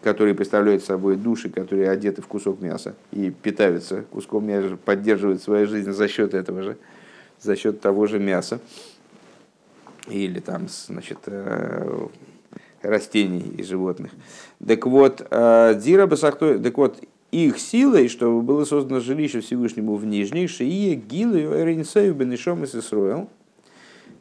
которые 0.02 0.34
представляют 0.34 0.84
собой 0.84 1.18
души, 1.18 1.50
которые 1.50 1.90
одеты 1.90 2.22
в 2.22 2.28
кусок 2.28 2.62
мяса 2.62 2.96
и 3.12 3.30
питаются 3.32 4.06
куском 4.10 4.48
мяса, 4.48 4.78
поддерживают 4.78 5.44
свою 5.44 5.68
жизнь 5.68 5.92
за 5.92 6.08
счет 6.08 6.34
этого 6.34 6.64
же, 6.64 6.78
за 7.42 7.56
счет 7.56 7.82
того 7.82 8.08
же 8.08 8.18
мяса, 8.18 8.60
или 10.08 10.40
там, 10.40 10.68
значит, 10.70 11.20
растений 12.82 13.54
и 13.58 13.64
животных. 13.64 14.12
Так 14.66 14.86
вот, 14.86 15.26
э, 15.30 15.80
Дира 15.82 16.06
Басахто, 16.06 16.60
так 16.60 16.78
вот, 16.78 17.02
их 17.32 17.60
силой, 17.60 18.10
чтобы 18.10 18.42
было 18.42 18.66
создано 18.66 19.00
жилище 19.00 19.40
Всевышнему 19.40 19.96
в 19.96 20.06
Нижних, 20.06 20.50
Шие, 20.50 20.96
Гилы, 20.96 21.42
Эринсею, 21.42 22.14
Бенешом 22.14 22.64
и 22.64 22.68
Сисруэл, 22.68 23.30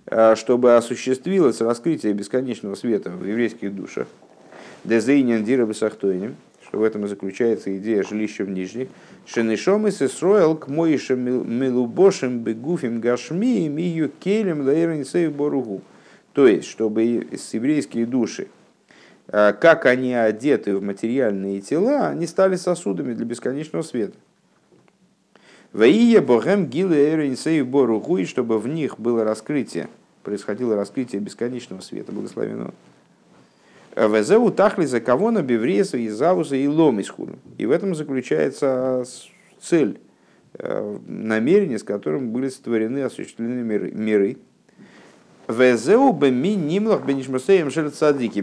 э, 0.07 0.37
чтобы 0.37 0.77
осуществилось 0.77 1.61
раскрытие 1.61 2.12
бесконечного 2.12 2.74
света 2.74 3.11
в 3.11 3.24
еврейских 3.24 3.74
душах. 3.74 4.07
Дезейнин 4.85 5.42
Дира 5.44 5.66
Басахтойним, 5.66 6.37
что 6.66 6.79
в 6.79 6.83
этом 6.83 7.05
и 7.07 7.09
заключается 7.09 7.77
идея 7.79 8.03
жилища 8.03 8.44
в 8.44 8.51
Нижних. 8.51 8.88
Шенешом 9.27 9.87
и 9.87 9.90
Сисруэл 9.90 10.55
к 10.57 10.68
Моишем 10.68 11.20
Милубошем 11.59 12.40
Бегуфим 12.40 13.01
Гашми 13.01 13.68
Мию 13.68 14.11
Келем 14.20 14.64
Лаэринсею 14.66 15.31
Боругу. 15.33 15.83
То 16.33 16.46
есть, 16.46 16.68
чтобы 16.68 17.03
еврейские 17.03 18.07
души, 18.07 18.48
как 19.30 19.86
они 19.86 20.14
одеты 20.14 20.74
в 20.76 20.82
материальные 20.82 21.60
тела, 21.60 22.08
они 22.08 22.26
стали 22.26 22.56
сосудами 22.56 23.12
для 23.12 23.26
бесконечного 23.26 23.82
света. 23.82 24.16
Ваия 25.72 26.22
богем 26.22 26.66
гилы 26.66 26.96
эринсей 27.10 27.62
боругу, 27.62 28.18
и 28.18 28.24
чтобы 28.24 28.58
в 28.58 28.66
них 28.66 28.98
было 28.98 29.24
раскрытие, 29.24 29.88
происходило 30.22 30.76
раскрытие 30.76 31.20
бесконечного 31.20 31.82
света, 31.82 32.10
благословенного. 32.10 32.72
Везеу 33.94 34.50
тахли 34.50 34.86
за 34.86 35.00
кого 35.00 35.30
на 35.30 35.42
бевреса 35.42 35.98
и 35.98 36.08
завуса 36.08 36.56
и 36.56 36.66
ломисхуну. 36.66 37.36
И 37.58 37.66
в 37.66 37.70
этом 37.70 37.94
заключается 37.94 39.04
цель, 39.60 39.98
э, 40.54 40.98
намерение, 41.06 41.78
с 41.78 41.82
которым 41.82 42.30
были 42.30 42.48
сотворены, 42.48 43.00
осуществлены 43.00 43.62
миры, 43.62 44.38
Везеу 45.48 46.12
бы 46.12 46.30
ми 46.30 46.54
нимлах 46.54 47.06
бенишмусеем 47.06 47.70
цадики. 47.90 48.40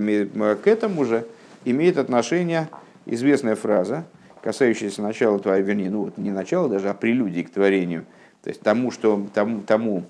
К 0.56 0.68
этому 0.68 1.06
же 1.06 1.26
имеет 1.64 1.98
отношение 1.98 2.68
известная 3.06 3.56
фраза, 3.56 4.06
касающаяся 4.42 5.04
начала 5.04 5.38
твоей, 5.38 5.64
вернее, 5.64 5.92
ну 5.92 6.06
вот 6.06 6.18
не 6.18 6.32
начала 6.32 6.68
даже, 6.68 6.90
а 6.90 6.96
прелюдии 6.96 7.44
к 7.44 7.52
творению. 7.52 8.06
То 8.44 8.50
есть 8.50 8.62
тому, 8.62 8.90
что, 8.90 9.28
тому, 9.34 9.62
тому 9.62 10.04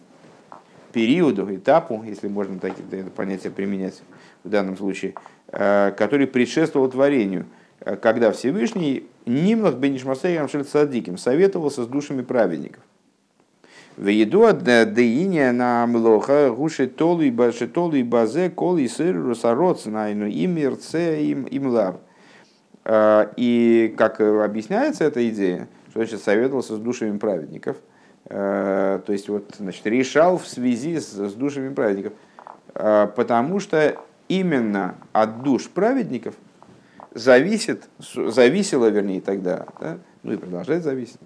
периоду, 0.93 1.53
этапу, 1.53 2.01
если 2.05 2.29
можно 2.29 2.59
так, 2.59 2.71
это 2.91 3.09
понятие 3.09 3.51
применять 3.51 4.01
в 4.45 4.49
данном 4.49 4.77
случае, 4.77 5.15
э, 5.49 5.91
который 5.97 6.27
предшествовал 6.27 6.89
творению, 6.89 7.45
э, 7.81 7.97
когда 7.97 8.31
Всевышний 8.31 9.05
Нимлах 9.25 9.75
Бенишмасеем 9.75 10.47
Шельцадиким 10.47 11.17
советовался 11.17 11.83
с 11.83 11.87
душами 11.87 12.21
праведников. 12.21 12.81
В 13.97 14.07
еду 14.07 14.51
деиния 14.51 15.53
на 15.53 15.87
млоха 15.87 16.51
гуши 16.51 16.87
толу 16.87 17.21
и 17.21 17.31
баше 17.31 17.67
толу 17.67 17.93
и 17.93 18.03
базе 18.03 18.49
кол 18.49 18.77
и 18.77 18.89
сыр 18.89 19.15
русароц 19.15 19.85
найну 19.85 20.27
и 20.27 20.47
мирце 20.47 21.21
им 21.23 21.45
им 21.45 21.67
лав. 21.67 21.95
А, 22.83 23.31
и 23.37 23.95
как 23.97 24.19
объясняется 24.19 25.05
эта 25.05 25.27
идея, 25.29 25.69
что 25.89 25.99
значит 25.99 26.21
советовался 26.21 26.75
с 26.75 26.79
душами 26.79 27.17
праведников, 27.17 27.77
а, 28.29 28.99
то 28.99 29.13
есть 29.13 29.29
вот 29.29 29.55
значит 29.57 29.85
решал 29.85 30.37
в 30.37 30.45
связи 30.45 30.99
с, 30.99 31.13
с 31.13 31.33
душами 31.33 31.73
праведников, 31.73 32.13
а, 32.73 33.07
потому 33.07 33.61
что 33.61 33.95
именно 34.27 34.95
от 35.13 35.41
душ 35.41 35.69
праведников 35.69 36.35
зависит, 37.13 37.87
зависело, 37.97 38.87
вернее, 38.87 39.21
тогда, 39.21 39.67
да, 39.79 39.99
ну 40.21 40.33
и 40.33 40.37
продолжает 40.37 40.83
зависеть, 40.83 41.19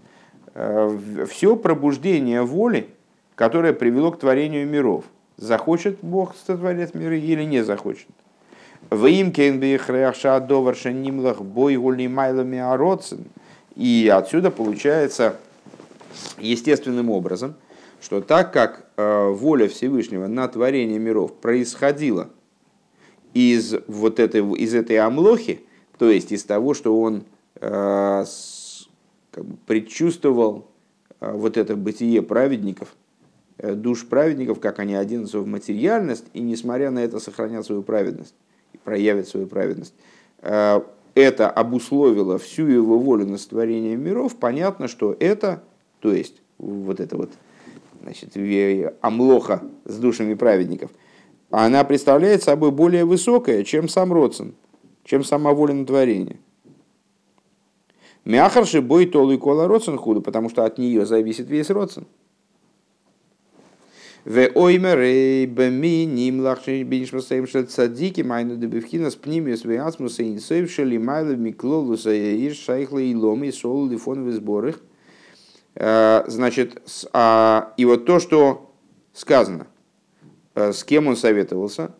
все 0.54 1.56
пробуждение 1.56 2.42
воли, 2.42 2.90
которое 3.36 3.74
привело 3.74 4.12
к 4.12 4.20
творению 4.20 4.68
миров. 4.68 5.06
Захочет 5.38 6.00
Бог 6.02 6.36
сотворять 6.36 6.94
миры 6.94 7.20
или 7.20 7.44
не 7.44 7.64
захочет. 7.64 8.08
Майлами 12.08 12.58
ароцин. 12.58 13.26
И 13.76 14.12
отсюда 14.14 14.52
получается 14.52 15.36
естественным 16.40 17.10
образом, 17.10 17.56
что 18.02 18.22
так 18.22 18.52
как 18.52 18.86
э, 18.98 19.30
воля 19.30 19.68
Всевышнего 19.68 20.28
на 20.28 20.48
творение 20.48 21.00
миров 21.00 21.34
происходила 21.34 22.30
из 23.34 23.76
вот 23.88 24.20
этой, 24.20 24.42
из 24.56 24.74
этой 24.74 24.98
амлохи, 24.98 25.62
то 25.98 26.10
есть 26.10 26.32
из 26.32 26.44
того, 26.44 26.74
что 26.74 27.00
он 27.00 27.24
э, 27.56 28.26
как 29.32 29.46
бы 29.46 29.58
предчувствовал 29.66 30.68
э, 31.20 31.32
вот 31.32 31.58
это 31.58 31.76
бытие 31.76 32.22
праведников, 32.22 32.96
душ 33.58 34.08
праведников, 34.08 34.62
как 34.62 34.80
они 34.80 34.96
оденутся 34.96 35.40
в 35.40 35.48
материальность, 35.48 36.26
и 36.34 36.40
несмотря 36.40 36.92
на 36.92 37.00
это 37.00 37.20
сохранят 37.20 37.66
свою 37.66 37.84
праведность 37.84 38.34
проявит 38.84 39.28
свою 39.28 39.48
праведность, 39.48 39.94
э, 40.42 40.82
это 41.16 41.50
обусловило 41.50 42.38
всю 42.38 42.68
его 42.68 42.98
волю 42.98 43.26
на 43.26 43.38
сотворение 43.38 43.96
миров, 43.96 44.36
понятно, 44.36 44.88
что 44.88 45.16
это, 45.20 45.64
то 46.00 46.14
есть 46.14 46.36
вот 46.58 47.00
это 47.00 47.18
вот 47.18 47.32
значит, 48.02 48.36
амлоха 49.02 49.64
с 49.86 49.98
душами 49.98 50.34
праведников, 50.34 50.92
она 51.50 51.84
представляет 51.84 52.44
собой 52.44 52.72
более 52.72 53.06
высокое, 53.06 53.64
чем 53.64 53.90
сам 53.90 54.14
Родсон, 54.14 54.54
чем 55.04 55.24
сама 55.24 55.54
воля 55.54 55.74
на 55.74 55.86
творение. 55.86 56.38
Мяхарши 58.30 58.80
бой 58.80 59.08
толы 59.08 59.40
кола 59.40 59.68
Родсон 59.68 59.98
худу, 59.98 60.22
потому 60.22 60.50
что 60.50 60.64
от 60.64 60.78
нее 60.78 61.04
зависит 61.04 61.50
весь 61.50 61.72
Родсон. 61.72 62.06
В 64.24 64.52
оймер 64.54 65.00
бами 65.50 66.04
ним 66.06 66.42
лахши 66.42 66.84
бинишмасаем 66.84 67.48
шел 67.48 67.64
цадики 67.64 68.22
майну 68.22 68.56
дебевхина 68.56 69.10
с 69.10 69.16
пнимиус 69.16 69.66
в 69.66 69.72
асмуса 69.84 70.22
инсоев 70.22 70.70
шели 70.70 71.00
майло 71.00 71.32
миклолуса 71.32 72.12
ир 72.12 72.54
шайхла 72.54 73.00
и 73.00 73.16
ломи 73.16 73.50
сол 73.50 73.88
лифоновых 73.90 74.36
сборах. 74.36 74.80
Значит, 75.74 76.84
и 77.16 77.86
вот 77.86 78.06
то, 78.06 78.20
что 78.20 78.72
сказано, 79.12 79.66
с 80.54 80.84
кем 80.84 81.08
он 81.08 81.16
советовался, 81.16 81.96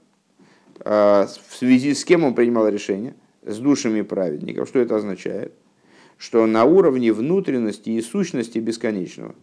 в 0.78 1.28
связи 1.50 1.96
с 1.96 2.06
кем 2.06 2.24
он 2.24 2.36
принимал 2.36 2.68
решение, 2.68 3.16
с 3.42 3.58
душами 3.58 4.04
праведников. 4.04 4.70
Что 4.70 4.78
это 4.78 4.96
означает? 4.98 5.56
Что 6.20 6.46
на 6.46 6.66
уровне 6.66 7.12
внутренности 7.12 7.90
и 7.90 8.02
сущности 8.02 8.60
бесконечного, 8.60 9.34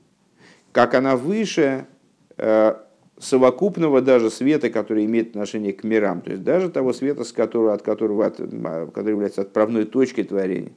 как 0.71 0.95
она 0.95 1.17
выше 1.17 1.89
Э, 2.37 2.77
совокупного 3.19 4.03
даже 4.03 4.31
света, 4.31 4.69
который 4.69 5.07
имеет 5.07 5.31
отношение 5.31 5.73
к 5.73 5.85
мирам, 5.85 6.21
то 6.21 6.33
есть 6.33 6.45
даже 6.45 6.69
того 6.69 6.93
света, 6.93 7.25
с 7.25 7.33
которого, 7.33 7.73
от 7.73 7.81
которого, 7.81 8.27
от, 8.27 8.37
который 8.37 9.13
является 9.13 9.41
отправной 9.41 9.87
точкой 9.87 10.25
творения. 10.25 10.73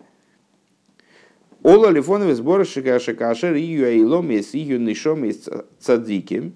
Ола 1.61 1.89
лифоновый 1.89 2.35
сбор 2.35 2.65
шикашер 2.65 3.55
ию 3.55 3.87
айлом 3.87 4.31
из 4.31 4.53
ию 4.53 4.79
нишом 4.79 5.25
из 5.25 5.49
цадиким 5.79 6.53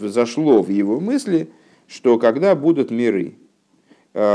зашло 0.00 0.62
в 0.64 0.68
его 0.68 0.98
мысли, 0.98 1.48
что 1.86 2.18
когда 2.18 2.56
будут 2.56 2.90
миры, 2.90 3.34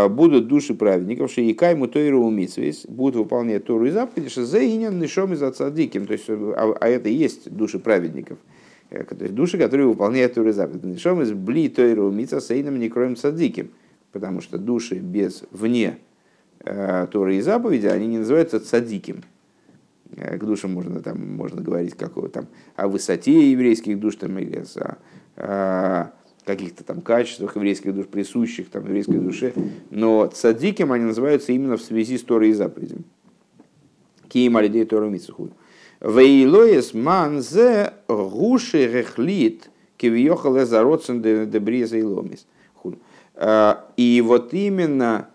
будут 0.10 0.48
души 0.48 0.76
праведников, 0.76 1.32
что 1.32 1.41
и 1.41 1.54
кайму 1.54 1.88
тойру 1.88 2.24
умитсвейс, 2.24 2.86
будут 2.88 3.15
выполнять 3.15 3.65
Тору 3.65 3.86
и 3.86 3.89
заповеди, 3.89 4.30
что 4.30 4.46
за 4.46 4.63
иням 4.63 5.00
нишом 5.00 5.34
из 5.34 5.39
цадиким, 5.56 6.06
то 6.06 6.13
есть, 6.13 6.26
а, 6.30 6.76
а 6.80 6.88
это 6.88 7.10
и 7.10 7.13
есть 7.13 7.50
души 7.50 7.80
праведников– 7.80 8.38
Э, 8.91 9.04
то 9.06 9.24
есть 9.24 9.34
души, 9.34 9.58
которые 9.58 9.88
выполняют 9.88 10.36
Торы 10.36 10.54
заповеди. 10.54 10.86
Нишом 10.86 11.22
из 11.22 11.32
бли 11.32 11.70
Тойру 11.70 12.12
Мица 12.12 12.39
Сейном 12.39 12.78
не 12.78 12.89
кроем 12.89 13.15
садиким, 13.15 13.72
потому 14.12 14.41
что 14.41 14.58
души 14.58 14.96
без 14.96 15.44
вне 15.52 15.98
э, 16.60 17.08
Торы 17.10 17.38
и 17.38 17.41
заповеди, 17.41 17.88
они 17.88 18.08
не 18.08 18.17
называются 18.20 18.60
цадиким. 18.60 19.24
Э, 20.17 20.38
к 20.38 20.44
душам 20.44 20.74
можно, 20.74 21.00
там, 21.02 21.36
можно 21.36 21.62
говорить 21.62 21.96
какого, 21.96 22.28
там, 22.30 22.48
о 22.76 22.89
высоте 22.89 23.52
еврейских 23.52 24.00
душ 24.00 24.17
там, 24.17 24.38
или 24.38 24.63
о 25.38 26.12
каких-то 26.45 26.84
там 26.84 27.01
качествах 27.01 27.56
еврейских 27.56 27.93
душ, 27.93 28.08
присущих 28.08 28.69
там, 28.69 28.86
еврейской 28.86 29.19
душе. 29.19 29.54
Но 29.89 30.27
цадиким 30.27 30.91
они 30.91 31.06
называются 31.06 31.51
именно 31.51 31.77
в 31.77 31.82
связи 31.82 32.17
с 32.17 32.23
Торой 32.23 32.49
и 32.49 32.54
заповедями. 32.54 33.04
Киим 34.27 34.58
алидей 34.58 34.86
Тору 34.86 35.10
Мицухуду. 35.10 35.54
Вейлоес 35.99 36.93
ман 36.93 37.41
зе 37.41 37.93
гуши 38.08 38.88
рехлит 38.88 39.69
кивьехал 39.97 40.58
эзароцен 40.58 41.21
дебриза 41.21 41.97
и 41.97 42.04
ломис. 42.04 42.47
И 43.97 44.23
вот 44.25 44.54
именно 44.54 45.30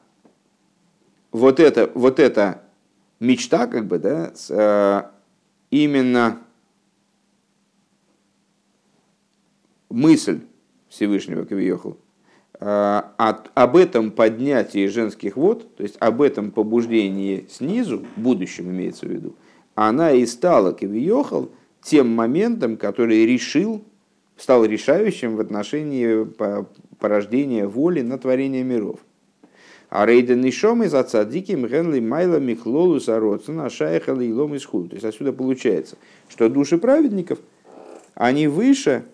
вот 1.31 1.61
это, 1.61 1.91
вот 1.95 2.19
эта 2.19 2.63
мечта, 3.21 3.67
как 3.67 3.87
бы, 3.87 3.99
да, 3.99 4.33
э, 4.49 5.03
именно 5.71 6.41
мысль 9.91 10.41
Всевышнего 10.97 11.45
Кавиехал, 11.45 11.99
об 12.59 13.77
этом 13.77 14.11
поднятии 14.11 14.87
женских 14.87 15.37
вод, 15.37 15.77
то 15.77 15.83
есть 15.83 15.97
об 16.01 16.23
этом 16.23 16.51
побуждении 16.51 17.47
снизу, 17.51 18.05
будущем 18.17 18.71
имеется 18.71 19.07
в 19.07 19.11
виду, 19.11 19.37
она 19.75 20.13
и 20.13 20.25
стала 20.25 20.73
Кавиохал 20.73 21.51
тем 21.83 22.09
моментом, 22.09 22.79
который 22.79 23.27
решил, 23.27 23.85
стал 24.39 24.65
решающим 24.65 25.37
в 25.37 25.41
отношении 25.41 26.27
порождения 26.99 27.67
воли 27.67 28.01
на 28.01 28.19
творение 28.19 28.65
миров. 28.65 29.01
А 29.89 30.05
рейден 30.05 30.41
нишом 30.41 30.83
из 30.83 30.95
отца 30.95 31.25
диким 31.25 31.67
генли 31.67 32.01
майла 32.01 32.39
михлолу 32.39 32.99
сароцена 32.99 33.71
шайхала 33.71 34.21
и 34.21 34.33
лом 34.33 34.59
То 34.59 34.95
есть 34.95 35.05
отсюда 35.05 35.33
получается, 35.33 35.97
что 36.29 36.49
души 36.49 36.79
праведников, 36.79 37.39
они 38.15 38.49
выше 38.49 39.05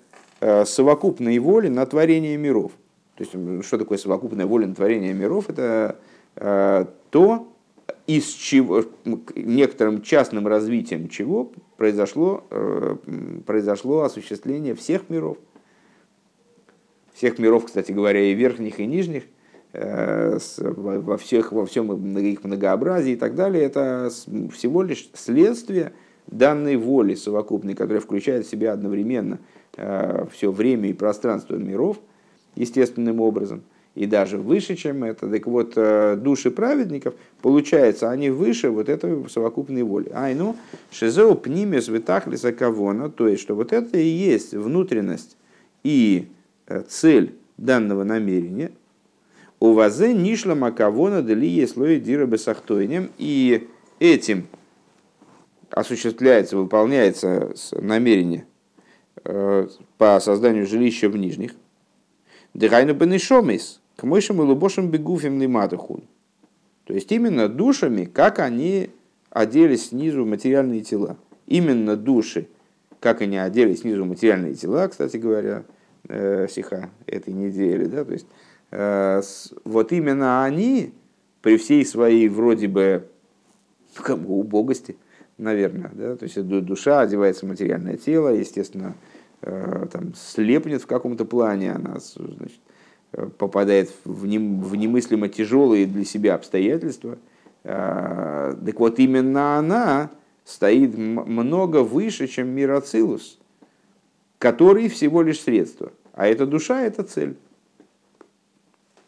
совокупной 0.65 1.39
воли 1.39 1.69
на 1.69 1.87
творение 1.87 2.37
миров. 2.37 2.73
То 3.17 3.25
есть 3.25 3.67
что 3.67 3.79
такое 3.79 3.99
совокупная 3.99 4.47
воля 4.47 4.67
на 4.67 4.75
творение 4.75 5.13
миров? 5.13 5.51
Это 5.51 5.99
э, 6.37 6.87
то, 7.11 7.53
из 8.07 8.27
чего, 8.29 8.85
некоторым 9.35 10.03
частным 10.03 10.47
развитием 10.49 11.09
чего 11.09 11.53
произошло, 11.77 12.45
э, 12.51 12.97
произошло 13.47 14.03
осуществление 14.03 14.75
всех 14.75 15.11
миров. 15.11 15.39
Всех 17.13 17.39
миров, 17.39 17.67
кстати 17.67 17.93
говоря, 17.93 18.21
и 18.21 18.33
верхних, 18.33 18.81
и 18.81 18.87
нижних, 18.87 19.25
э, 19.75 20.39
во, 20.59 21.19
всех, 21.19 21.53
во 21.53 21.67
всем 21.67 22.17
их 22.17 22.43
многообразии 22.43 23.13
и 23.13 23.17
так 23.17 23.35
далее, 23.35 23.63
это 23.63 24.11
всего 24.53 24.83
лишь 24.83 25.11
следствие 25.13 25.93
данной 26.27 26.77
воли 26.77 27.15
совокупной, 27.15 27.75
которая 27.75 28.01
включает 28.01 28.47
в 28.47 28.51
себя 28.51 28.73
одновременно 28.73 29.35
э, 29.35 29.39
все 29.75 30.53
время 30.53 30.91
и 30.91 30.93
пространство 30.93 31.57
миров 31.57 31.99
естественным 32.57 33.21
образом– 33.21 33.63
и 33.95 34.07
даже 34.07 34.39
выше, 34.39 34.75
чем 34.75 35.05
это. 35.05 35.29
Так 35.29 35.47
вот, 35.47 35.75
э, 35.77 36.17
души 36.17 36.51
праведников, 36.51 37.15
получается, 37.43 38.11
они 38.11 38.31
выше 38.31 38.71
вот 38.71 38.89
этой 38.89 39.29
совокупной 39.29 39.83
воли. 39.83 40.11
Ай, 40.15 40.35
ну, 40.35 40.57
шизеу 40.91 41.35
пнимес 41.35 41.89
витахлиса 41.89 42.53
кавона, 42.53 43.11
то 43.11 43.29
есть, 43.29 43.43
что 43.43 43.55
вот 43.55 43.73
это 43.73 43.99
и 43.99 44.07
есть 44.07 44.55
внутренность 44.55 45.37
и 45.85 46.29
э, 46.67 46.83
цель 46.89 47.35
данного 47.59 48.05
намерения. 48.05 48.73
У 49.61 49.75
вазе 49.75 50.13
нишла 50.13 50.55
макавона 50.55 51.23
дали 51.23 51.47
есть 51.47 51.75
слой 51.75 52.01
дира 52.01 52.27
бесахтойнем, 52.27 53.11
и 53.19 53.69
этим 54.01 54.47
осуществляется, 55.71 56.57
выполняется 56.57 57.55
намерение 57.73 58.41
э, 58.41 58.52
по 59.23 60.21
созданию 60.21 60.67
жилища 60.67 61.09
в 61.09 61.17
нижних. 61.17 61.55
Дыхайну 62.55 62.95
бенешомис, 62.95 63.81
к 63.97 64.05
мышам 64.05 64.43
и 64.43 64.45
лубошам 64.45 64.91
бегуфим 64.91 65.41
лиматахун. 65.41 66.03
То 66.85 66.95
есть 66.95 67.11
именно 67.13 67.49
душами, 67.49 68.05
как 68.05 68.39
они 68.39 68.91
оделись 69.31 69.89
снизу 69.89 70.27
материальные 70.27 70.83
тела. 70.83 71.17
Именно 71.47 71.97
души, 71.97 72.49
как 73.01 73.23
они 73.23 73.39
оделись 73.39 73.81
снизу 73.81 74.05
материальные 74.05 74.55
тела, 74.55 74.89
кстати 74.89 75.17
говоря, 75.17 75.65
э, 76.09 76.47
сиха 76.51 76.91
этой 77.07 77.33
недели, 77.33 77.87
да, 77.87 78.05
то 78.05 78.13
есть 78.13 78.27
э, 78.71 79.23
вот 79.65 79.93
именно 79.93 80.45
они 80.45 80.93
при 81.41 81.57
всей 81.57 81.85
своей 81.87 82.29
вроде 82.29 82.69
бы 82.69 83.09
ну, 83.97 84.03
как 84.03 84.19
бы 84.19 84.35
убогости, 84.35 84.97
наверное, 85.39 85.91
да, 85.95 86.17
то 86.17 86.25
есть 86.25 86.41
душа 86.43 87.01
одевается 87.01 87.47
в 87.47 87.49
материальное 87.49 87.97
тело, 87.97 88.29
естественно, 88.29 88.95
э, 88.95 89.12
там 89.43 90.15
слепнет 90.15 90.83
в 90.83 90.87
каком-то 90.87 91.25
плане, 91.25 91.73
она 91.73 91.99
значит, 91.99 92.61
попадает 93.39 93.91
в, 94.05 94.27
немыслимо 94.27 95.29
тяжелые 95.29 95.87
для 95.87 96.05
себя 96.05 96.35
обстоятельства, 96.35 97.19
а, 97.65 98.57
так 98.65 98.81
вот 98.81 98.99
именно 98.99 99.59
она 99.59 100.11
стоит 100.45 100.97
много 100.97 101.83
выше, 101.83 102.27
чем 102.27 102.49
мир 102.49 102.73
Ацилус, 102.73 103.39
который 104.39 104.89
всего 104.89 105.23
лишь 105.23 105.41
средство. 105.41 105.93
А 106.13 106.27
эта 106.27 106.47
душа– 106.47 106.81
это 106.83 107.03
цель. 107.03 107.37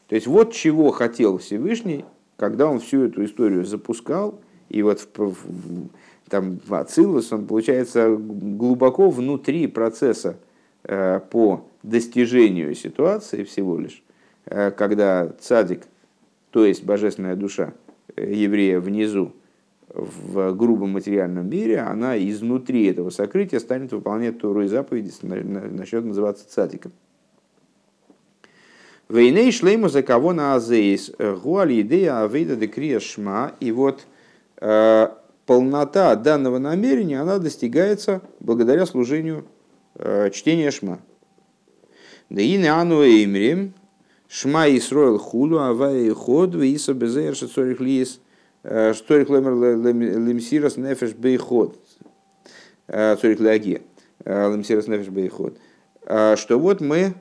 То 0.09 0.14
есть 0.14 0.26
вот 0.26 0.53
чего 0.53 0.91
хотел 0.91 1.39
Всевышний, 1.39 2.05
когда 2.37 2.68
он 2.68 2.80
всю 2.80 3.05
эту 3.05 3.24
историю 3.24 3.64
запускал, 3.64 4.41
и 4.68 4.82
вот 4.82 5.01
в, 5.01 5.18
в, 5.18 5.89
там 6.28 6.58
Ацилус 6.70 7.32
он 7.32 7.46
получается 7.46 8.16
глубоко 8.18 9.10
внутри 9.10 9.66
процесса 9.66 10.36
э, 10.84 11.20
по 11.30 11.66
достижению 11.82 12.74
ситуации 12.74 13.44
всего 13.44 13.78
лишь, 13.78 14.02
э, 14.46 14.70
когда 14.70 15.28
цадик, 15.40 15.82
то 16.50 16.64
есть 16.64 16.84
божественная 16.84 17.36
душа 17.36 17.74
э, 18.16 18.32
еврея 18.32 18.80
внизу, 18.80 19.32
в 19.88 20.52
грубом 20.54 20.90
материальном 20.90 21.48
мире, 21.48 21.78
она 21.78 22.18
изнутри 22.18 22.86
этого 22.86 23.10
сокрытия 23.10 23.60
станет 23.60 23.92
выполнять 23.92 24.40
Туру 24.40 24.62
и 24.62 24.66
заповеди, 24.66 25.12
начнет 25.22 26.04
называться 26.04 26.48
цадиком. 26.48 26.90
Вейней 29.08 29.52
шлейму 29.52 29.88
за 29.88 30.02
кого 30.02 30.32
на 30.32 30.56
азеис, 30.56 31.12
гуаль 31.16 31.82
идея 31.82 32.24
авейда 32.24 32.56
декрия 32.56 32.98
шма, 32.98 33.52
и 33.60 33.70
вот 33.70 34.04
полнота 35.47 36.14
данного 36.16 36.59
намерения, 36.59 37.20
она 37.20 37.38
достигается 37.38 38.22
благодаря 38.40 38.86
служению 38.86 39.45
э, 39.95 40.30
чтения 40.30 40.70
шма. 40.70 41.01
Да 42.30 42.40
и 42.40 42.57
не 42.57 42.66
ану 42.66 43.03
имрим, 43.03 43.74
шма 44.28 44.68
и 44.68 44.80
сроил 44.80 45.18
худу, 45.18 45.61
авая 45.61 46.01
и 46.01 46.11
ход, 46.11 46.55
виса 46.55 46.95
безер 46.95 47.34
шацорих 47.36 47.80
лиес, 47.80 48.20
шторих 48.62 49.28
лемер 49.28 49.76
лемсирас 50.18 50.76
нефеш 50.76 51.12
бейход, 51.12 51.78
цорих 52.86 53.40
лаги, 53.40 53.82
лемсирас 54.24 54.86
нефеш 54.86 55.09
бейход, 55.09 55.59
что 56.03 56.59
вот 56.59 56.80
мы 56.80 57.14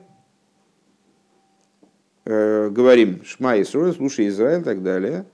Э, 2.26 2.70
говорим 2.70 3.22
Шма 3.24 3.60
Исрой, 3.60 3.92
слушай 3.92 4.28
Израиль 4.28 4.62
и 4.62 4.64
так 4.64 4.82
далее, 4.82 5.26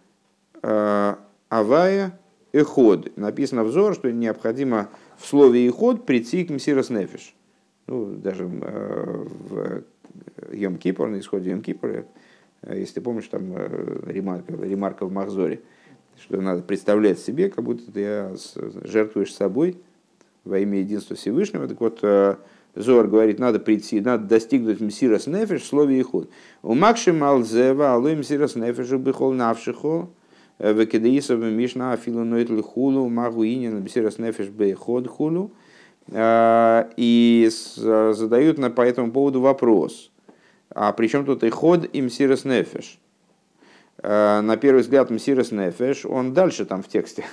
э, 0.62 1.14
Авая 1.48 2.18
и 2.52 2.60
ход. 2.62 3.16
Написано 3.16 3.64
взор, 3.64 3.94
что 3.94 4.10
необходимо 4.12 4.88
в 5.16 5.26
слове 5.26 5.66
и 5.66 5.70
ход 5.70 6.06
прийти 6.06 6.44
к 6.44 6.50
Мсирос 6.50 6.90
Нефиш. 6.90 7.34
Ну, 7.86 8.14
даже 8.14 8.44
э, 8.44 9.24
в 9.48 9.82
Йом 10.52 10.76
Кипр, 10.76 11.08
на 11.08 11.18
исходе 11.18 11.50
Йом 11.50 11.62
Кипра, 11.62 12.04
если 12.66 12.94
ты 12.94 13.00
помнишь, 13.00 13.28
там 13.28 13.56
ремарка, 14.06 14.52
ремарка 14.52 15.06
в 15.06 15.12
Махзоре, 15.12 15.60
что 16.20 16.40
надо 16.40 16.62
представлять 16.62 17.18
себе, 17.18 17.48
как 17.48 17.64
будто 17.64 17.90
ты 17.90 18.36
жертвуешь 18.84 19.34
собой 19.34 19.78
во 20.44 20.58
имя 20.58 20.80
единства 20.80 21.16
Всевышнего. 21.16 21.66
Так 21.66 21.80
вот, 21.80 22.02
Зор 22.74 23.08
говорит, 23.08 23.38
надо 23.38 23.58
прийти, 23.58 24.00
надо 24.00 24.26
достигнуть 24.26 24.80
мсирас 24.80 25.26
нефеш 25.26 25.62
в 25.62 25.66
слове 25.66 26.00
ихуд. 26.00 26.30
У 26.62 26.74
макши 26.74 27.12
малзева 27.12 27.94
алой 27.94 28.14
мсирас 28.14 28.54
нефешу 28.54 28.98
бихол 28.98 29.32
навшихо, 29.32 30.08
э, 30.08 30.19
векедеисов 30.60 31.40
мишна 31.40 31.92
афилу 31.92 32.24
ноет 32.24 32.50
лихулу, 32.50 33.08
магу 33.08 33.44
инин 33.44 33.80
мсирас 33.80 34.18
нефеш 34.18 34.48
бейход 34.48 35.08
хулу. 35.08 35.52
И 36.12 37.48
задают 37.76 38.58
на, 38.58 38.70
по 38.70 38.82
этому 38.82 39.12
поводу 39.12 39.40
вопрос. 39.40 40.10
А 40.70 40.92
при 40.92 41.06
чем 41.06 41.24
тут 41.24 41.44
иход 41.44 41.88
и 41.92 42.02
мсирас 42.02 42.44
нефеш? 42.44 42.98
Э, 44.02 44.40
на 44.40 44.56
первый 44.56 44.80
взгляд 44.82 45.10
мсирас 45.10 45.52
нефеш, 45.52 46.04
он 46.06 46.32
дальше 46.32 46.64
там 46.64 46.82
в 46.82 46.88
тексте 46.88 47.24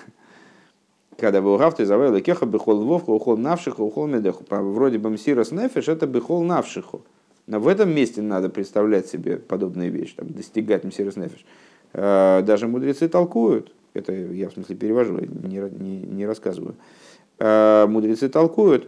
когда 1.17 1.41
был 1.41 1.57
гавты 1.57 1.85
завел 1.85 2.19
кеха 2.21 2.45
бехол 2.45 2.83
вовка 2.83 3.09
ухол 3.09 3.37
навшиху 3.37 3.83
ухол 3.83 4.07
медеху. 4.07 4.43
Вроде 4.49 4.97
бы 4.97 5.09
мсирос 5.09 5.51
нефеш 5.51 5.87
это 5.87 6.05
бехол 6.05 6.43
навшиху. 6.43 7.01
Но 7.47 7.59
в 7.59 7.67
этом 7.67 7.93
месте 7.93 8.21
надо 8.21 8.49
представлять 8.49 9.07
себе 9.07 9.37
подобные 9.37 9.89
вещи, 9.89 10.15
там, 10.15 10.29
достигать 10.29 10.83
мсирос 10.83 11.15
нефеш. 11.15 11.45
Э, 11.97 12.43
даже 12.43 12.67
мудрецы 12.67 13.09
толкуют, 13.09 13.73
это 13.95 14.13
я 14.13 14.49
в 14.49 14.53
смысле 14.53 14.75
перевожу, 14.75 15.17
не, 15.19 15.57
не, 15.57 15.97
не 15.97 16.25
рассказываю. 16.27 16.75
Э, 17.39 17.87
мудрецы 17.87 18.29
толкуют, 18.29 18.87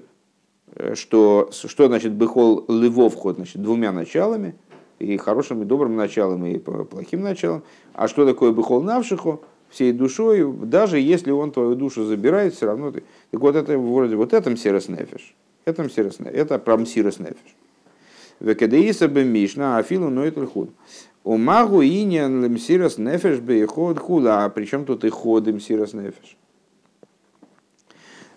э, 0.76 0.94
что, 0.94 1.50
что 1.52 1.88
значит 1.88 2.14
бехол 2.14 2.66
левовход, 2.68 3.38
значит, 3.38 3.64
двумя 3.64 3.92
началами, 3.92 4.54
и 5.00 5.18
хорошим 5.18 5.64
и 5.64 5.66
добрым 5.66 5.96
началом, 5.96 6.46
и 6.46 6.60
плохим 6.60 7.22
началом. 7.22 7.64
А 7.94 8.08
что 8.08 8.28
такое 8.28 8.52
бехол 8.52 8.84
навшиху? 8.84 9.42
всей 9.70 9.92
душой, 9.92 10.52
даже 10.52 11.00
если 11.00 11.30
он 11.30 11.52
твою 11.52 11.76
душу 11.76 12.04
забирает, 12.04 12.56
все 12.56 12.66
равно 12.66 12.92
ты... 12.92 13.04
Так 13.30 13.40
вот 13.40 13.56
это 13.56 13.78
вроде 13.78 14.16
вот 14.16 14.34
это 14.34 14.50
мсирос 14.50 14.88
нефиш. 14.90 15.36
Это 15.64 15.84
нефиш. 15.84 16.16
Это 16.26 16.58
про 16.58 16.76
мсирос 16.76 17.20
нефиш. 17.20 17.56
Векадеиса 18.40 19.08
бы 19.08 19.24
мишна, 19.24 19.78
афилу 19.78 20.10
но 20.10 20.26
это 20.26 20.42
худ. 21.24 21.34
У 21.34 21.38
магу 21.38 21.82
иньян 21.82 22.42
мсирос 22.52 22.98
нефиш 22.98 23.40
бы 23.40 23.66
ход 23.68 24.00
хула. 24.00 24.46
А 24.46 24.50
при 24.50 24.66
чем 24.66 24.86
тут 24.86 25.04
и 25.04 25.10
ход 25.10 25.48
мсирос 25.48 25.94
нефиш? 25.94 26.38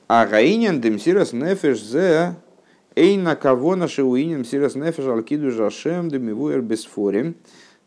А 0.09 0.27
гаиньян 0.27 0.81
демсирос 0.81 1.33
нефиш 1.33 1.83
зе 1.83 2.35
Эй 2.95 3.17
на 3.17 3.37
кого 3.37 3.75
наши 3.75 4.05
уинен 4.05 4.41
мсирос 4.41 4.75
нефиш 4.75 5.07
алкиду 5.07 5.51
жашем 5.51 6.11
демивуэр 6.11 6.61
бесфорим. 6.61 7.37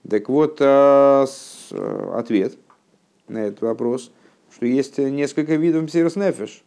Так 0.09 0.29
вот, 0.29 0.57
а, 0.61 1.25
э, 1.71 2.11
ответ– 2.15 2.57
на 3.27 3.39
этот 3.39 3.61
вопрос, 3.61 4.11
что 4.53 4.65
есть 4.65 4.97
несколько 4.97 5.55
видов 5.55 5.83
мсирос 5.83 6.15
нефеш. 6.15 6.63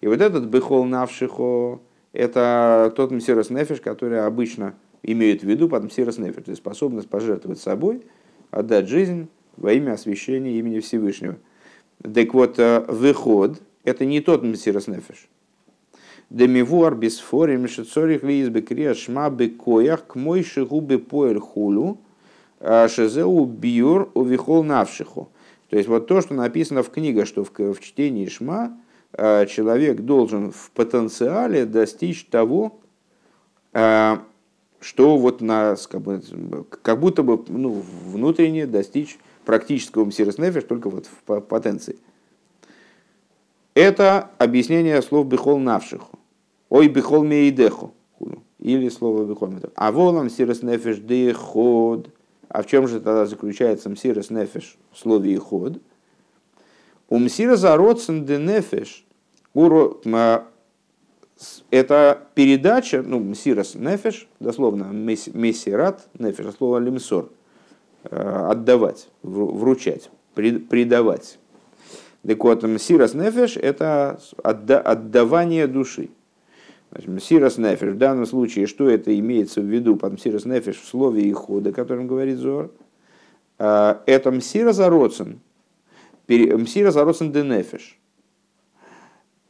И 0.00 0.06
вот 0.06 0.20
этот 0.20 0.44
бехол 0.44 0.84
навшихо, 0.84 1.80
это 2.12 2.92
тот 2.96 3.10
мсирос 3.10 3.50
нефеш, 3.50 3.80
который 3.80 4.24
обычно 4.24 4.74
имеют 5.02 5.42
в 5.42 5.46
виду 5.46 5.68
под 5.68 5.84
нефеш, 5.84 6.16
то 6.16 6.50
есть 6.50 6.58
способность 6.58 7.08
пожертвовать 7.08 7.60
собой, 7.60 8.02
отдать 8.50 8.88
жизнь 8.88 9.28
во 9.56 9.72
имя 9.72 9.92
освящения 9.92 10.58
имени 10.58 10.80
Всевышнего. 10.80 11.36
Так 12.02 12.34
вот, 12.34 12.58
э, 12.58 12.84
выход– 12.88 13.62
это 13.84 14.04
не 14.04 14.20
тот 14.20 14.42
мсирос 14.42 14.86
нефеш. 14.88 15.28
Демивуар 16.30 16.94
бисфорим 16.94 17.68
шицорих 17.68 18.22
ли 18.22 18.42
избекрия 18.42 18.94
шма 18.94 19.28
бекоях 19.28 20.06
к 20.06 20.14
мой 20.14 20.42
шигу 20.42 20.80
бепоэль 20.80 21.38
хулу 21.38 21.98
э, 22.60 22.88
шезеу 22.88 23.44
биюр 23.44 24.10
увихол 24.14 24.64
навшиху. 24.64 25.28
То 25.68 25.76
есть 25.76 25.88
вот 25.88 26.06
то, 26.06 26.20
что 26.20 26.34
написано 26.34 26.82
в 26.82 26.90
книге, 26.90 27.24
что 27.24 27.44
в, 27.44 27.50
в 27.50 27.80
чтении 27.80 28.26
Шма 28.26 28.78
э, 29.12 29.46
человек 29.46 30.00
должен 30.00 30.52
в 30.52 30.70
потенциале 30.72 31.64
достичь 31.64 32.26
того, 32.26 32.80
э, 33.72 34.16
что 34.82 35.16
вот 35.16 35.40
нас 35.40 35.86
как, 35.86 36.00
бы, 36.00 36.20
как 36.82 36.98
будто 36.98 37.22
бы 37.22 37.42
ну, 37.48 37.82
внутренне 38.06 38.66
достичь 38.66 39.18
практического 39.44 40.04
мсирос 40.04 40.36
только 40.64 40.90
вот 40.90 41.08
в 41.26 41.40
потенции. 41.40 41.98
Это 43.74 44.30
объяснение 44.38 45.00
слов 45.00 45.26
бихол 45.28 45.58
навшиху. 45.58 46.18
Ой, 46.68 46.88
бихол 46.88 47.24
мейдеху. 47.24 47.94
Или 48.58 48.88
слово 48.88 49.24
бихол 49.24 49.54
А 49.76 49.92
волам 49.92 50.28
сирос 50.28 50.62
нефеш 50.62 50.98
деход. 50.98 52.10
А 52.48 52.62
в 52.62 52.66
чем 52.66 52.86
же 52.88 53.00
тогда 53.00 53.24
заключается 53.26 53.88
мсирос 53.88 54.30
нефеш 54.30 54.76
в 54.92 54.98
слове 54.98 55.32
и 55.32 55.36
ход? 55.36 55.80
У 57.08 57.18
мсира 57.18 57.56
зародсен 57.56 58.24
де 58.24 58.38
нефеш 58.38 59.04
это 61.70 62.26
передача, 62.34 63.02
ну, 63.02 63.20
мсирос 63.20 63.74
нефеш, 63.74 64.28
дословно 64.40 64.84
мессират 64.92 66.08
нефеш, 66.18 66.54
слово 66.56 66.78
лимсор, 66.78 67.30
э, 68.04 68.46
отдавать, 68.50 69.08
вручать, 69.22 70.10
предавать. 70.34 71.38
Так 72.26 72.44
вот, 72.44 72.62
мсирос 72.62 73.14
нефеш– 73.14 73.56
это 73.62 74.20
отдавание 74.42 75.66
души. 75.66 76.10
Мсирос 77.06 77.58
нефеш, 77.58 77.94
в 77.94 77.98
данном 77.98 78.26
случае, 78.26 78.66
что 78.66 78.88
это 78.88 79.18
имеется 79.18 79.60
в 79.60 79.64
виду 79.64 79.96
под 79.96 80.12
мсирос 80.14 80.44
нефеш 80.44 80.76
в 80.76 80.86
слове 80.86 81.22
и 81.22 81.32
хода, 81.32 81.70
о 81.70 81.72
котором 81.72 82.06
говорит 82.06 82.38
Зор? 82.38 82.70
А, 83.58 84.02
это 84.06 84.30
мсира 84.30 84.72
зароцен, 84.72 85.40
мсира 86.28 86.90
зароцен 86.90 87.32
де 87.32 87.42
нефеш. 87.42 87.98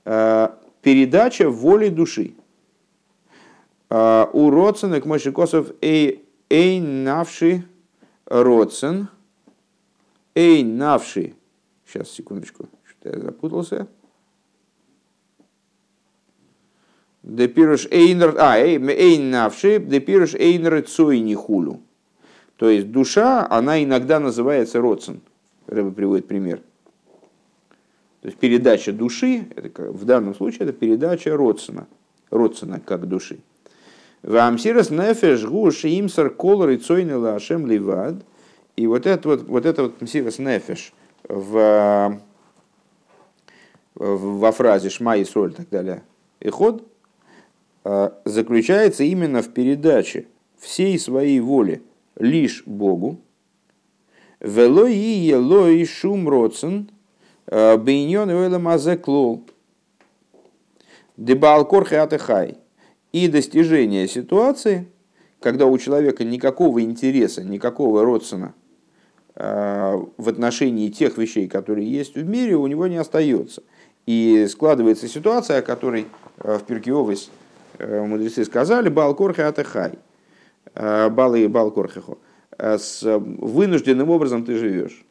А, 0.04 0.58
передача 0.82 1.48
воли 1.48 1.88
души. 1.88 2.34
А, 3.88 4.28
у 4.32 4.50
родсена 4.50 5.00
к 5.00 5.06
Мойшикосов 5.06 5.72
эй, 5.80 6.24
эй 6.50 6.80
навши 6.80 7.64
родсен, 8.26 9.08
эй 10.34 10.62
навши, 10.62 11.34
сейчас, 11.86 12.10
секундочку, 12.10 12.68
что-то 12.84 13.16
я 13.16 13.22
запутался, 13.22 13.88
Депируш 17.22 17.86
эйнер, 17.90 18.34
а, 18.38 18.58
эйн 18.58 19.30
навши, 19.30 19.78
депируш 19.78 20.34
эйнер 20.34 20.82
цой 20.82 21.20
не 21.20 21.36
хулю. 21.36 21.80
То 22.56 22.68
есть 22.68 22.90
душа, 22.90 23.46
она 23.48 23.82
иногда 23.82 24.18
называется 24.18 24.80
родсен. 24.80 25.20
Рэба 25.68 25.92
приводит 25.92 26.26
пример. 26.26 26.62
То 28.22 28.28
есть 28.28 28.38
передача 28.38 28.92
души, 28.92 29.46
это, 29.54 29.92
в 29.92 30.04
данном 30.04 30.34
случае 30.34 30.60
это 30.68 30.72
передача 30.72 31.36
родсена, 31.36 31.86
родсена 32.30 32.80
как 32.80 33.06
души. 33.06 33.40
Вамсирас 34.22 34.90
нефеш 34.90 35.44
гуш 35.44 35.84
имсар 35.84 36.30
колор 36.30 36.70
и 36.70 36.78
цойнела 36.78 37.34
ашем 37.34 37.66
ливад. 37.66 38.24
И 38.76 38.86
вот 38.86 39.06
это 39.06 39.28
вот, 39.28 39.42
вот 39.42 39.66
это 39.66 39.82
вот 39.82 40.00
Мсирас 40.00 40.38
Нефеш 40.38 40.94
в, 41.28 42.18
во 43.94 44.52
фразе 44.52 44.88
Шма 44.88 45.18
и 45.18 45.24
Соль 45.24 45.50
и 45.50 45.54
так 45.54 45.68
далее, 45.68 46.02
и 46.40 46.48
ход 46.48 46.86
заключается 48.24 49.04
именно 49.04 49.42
в 49.42 49.52
передаче 49.52 50.26
всей 50.58 50.98
своей 50.98 51.40
воли 51.40 51.82
лишь 52.16 52.62
Богу, 52.64 53.20
велой 54.40 54.94
елой 54.94 55.84
шум 55.84 56.28
роцен 56.28 56.88
бейньон 57.46 58.30
уэлэм 58.30 58.68
азеклол 58.68 59.44
дебалкор 61.16 61.84
хай 61.86 62.56
и 63.12 63.28
достижение 63.28 64.08
ситуации, 64.08 64.88
когда 65.40 65.66
у 65.66 65.76
человека 65.78 66.24
никакого 66.24 66.82
интереса, 66.82 67.42
никакого 67.44 68.04
родствена 68.04 68.54
в 69.34 70.28
отношении 70.28 70.88
тех 70.88 71.18
вещей, 71.18 71.48
которые 71.48 71.90
есть 71.90 72.14
в 72.14 72.24
мире, 72.24 72.56
у 72.56 72.66
него 72.66 72.86
не 72.86 72.96
остается. 72.96 73.62
И 74.06 74.46
складывается 74.48 75.08
ситуация, 75.08 75.58
о 75.58 75.62
которой 75.62 76.06
в 76.38 76.60
Пиркиовис 76.60 77.30
мудрецы 77.78 78.44
сказали, 78.44 78.88
Балкорхе 78.88 79.44
Атехай, 79.44 79.92
Балы 80.74 81.44
и 81.44 81.46
Балкорхехо, 81.46 82.18
с 82.58 83.02
вынужденным 83.02 84.10
образом 84.10 84.44
ты 84.44 84.56
живешь. 84.56 85.04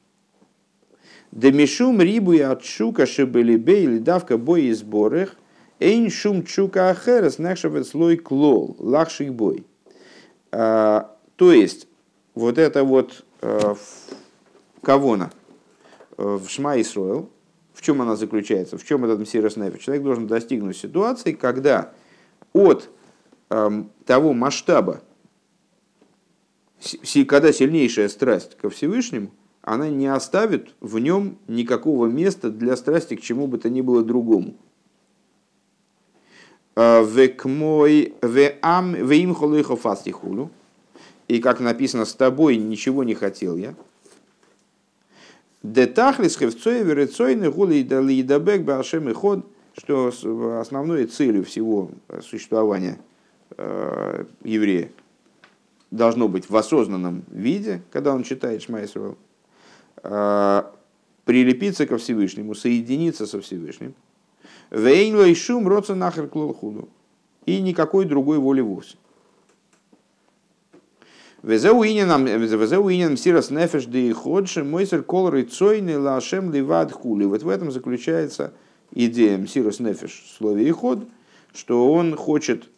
Демишум 1.31 2.01
рибу 2.01 2.33
и 2.33 2.39
отшука 2.39 3.05
шибелибе 3.05 3.83
или 3.83 3.99
давка 3.99 4.37
бой 4.37 4.63
и 4.63 4.73
сборах, 4.73 5.35
эйн 5.79 6.09
шум 6.09 6.43
чука 6.43 6.89
ахерес 6.89 7.37
нахшавет 7.37 7.87
слой 7.87 8.17
клол, 8.17 8.75
лахших 8.79 9.33
бой. 9.33 9.65
То 10.49 11.07
есть, 11.39 11.87
вот 12.35 12.57
это 12.57 12.83
вот 12.83 13.25
кавона 14.81 15.31
в 16.17 16.47
Шма 16.49 16.79
Исроил, 16.81 17.29
в 17.73 17.81
чем 17.81 18.01
она 18.01 18.15
заключается, 18.15 18.77
в 18.77 18.83
чем 18.83 19.05
этот 19.05 19.19
Мсирос? 19.19 19.53
Человек 19.53 20.03
должен 20.03 20.27
достигнуть 20.27 20.77
ситуации, 20.77 21.31
когда 21.31 21.93
от 22.53 22.89
эм, 23.49 23.89
того 24.05 24.33
масштаба, 24.33 25.01
когда 27.27 27.51
сильнейшая 27.51 28.07
страсть 28.09 28.55
ко 28.57 28.69
Всевышнему, 28.69 29.31
она 29.61 29.89
не 29.89 30.07
оставит 30.07 30.73
в 30.79 30.99
нем 30.99 31.37
никакого 31.47 32.07
места 32.07 32.49
для 32.49 32.75
страсти 32.75 33.15
к 33.15 33.21
чему 33.21 33.47
бы 33.47 33.57
то 33.57 33.69
ни 33.69 33.81
было 33.81 34.03
другому. 34.03 34.55
Э, 36.75 37.03
И 41.27 41.39
как 41.39 41.59
написано, 41.59 42.05
с 42.05 42.13
тобой 42.13 42.57
ничего 42.57 43.03
не 43.03 43.13
хотел 43.13 43.55
я. 43.55 43.75
Детахлис 45.63 46.37
хевцой 46.37 46.83
верецойны 46.83 47.51
гули 47.51 47.75
и 47.75 48.23
дабек 48.23 48.63
башем 48.63 49.09
и 49.09 49.13
ход, 49.13 49.45
что 49.77 50.11
основной 50.59 51.05
целью 51.05 51.45
всего 51.45 51.91
существования 52.21 52.97
э, 53.57 54.25
еврея 54.43 54.91
должно 55.91 56.27
быть 56.27 56.49
в 56.49 56.55
осознанном 56.55 57.23
виде, 57.29 57.81
когда 57.91 58.15
он 58.15 58.23
читает 58.23 58.63
Шмайсрол, 58.63 59.11
э, 59.11 59.15
прилепиться 61.25 61.85
ко 61.85 61.97
Всевышнему, 61.97 62.55
соединиться 62.55 63.25
со 63.25 63.39
Всевышним. 63.41 63.93
Вейнло 64.71 65.23
и 65.23 65.35
шум 65.35 65.67
роца 65.67 65.95
нахер 65.95 66.27
клолхуду. 66.27 66.89
И 67.45 67.61
никакой 67.61 68.05
другой 68.05 68.37
воли 68.37 68.61
вовсе. 68.61 68.97
Везеуинен 71.43 73.17
сирас 73.17 73.49
нефеш 73.49 73.85
де 73.85 74.13
ходши 74.13 74.63
мойсер 74.63 75.03
кол 75.03 75.29
рыцойный 75.29 75.97
лашем 75.97 76.51
ливад. 76.53 76.93
Вот 77.03 77.41
в 77.41 77.49
этом 77.49 77.71
заключается 77.71 78.53
идея 78.93 79.37
мсирас 79.37 79.79
нефеш 79.79 80.23
в 80.25 80.37
слове 80.37 80.69
иход, 80.69 81.07
что 81.53 81.91
он 81.91 82.15
хочет 82.15 82.69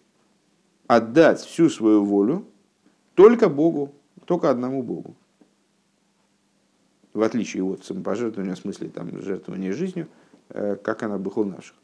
отдать 0.88 1.42
всю 1.42 1.70
свою 1.70 2.06
волю 2.06 2.46
только 3.16 3.50
Богу, 3.50 3.94
только 4.26 4.50
одному 4.50 4.82
Богу. 4.82 5.16
В 7.14 7.22
отличие 7.22 7.64
от 7.64 7.86
самопожертвования, 7.86 8.56
в 8.56 8.60
смысле 8.60 8.90
там, 8.90 9.22
жертвования 9.22 9.74
жизнью, 9.74 10.08
э, 10.50 10.78
как 10.82 11.04
она 11.04 11.18
быхол 11.18 11.46
наших. 11.46 11.76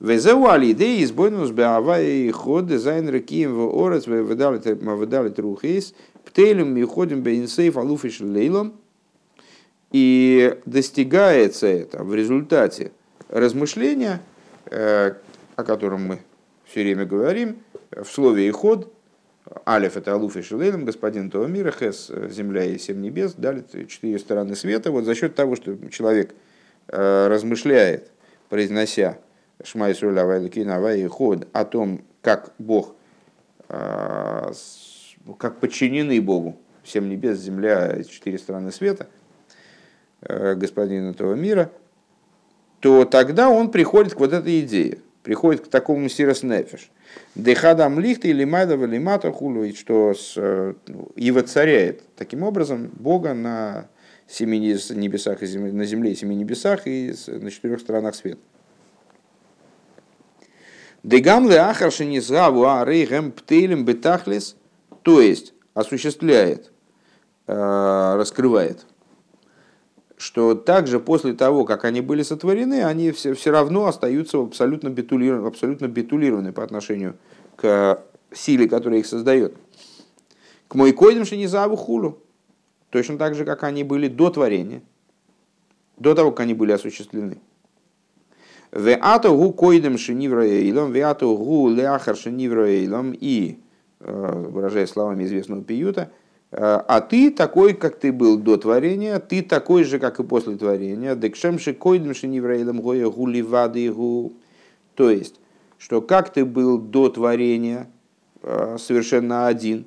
Везеу 0.00 0.46
алидей 0.46 1.02
избойнус 1.04 1.50
беава 1.52 2.02
и 2.02 2.30
ход 2.30 2.66
дизайн 2.66 3.08
рекием 3.08 3.54
в 3.54 3.86
орец 3.86 4.06
выдали 4.06 5.30
трухейс 5.30 5.94
птейлем 6.26 6.74
мы 6.74 6.84
ходим 6.84 7.22
бейнсейф 7.22 7.78
алуфиш 7.78 8.20
лейлом 8.20 8.74
и 9.92 10.58
достигается 10.66 11.66
это 11.66 12.04
в 12.04 12.14
результате 12.14 12.92
размышления, 13.30 14.20
э, 14.66 15.14
о 15.54 15.64
котором 15.64 16.06
мы 16.06 16.18
все 16.66 16.82
время 16.82 17.06
говорим, 17.06 17.56
в 17.90 18.04
слове 18.04 18.48
и 18.48 18.50
ход, 18.50 18.92
Алиф 19.66 19.96
это 19.96 20.12
Алуф 20.12 20.36
и 20.36 20.42
Шилейлем, 20.42 20.84
господин 20.84 21.30
того 21.30 21.46
мира, 21.46 21.70
Хес, 21.70 22.10
земля 22.30 22.64
и 22.64 22.78
семь 22.78 23.00
небес, 23.00 23.34
дали 23.34 23.64
четыре 23.86 24.18
стороны 24.18 24.56
света. 24.56 24.90
Вот 24.90 25.04
за 25.04 25.14
счет 25.14 25.34
того, 25.34 25.54
что 25.56 25.76
человек 25.90 26.34
э, 26.88 27.28
размышляет, 27.28 28.10
произнося 28.48 29.18
Шма 29.62 29.92
Исруля 29.92 30.24
Вайликина 30.24 30.76
Авай 30.76 31.06
Ход 31.06 31.48
о 31.52 31.64
том, 31.64 32.02
как 32.22 32.52
Бог, 32.58 32.94
а, 33.68 34.52
как 35.38 35.60
подчинены 35.60 36.20
Богу, 36.20 36.56
семь 36.84 37.08
небес, 37.08 37.38
земля, 37.38 38.02
четыре 38.04 38.38
стороны 38.38 38.72
света, 38.72 39.06
э, 40.22 40.54
господин 40.54 41.10
этого 41.10 41.34
мира, 41.34 41.70
то 42.80 43.04
тогда 43.04 43.48
он 43.48 43.70
приходит 43.70 44.14
к 44.14 44.20
вот 44.20 44.32
этой 44.32 44.60
идее, 44.60 44.98
приходит 45.26 45.64
к 45.64 45.68
такому 45.68 46.08
сирос 46.08 46.44
нефиш. 46.44 46.88
Дехадам 47.34 47.98
лихт 47.98 48.24
или 48.24 48.44
майдава 48.44 48.84
лимата 48.84 49.32
хулу, 49.32 49.68
что 49.74 50.14
с, 50.14 50.34
э, 50.36 50.74
и 51.16 51.32
воцаряет 51.32 52.02
таким 52.14 52.44
образом 52.44 52.92
Бога 52.92 53.34
на 53.34 53.88
семи 54.28 54.60
небесах 54.60 55.42
и 55.42 55.46
земле, 55.46 55.72
на 55.72 55.84
земле 55.84 56.12
и 56.12 56.14
семи 56.14 56.36
небесах 56.36 56.86
и 56.86 57.12
на 57.26 57.50
четырех 57.50 57.80
сторонах 57.80 58.14
света. 58.14 58.38
Дегамле 61.02 61.58
ахаршини 61.58 62.20
згаву 62.20 62.64
арейгем 62.64 63.32
птейлем 63.32 63.84
бетахлис, 63.84 64.54
то 65.02 65.20
есть 65.20 65.54
осуществляет, 65.74 66.70
э, 67.48 68.14
раскрывает, 68.16 68.86
что 70.16 70.54
также 70.54 70.98
после 70.98 71.34
того, 71.34 71.64
как 71.64 71.84
они 71.84 72.00
были 72.00 72.22
сотворены, 72.22 72.84
они 72.84 73.10
все, 73.12 73.34
все 73.34 73.50
равно 73.50 73.86
остаются 73.86 74.40
абсолютно 74.40 74.88
битулированы, 74.88 75.46
абсолютно 75.46 75.88
битулированы 75.88 76.52
по 76.52 76.62
отношению 76.64 77.16
к 77.56 78.02
силе, 78.32 78.68
которая 78.68 79.00
их 79.00 79.06
создает. 79.06 79.54
К 80.68 80.74
мой 80.74 80.92
койдам 80.92 81.24
шинизаву 81.24 81.76
хулу. 81.76 82.18
Точно 82.90 83.18
так 83.18 83.34
же, 83.34 83.44
как 83.44 83.62
они 83.62 83.84
были 83.84 84.08
до 84.08 84.30
творения, 84.30 84.82
до 85.98 86.14
того, 86.14 86.30
как 86.30 86.40
они 86.40 86.54
были 86.54 86.72
осуществлены. 86.72 87.38
Веато 88.72 89.30
гу 89.30 89.52
койдем 89.52 89.96
шенивроэйлом, 89.98 90.92
веато 90.92 91.26
гу 91.26 91.68
ляхар 91.68 92.16
шенивроэйлом 92.16 93.12
и, 93.12 93.58
э, 94.00 94.48
выражая 94.50 94.86
словами 94.86 95.24
известного 95.24 95.62
пиюта, 95.62 96.10
а 96.52 97.00
ты 97.00 97.30
такой, 97.30 97.74
как 97.74 97.98
ты 97.98 98.12
был 98.12 98.38
до 98.38 98.56
творения, 98.56 99.18
ты 99.18 99.42
такой 99.42 99.84
же, 99.84 99.98
как 99.98 100.20
и 100.20 100.24
после 100.24 100.56
творения. 100.56 101.14
Декшемши 101.14 101.74
койдем 101.74 102.14
шенивроэйлом 102.14 102.80
гоя 102.80 103.08
гу 103.10 103.26
ливады 103.26 103.92
гу. 103.92 104.32
То 104.94 105.10
есть, 105.10 105.36
что 105.78 106.00
как 106.00 106.32
ты 106.32 106.44
был 106.44 106.78
до 106.78 107.08
творения, 107.08 107.88
э, 108.42 108.76
совершенно 108.78 109.48
один, 109.48 109.86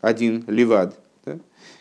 один 0.00 0.44
ливад. 0.46 0.98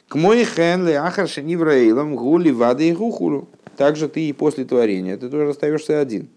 К 0.07 0.15
мой 0.15 0.45
хен 0.45 0.87
ляхар 0.87 1.27
шенивроэйлом 1.27 2.15
гу 2.15 2.37
ливады 2.37 2.95
гу 2.95 3.11
хулу 3.11 3.49
также 3.77 4.09
ты 4.09 4.27
и 4.27 4.33
после 4.33 4.65
творения, 4.65 5.17
ты 5.17 5.29
тоже 5.29 5.49
остаешься 5.49 5.99
один. 5.99 6.29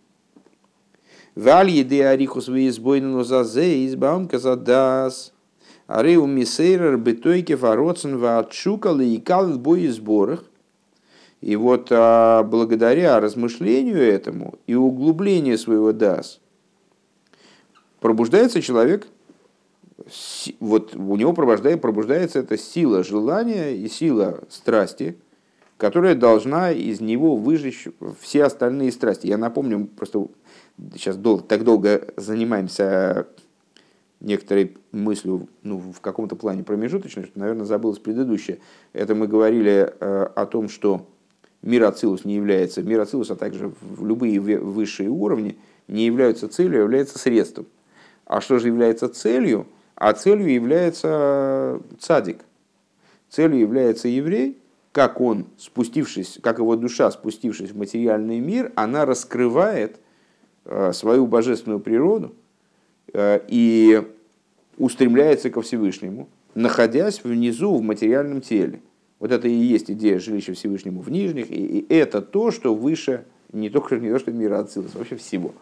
Валь 1.34 1.70
еды 1.70 2.02
арихус 2.02 2.48
выизбойну 2.48 3.24
зазе 3.24 3.86
избаум 3.86 4.28
казадас. 4.28 5.32
Ареу 5.90 6.26
мисейрер 6.26 6.96
бетойке 6.98 7.56
фароцен 7.56 8.16
ваатшукал 8.16 9.00
и 9.00 9.18
кал 9.18 9.58
бой 9.58 9.88
сборах. 9.88 10.44
И 11.40 11.56
вот 11.56 11.88
а, 11.90 12.44
благодаря 12.44 13.18
размышлению 13.18 13.98
этому 13.98 14.54
и 14.68 14.74
углублению 14.76 15.58
своего 15.58 15.92
дас 15.92 16.38
пробуждается 17.98 18.62
человек, 18.62 19.08
вот 20.60 20.94
у 20.94 21.16
него 21.16 21.32
пробуждается, 21.32 21.80
пробуждается 21.80 22.38
эта 22.38 22.56
сила 22.56 23.02
желания 23.02 23.74
и 23.74 23.88
сила 23.88 24.44
страсти– 24.48 25.18
которая 25.80 26.14
должна 26.14 26.70
из 26.70 27.00
него 27.00 27.36
выжечь 27.36 27.88
все 28.20 28.44
остальные 28.44 28.92
страсти. 28.92 29.28
Я 29.28 29.38
напомню, 29.38 29.86
просто 29.86 30.26
сейчас 30.94 31.16
дол- 31.16 31.40
так 31.40 31.64
долго 31.64 32.06
занимаемся 32.16 33.26
некоторой 34.20 34.76
мыслью, 34.92 35.48
ну, 35.62 35.78
в 35.78 36.00
каком-то 36.00 36.36
плане 36.36 36.62
промежуточной, 36.62 37.24
что, 37.24 37.38
наверное, 37.38 37.64
забылось 37.64 37.98
предыдущее. 37.98 38.58
Это 38.92 39.14
мы 39.14 39.26
говорили 39.26 39.92
э, 39.98 40.28
о 40.34 40.46
том, 40.46 40.68
что 40.68 41.06
мир 41.62 41.84
Ацилус 41.84 42.24
не 42.24 42.36
является, 42.36 42.82
мир 42.82 43.00
Ацилус, 43.00 43.30
а 43.30 43.36
также 43.36 43.72
любые 43.98 44.40
высшие 44.40 45.08
уровни 45.08 45.58
не 45.88 46.04
являются 46.04 46.48
целью, 46.48 46.80
а 46.80 46.82
являются 46.82 47.18
средством. 47.18 47.66
А 48.26 48.40
что 48.40 48.58
же 48.58 48.68
является 48.68 49.08
целью? 49.08 49.66
А 49.96 50.12
целью 50.12 50.52
является 50.52 51.80
цадик. 51.98 52.38
Целью 53.28 53.60
является 53.60 54.08
еврей, 54.08 54.58
как 54.92 55.20
он, 55.20 55.46
спустившись, 55.56 56.38
как 56.42 56.58
его 56.58 56.76
душа, 56.76 57.10
спустившись 57.10 57.70
в 57.70 57.78
материальный 57.78 58.40
мир, 58.40 58.72
она 58.74 59.04
раскрывает 59.06 60.00
э, 60.64 60.92
свою 60.92 61.26
божественную 61.26 61.80
природу 61.80 62.34
и 63.14 64.02
устремляется 64.78 65.50
ко 65.50 65.62
Всевышнему, 65.62 66.28
находясь 66.54 67.22
внизу 67.22 67.76
в 67.76 67.82
материальном 67.82 68.40
теле. 68.40 68.80
Вот 69.18 69.32
это 69.32 69.48
и 69.48 69.52
есть 69.52 69.90
идея 69.90 70.18
жилища 70.18 70.54
Всевышнему 70.54 71.00
в 71.02 71.10
нижних, 71.10 71.50
и 71.50 71.84
это 71.88 72.22
то, 72.22 72.50
что 72.50 72.74
выше 72.74 73.24
не 73.52 73.68
только 73.68 73.98
не 73.98 74.10
то, 74.10 74.18
что 74.18 74.32
мира 74.32 74.60
Ацилус, 74.60 74.94
вообще 74.94 75.16
всего. 75.16 75.52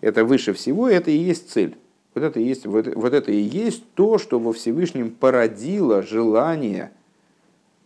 Это 0.00 0.24
выше 0.24 0.52
всего, 0.52 0.88
это 0.88 1.10
и 1.10 1.16
есть 1.16 1.50
цель. 1.50 1.76
Вот 2.14 2.24
это, 2.24 2.40
и 2.40 2.44
есть, 2.44 2.66
вот, 2.66 2.86
вот 2.94 3.12
это 3.12 3.30
и 3.30 3.40
есть 3.40 3.84
то, 3.94 4.18
что 4.18 4.38
во 4.38 4.52
Всевышнем 4.52 5.10
породило 5.10 6.02
желание 6.02 6.92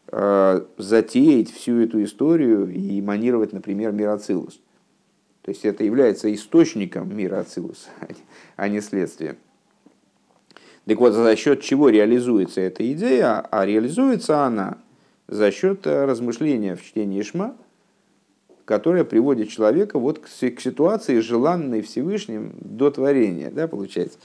э, 0.09 0.63
затеять 0.79 1.51
всю 1.51 1.81
эту 1.81 2.03
историю 2.05 2.73
и 2.73 3.01
манировать, 3.01 3.53
например, 3.53 3.93
мир 3.93 4.11
Ацилус. 4.11 4.61
То 5.43 5.51
есть 5.51 5.65
это 5.65 5.85
является 5.85 6.33
источником 6.33 7.15
мира 7.15 7.41
Ацилус, 7.41 7.89
а 8.57 8.69
не 8.69 8.81
следствием. 8.81 9.37
Так 10.87 10.99
вот, 10.99 11.13
за 11.13 11.37
счет 11.37 11.63
чего 11.63 11.89
реализуется 11.89 12.61
эта 12.61 12.91
идея? 12.93 13.41
А 13.41 13.65
реализуется 13.65 14.45
она 14.45 14.79
за 15.29 15.51
счет 15.51 15.87
размышления 15.87 16.75
в 16.77 16.83
чтении 16.83 17.23
Шма, 17.23 17.57
которая 18.65 19.05
приводит 19.05 19.49
человека 19.49 19.99
вот 19.99 20.19
к, 20.19 20.29
ситуации, 20.29 21.21
желанной 21.21 21.83
Всевышним 21.83 22.53
до 22.61 22.91
творения, 22.91 23.51
да, 23.51 23.69
получается. 23.69 24.19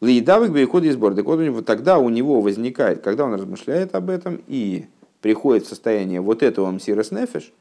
Лейдавик 0.00 0.52
переходит 0.52 0.92
из 0.92 0.96
борда. 0.96 1.22
Вот 1.22 1.64
тогда 1.64 1.98
у 1.98 2.10
него 2.10 2.40
возникает, 2.42 3.02
когда 3.02 3.24
он 3.24 3.34
размышляет 3.34 3.94
об 3.94 4.10
этом 4.10 4.40
и 4.46 4.86
приходит 5.22 5.64
в 5.64 5.68
состояние 5.68 6.20
вот 6.20 6.42
этого 6.42 6.70
мсирос 6.70 7.10
нефеш, 7.12 7.52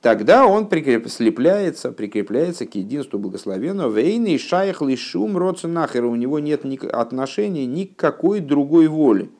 тогда 0.00 0.46
он 0.46 0.68
прикреп, 0.68 1.08
слепляется, 1.08 1.92
прикрепляется 1.92 2.66
к 2.66 2.74
единству 2.74 3.18
благословенного. 3.18 3.92
Вейный 3.98 4.38
шайх 4.38 4.82
лишум 4.82 5.38
нахер 5.64 6.04
у 6.04 6.14
него 6.14 6.38
нет 6.38 6.64
ни, 6.64 6.78
отношения 6.86 7.66
ни 7.66 7.84
к 7.84 7.96
какой 7.96 8.40
другой 8.40 8.88
воли 8.88 9.30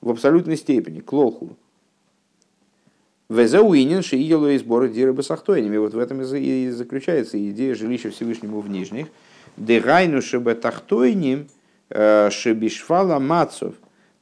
в 0.00 0.10
абсолютной 0.10 0.56
степени, 0.56 1.00
к 1.00 1.12
лоху. 1.12 1.56
Везауинин 3.30 4.02
шиило 4.02 4.52
и 4.52 4.58
сборы 4.58 4.90
диры 4.90 5.12
басахтойними. 5.12 5.78
Вот 5.78 5.94
в 5.94 5.98
этом 5.98 6.20
и 6.22 6.70
заключается 6.70 7.38
идея 7.50 7.74
жилища 7.74 8.10
Всевышнему 8.10 8.60
в 8.60 8.68
нижних. 8.68 9.06
Дегайну 9.56 10.20
шебе 10.20 10.54
тахтойним 10.54 11.48
э, 11.88 12.28
шебишфала 12.30 13.18
мацов. 13.18 13.74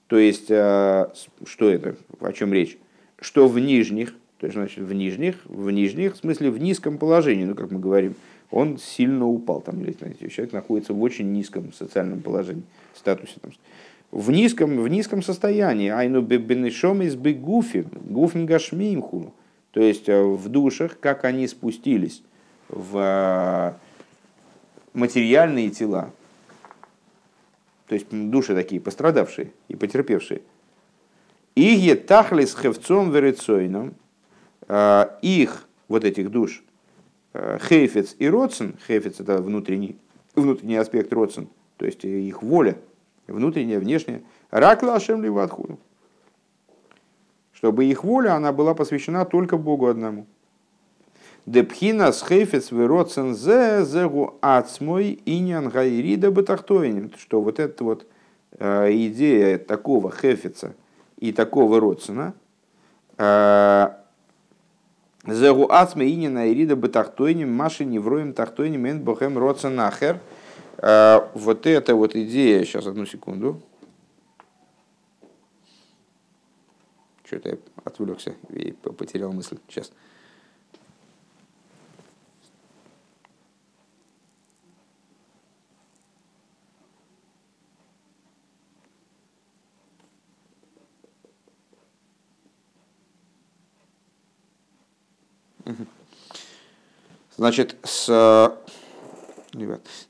То 0.07 0.19
есть, 0.19 0.51
э, 0.51 1.07
что 1.45 1.69
это, 1.69 1.97
о 2.21 2.33
чем 2.33 2.53
речь? 2.53 2.79
Что 3.21 3.49
в 3.49 3.59
нижних, 3.59 4.15
то 4.43 4.47
есть, 4.47 4.57
значит, 4.57 4.83
в 4.83 4.93
нижних, 4.93 5.37
в 5.45 5.71
нижних, 5.71 6.15
в 6.15 6.17
смысле, 6.17 6.51
в 6.51 6.59
низком 6.59 6.99
положении, 6.99 7.45
ну, 7.45 7.55
как 7.55 7.71
мы 7.71 7.79
говорим, 7.79 8.17
он 8.51 8.77
сильно 8.77 9.25
упал. 9.25 9.61
Там, 9.61 9.77
знаете, 9.77 10.29
человек 10.31 10.53
находится 10.53 10.93
в 10.95 11.01
очень 11.01 11.31
низком 11.31 11.73
социальном 11.73 12.23
положении, 12.23 12.65
статусе. 12.93 13.35
Там, 13.41 13.53
в 14.11 14.33
низком, 14.33 14.83
в 14.83 14.89
низком 14.89 15.23
состоянии. 15.23 15.91
Айну 15.91 16.23
бенешом 16.23 17.03
из 17.03 17.15
бегуфи, 17.15 17.87
гашмимху. 18.35 19.33
То 19.71 19.81
есть 19.81 20.09
э, 20.09 20.21
в 20.21 20.49
душах, 20.49 20.99
как 20.99 21.25
они 21.25 21.47
спустились 21.47 22.25
в 22.69 22.99
э, 22.99 23.75
материальные 24.93 25.71
тела. 25.71 26.11
То 27.87 27.95
есть 27.95 28.09
души 28.11 28.57
такие 28.57 28.81
пострадавшие 28.81 29.53
и 29.69 29.77
потерпевшие. 29.77 30.41
Иге 31.55 31.95
тахлис 31.95 32.57
хевцом 32.57 33.13
верецойном. 33.13 33.95
Э, 34.69 35.07
их, 35.23 35.67
вот 35.89 36.05
этих 36.05 36.31
душ, 36.31 36.63
хейфец 37.35 38.15
и 38.19 38.29
родсен, 38.29 38.77
хейфец 38.87 39.21
это 39.21 39.39
внутренний, 39.39 39.97
внутренний 40.35 40.77
аспект 40.77 41.13
родсен, 41.13 41.49
то 41.79 41.87
есть 41.87 42.05
их 42.05 42.43
воля– 42.43 42.77
внутреннее, 43.27 43.79
внешнее. 43.79 44.23
Рак 44.51 44.83
лашем 44.83 45.23
ливатхуду. 45.23 45.79
Чтобы 47.53 47.85
их 47.85 48.05
воля, 48.05 48.35
она 48.35 48.53
была 48.53 48.75
посвящена 48.75 49.25
только 49.25 49.57
Богу 49.57 49.87
одному. 49.87 50.27
Депхина 51.47 52.13
с 52.13 52.23
хейфец 52.23 52.71
вероцен 52.71 53.35
зе 53.35 53.85
зегу 53.85 54.39
ацмой 54.41 55.21
инян 55.27 55.69
гайрида 55.69 56.31
бетахтоинем. 56.31 57.13
Что 57.17 57.41
вот 57.41 57.59
эта 57.59 57.83
вот 57.83 58.07
э, 58.59 58.93
идея 58.93 59.59
такого 59.59 60.13
хефица 60.13 60.75
и 61.19 61.33
такого 61.33 61.81
родсена 61.81 62.35
э, 63.17 63.91
Зегу 65.27 65.69
ацме 65.71 66.13
инина 66.13 66.51
ирида 66.51 66.77
бетахтойним 66.77 67.53
маши 67.53 67.85
невроем 67.85 68.33
тахтойним 68.33 68.87
эн 68.87 69.01
бохем 69.03 69.39
родсен 69.39 69.79
ахер– 69.81 70.21
а, 70.83 71.31
вот 71.35 71.67
эта 71.67 71.95
вот 71.95 72.17
идея, 72.17 72.65
сейчас 72.65 72.87
одну 72.87 73.07
секунду. 73.07 73.63
Что-то 77.25 77.51
я 77.51 77.59
отвлекся 77.85 78.35
и 78.49 78.73
потерял 78.73 79.33
мысль. 79.33 79.59
Сейчас. 79.69 79.93
Значит, 97.43 97.75
с 97.83 98.57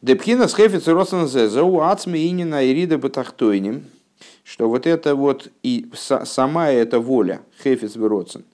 Депхина 0.03 0.49
с 0.49 0.55
хефиц 0.55 0.85
зау 0.85 1.81
ацме 1.81 2.29
инина 2.29 2.71
ирида 2.71 2.99
батахтойним, 2.99 3.85
что 4.45 4.69
вот 4.69 4.87
это 4.87 5.15
вот 5.15 5.51
и 5.63 5.91
сама 5.95 6.69
эта 6.69 7.01
воля, 7.01 7.41
хефиц 7.65 7.97
вероцен, 7.97 8.45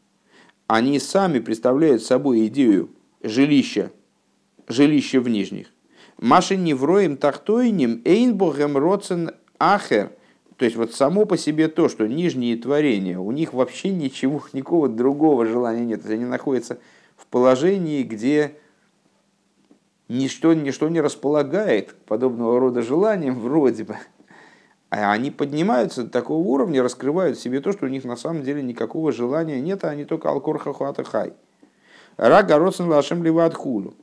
они 0.68 1.00
сами 1.00 1.40
представляют 1.40 2.04
собой 2.04 2.46
идею 2.46 2.90
жилища, 3.20 3.90
жилища 4.68 5.20
в 5.20 5.28
нижних. 5.28 5.72
Маши 6.20 6.54
невроем 6.56 7.16
тахтойним 7.16 8.00
эйнбогем 8.04 8.78
роцен 8.78 9.32
ахер. 9.58 10.12
То 10.56 10.64
есть 10.64 10.76
вот 10.76 10.94
само 10.94 11.24
по 11.24 11.36
себе 11.36 11.66
то, 11.66 11.88
что 11.88 12.06
нижние 12.06 12.56
творения, 12.56 13.18
у 13.18 13.32
них 13.32 13.54
вообще 13.54 13.88
ничего, 13.88 14.40
никакого 14.52 14.88
другого 14.88 15.46
желания 15.46 15.84
нет. 15.84 16.06
Они 16.08 16.24
находятся 16.24 16.78
в 17.16 17.26
положении, 17.26 18.04
где 18.04 18.54
ничто, 20.08 20.54
ничто 20.54 20.88
не 20.88 21.00
располагает 21.00 21.94
подобного 22.06 22.58
рода 22.60 22.82
желаниям 22.82 23.38
вроде 23.38 23.84
бы. 23.84 23.96
А 24.90 25.12
они 25.12 25.30
поднимаются 25.30 26.04
до 26.04 26.10
такого 26.10 26.38
уровня, 26.38 26.82
раскрывают 26.82 27.36
в 27.36 27.42
себе 27.42 27.60
то, 27.60 27.72
что 27.72 27.86
у 27.86 27.88
них 27.88 28.04
на 28.04 28.16
самом 28.16 28.42
деле 28.42 28.62
никакого 28.62 29.12
желания 29.12 29.60
нет, 29.60 29.84
а 29.84 29.90
они 29.90 30.04
только 30.04 30.30
алкорха 30.30 30.72
хуата 30.72 31.04
хай. 31.04 31.34
Рага 32.16 32.58
родсен 32.58 32.88
лашем 32.88 33.22
ливат 33.22 33.54
худу. 33.54 33.94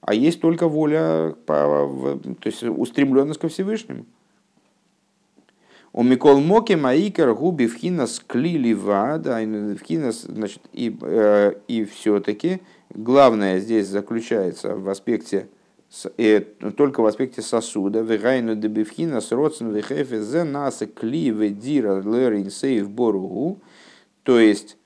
А 0.00 0.14
есть 0.14 0.40
только 0.40 0.68
воля, 0.68 1.34
то 1.44 2.20
есть 2.44 2.62
устремленность 2.62 3.40
ко 3.40 3.48
Всевышнему. 3.48 4.06
У 5.92 6.02
Микол 6.04 6.40
Моки 6.40 6.74
Маикер 6.74 7.34
губи 7.34 7.66
вхинас 7.66 8.22
клили 8.24 8.72
вада, 8.74 9.40
вхинас, 9.76 10.22
значит, 10.22 10.62
и, 10.72 10.96
э, 11.00 11.54
и 11.66 11.84
все-таки 11.84 12.60
главное 12.90 13.60
здесь 13.60 13.86
заключается 13.88 14.76
в 14.76 14.88
аспекте 14.88 15.48
э, 16.16 16.40
только 16.40 17.00
в 17.00 17.06
аспекте 17.06 17.42
сосуда. 17.42 18.00
Вегайну 18.00 18.54
дебивхина 18.54 19.20
с 19.20 19.32
родсен 19.32 19.72
вехефе 19.72 20.22
зе 20.22 20.44
наса 20.44 20.86
кли 20.86 21.50
дира 21.50 22.02
лерин 22.02 22.50
сейв 22.50 22.90
боругу. 22.90 23.60
То 24.22 24.38
есть, 24.38 24.76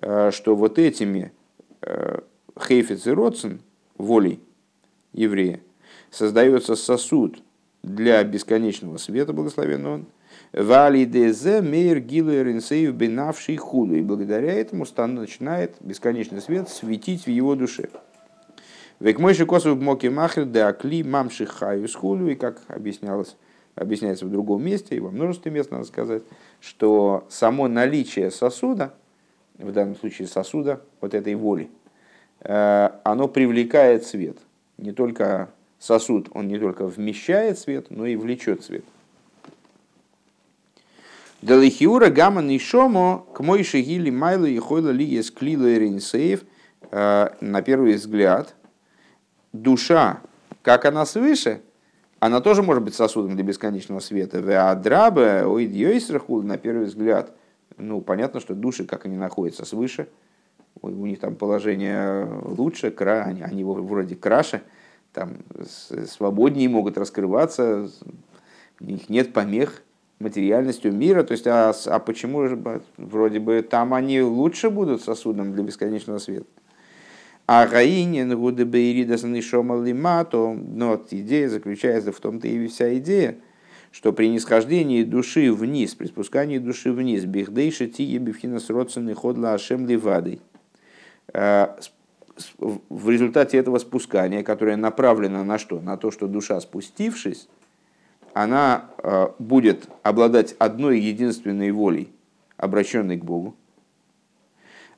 э, 0.00 0.30
что 0.32 0.54
вот 0.54 0.78
этими 0.78 1.32
э, 1.80 2.20
хейфец 2.58 3.06
и 3.06 3.10
родсен, 3.10 3.60
волей 3.96 4.40
еврея, 5.12 5.60
создается 6.10 6.76
сосуд 6.76 7.42
для 7.82 8.22
бесконечного 8.22 8.96
света 8.98 9.32
благословенного, 9.32 10.04
Валидезе 10.52 11.62
мейр 11.62 12.00
гилуэр 12.00 12.50
инсеев 12.50 12.94
бенавший 12.94 13.56
худу. 13.56 13.94
И 13.94 14.02
благодаря 14.02 14.52
этому 14.52 14.86
стан 14.86 15.14
начинает 15.14 15.76
бесконечный 15.80 16.40
свет 16.40 16.68
светить 16.68 17.26
в 17.26 17.30
его 17.30 17.54
душе. 17.54 17.88
Век 19.00 19.18
мой 19.18 19.34
же 19.34 19.46
косу 19.46 19.74
моки 19.74 20.06
махер 20.06 20.44
де 20.44 20.60
акли 20.60 21.02
мамши 21.02 21.44
хаю 21.44 21.88
схулю, 21.88 22.28
и 22.28 22.36
как 22.36 22.62
объяснялось, 22.68 23.36
объясняется 23.74 24.26
в 24.26 24.30
другом 24.30 24.64
месте, 24.64 24.94
и 24.94 25.00
во 25.00 25.10
множестве 25.10 25.50
мест 25.50 25.72
надо 25.72 25.84
сказать, 25.84 26.22
что 26.60 27.26
само 27.28 27.66
наличие 27.66 28.30
сосуда, 28.30 28.94
в 29.58 29.72
данном 29.72 29.96
случае 29.96 30.28
сосуда, 30.28 30.82
вот 31.00 31.14
этой 31.14 31.34
воли, 31.34 31.68
э, 32.40 32.90
оно 33.02 33.26
привлекает 33.26 34.04
свет. 34.04 34.36
Не 34.78 34.92
только 34.92 35.50
сосуд, 35.80 36.28
он 36.32 36.46
не 36.46 36.60
только 36.60 36.86
вмещает 36.86 37.58
свет, 37.58 37.86
но 37.90 38.06
и 38.06 38.14
влечет 38.14 38.62
свет. 38.62 38.84
Далихиура 41.42 42.08
гамма 42.08 42.40
нишомо 42.40 43.26
к 43.34 43.40
мой 43.40 43.64
шигили 43.64 44.10
майлу 44.10 44.46
и 44.46 44.56
хойла 44.58 44.90
ли 44.90 45.04
есть 45.04 45.34
клила 45.34 45.76
ринсеев. 45.76 46.44
Э, 46.92 47.30
на 47.40 47.62
первый 47.62 47.94
взгляд, 47.94 48.54
душа, 49.52 50.20
как 50.62 50.84
она 50.84 51.04
свыше, 51.04 51.60
она 52.20 52.40
тоже 52.40 52.62
может 52.62 52.84
быть 52.84 52.94
сосудом 52.94 53.34
для 53.34 53.42
бесконечного 53.42 53.98
света. 53.98 54.38
Веадраба, 54.38 55.42
ой, 55.44 55.66
на 55.66 56.58
первый 56.58 56.86
взгляд, 56.86 57.32
ну, 57.76 58.00
понятно, 58.00 58.38
что 58.38 58.54
души, 58.54 58.84
как 58.84 59.06
они 59.06 59.16
находятся 59.16 59.64
свыше, 59.64 60.08
у 60.80 60.88
них 60.88 61.18
там 61.18 61.34
положение 61.34 62.24
лучше, 62.44 62.94
они, 62.96 63.42
они 63.42 63.64
вроде 63.64 64.14
краше, 64.14 64.62
там 65.12 65.38
свободнее 66.06 66.68
могут 66.68 66.96
раскрываться, 66.96 67.90
у 68.78 68.84
них 68.84 69.08
нет 69.08 69.32
помех 69.32 69.82
материальностью 70.22 70.92
мира. 70.92 71.22
То 71.22 71.32
есть, 71.32 71.46
а, 71.46 71.72
а 71.86 71.98
почему 71.98 72.46
же 72.48 72.58
вроде 72.96 73.40
бы 73.40 73.62
там 73.62 73.94
они 73.94 74.22
лучше 74.22 74.70
будут 74.70 75.02
сосудом 75.02 75.52
для 75.52 75.62
бесконечного 75.62 76.18
света? 76.18 76.46
А 77.46 77.66
Гаинин 77.66 78.38
Гуды 78.38 78.64
Бейрида 78.64 79.18
Санишома 79.18 79.82
Лимато, 79.82 80.54
но 80.54 81.02
идея 81.10 81.48
заключается 81.48 82.12
в 82.12 82.20
том-то 82.20 82.46
и 82.48 82.66
вся 82.68 82.96
идея, 82.98 83.36
что 83.90 84.12
при 84.12 84.28
нисхождении 84.28 85.02
души 85.02 85.52
вниз, 85.52 85.94
при 85.94 86.06
спускании 86.06 86.58
души 86.58 86.92
вниз, 86.92 87.24
бихдейши 87.24 87.88
тие 87.88 88.18
бифхинас 88.18 88.70
родственный 88.70 89.14
ход 89.14 89.36
ашем 89.44 89.86
ливадой, 89.86 90.40
э, 91.34 91.66
в 92.58 93.10
результате 93.10 93.58
этого 93.58 93.78
спускания, 93.78 94.42
которое 94.42 94.76
направлено 94.76 95.44
на 95.44 95.58
что? 95.58 95.80
На 95.80 95.96
то, 95.96 96.10
что 96.10 96.28
душа, 96.28 96.58
спустившись, 96.60 97.48
она 98.34 98.90
э, 98.98 99.28
будет 99.38 99.88
обладать 100.02 100.54
одной 100.58 101.00
единственной 101.00 101.70
волей, 101.70 102.12
обращенной 102.56 103.18
к 103.18 103.24
Богу. 103.24 103.56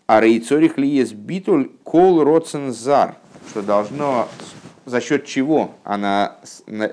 А 0.06 0.20
рейцорих 0.20 0.76
ли 0.78 0.88
есть 0.88 1.14
битуль 1.14 1.70
кол 1.82 2.24
зар, 2.68 3.16
что 3.48 3.62
должно, 3.62 4.28
за 4.84 5.00
счет 5.00 5.24
чего 5.24 5.74
она 5.82 6.38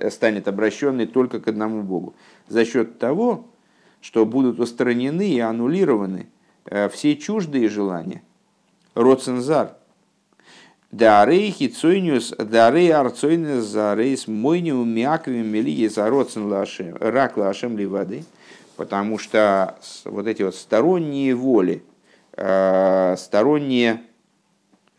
станет 0.09 0.47
обращенной 0.47 1.07
только 1.07 1.39
к 1.39 1.47
одному 1.47 1.83
Богу? 1.83 2.15
За 2.47 2.65
счет 2.65 2.99
того, 2.99 3.47
что 3.99 4.25
будут 4.25 4.59
устранены 4.59 5.29
и 5.29 5.39
аннулированы 5.39 6.27
э, 6.65 6.89
все 6.89 7.15
чуждые 7.17 7.69
желания. 7.69 8.23
Роцензар– 8.95 9.75
Дарей 10.91 11.51
хицойниус, 11.51 12.33
дарей 12.37 12.91
арцойнес 12.91 13.63
за 13.63 13.95
рейс 13.95 14.27
мойниум 14.27 14.89
мяквим 14.89 15.47
мелие 15.47 15.89
за 15.89 16.09
родсен 16.09 16.47
лашем, 16.47 16.97
рак 16.99 17.37
лашем 17.37 17.77
ли 17.77 17.85
воды, 17.85 18.25
потому 18.75 19.17
что 19.17 19.77
вот 20.03 20.27
эти 20.27 20.43
вот 20.43 20.53
сторонние 20.53 21.33
воли, 21.33 21.81
э, 22.35 23.15
сторонние 23.17 24.01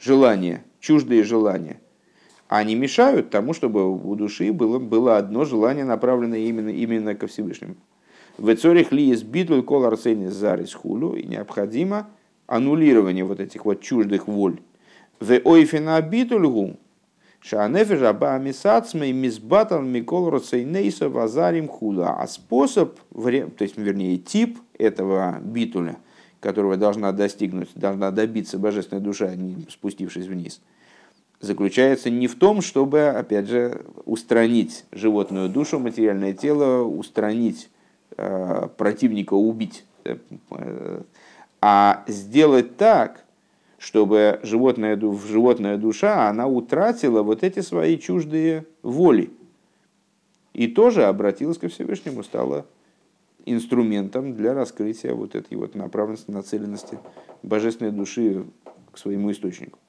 желания, 0.00 0.64
чуждые 0.80 1.24
желания, 1.24 1.78
они 2.48 2.74
мешают 2.74 3.28
тому, 3.28 3.52
чтобы 3.52 3.94
у 3.94 4.14
души 4.14 4.50
было, 4.50 4.78
было 4.78 5.18
одно 5.18 5.44
желание, 5.44 5.84
направленное 5.84 6.38
именно, 6.38 6.70
именно 6.70 7.14
ко 7.14 7.26
Всевышнему. 7.26 7.76
В 8.38 8.56
цорих 8.56 8.92
ли 8.92 9.04
есть 9.04 9.24
битву 9.24 9.62
кол 9.62 9.84
арцейнес 9.84 10.32
за 10.32 10.58
хулю, 10.74 11.16
и 11.16 11.26
необходимо 11.26 12.08
аннулирование 12.46 13.24
вот 13.26 13.40
этих 13.40 13.66
вот 13.66 13.82
чуждых 13.82 14.26
воль 14.26 14.58
в 15.22 15.40
ойфина 15.44 16.02
битульгу, 16.02 16.76
шанефеш 17.40 18.02
аба 18.02 18.38
мисацмей 18.38 19.12
мисбатал 19.12 19.82
микол 19.82 20.30
роцейнейса 20.30 21.08
вазарим 21.08 21.68
худа. 21.68 22.10
А 22.10 22.26
способ, 22.26 22.98
то 23.14 23.30
есть, 23.30 23.76
вернее, 23.76 24.18
тип 24.18 24.58
этого 24.78 25.38
битуля, 25.40 25.96
которого 26.40 26.76
должна 26.76 27.12
достигнуть, 27.12 27.70
должна 27.74 28.10
добиться 28.10 28.58
божественная 28.58 29.02
душа, 29.02 29.34
не 29.36 29.66
спустившись 29.70 30.26
вниз, 30.26 30.60
заключается 31.40 32.10
не 32.10 32.26
в 32.26 32.36
том, 32.36 32.60
чтобы, 32.60 33.08
опять 33.08 33.48
же, 33.48 33.84
устранить 34.04 34.84
животную 34.90 35.48
душу, 35.48 35.78
материальное 35.78 36.32
тело, 36.32 36.82
устранить 36.82 37.70
э, 38.16 38.68
противника, 38.76 39.34
убить, 39.34 39.84
э, 40.04 40.16
а 41.60 42.02
сделать 42.08 42.76
так, 42.76 43.24
чтобы 43.82 44.38
животная, 44.44 44.96
животная 44.96 45.76
душа, 45.76 46.28
она 46.28 46.46
утратила 46.46 47.24
вот 47.24 47.42
эти 47.42 47.58
свои 47.58 47.98
чуждые 47.98 48.64
воли. 48.82 49.30
И 50.52 50.68
тоже 50.68 51.04
обратилась 51.06 51.58
ко 51.58 51.66
Всевышнему, 51.66 52.22
стала 52.22 52.64
инструментом 53.44 54.36
для 54.36 54.54
раскрытия 54.54 55.14
вот 55.14 55.34
этой 55.34 55.56
вот 55.56 55.74
направленности, 55.74 56.30
нацеленности 56.30 57.00
божественной 57.42 57.90
души 57.90 58.44
к 58.92 58.98
своему 58.98 59.32
источнику. 59.32 59.80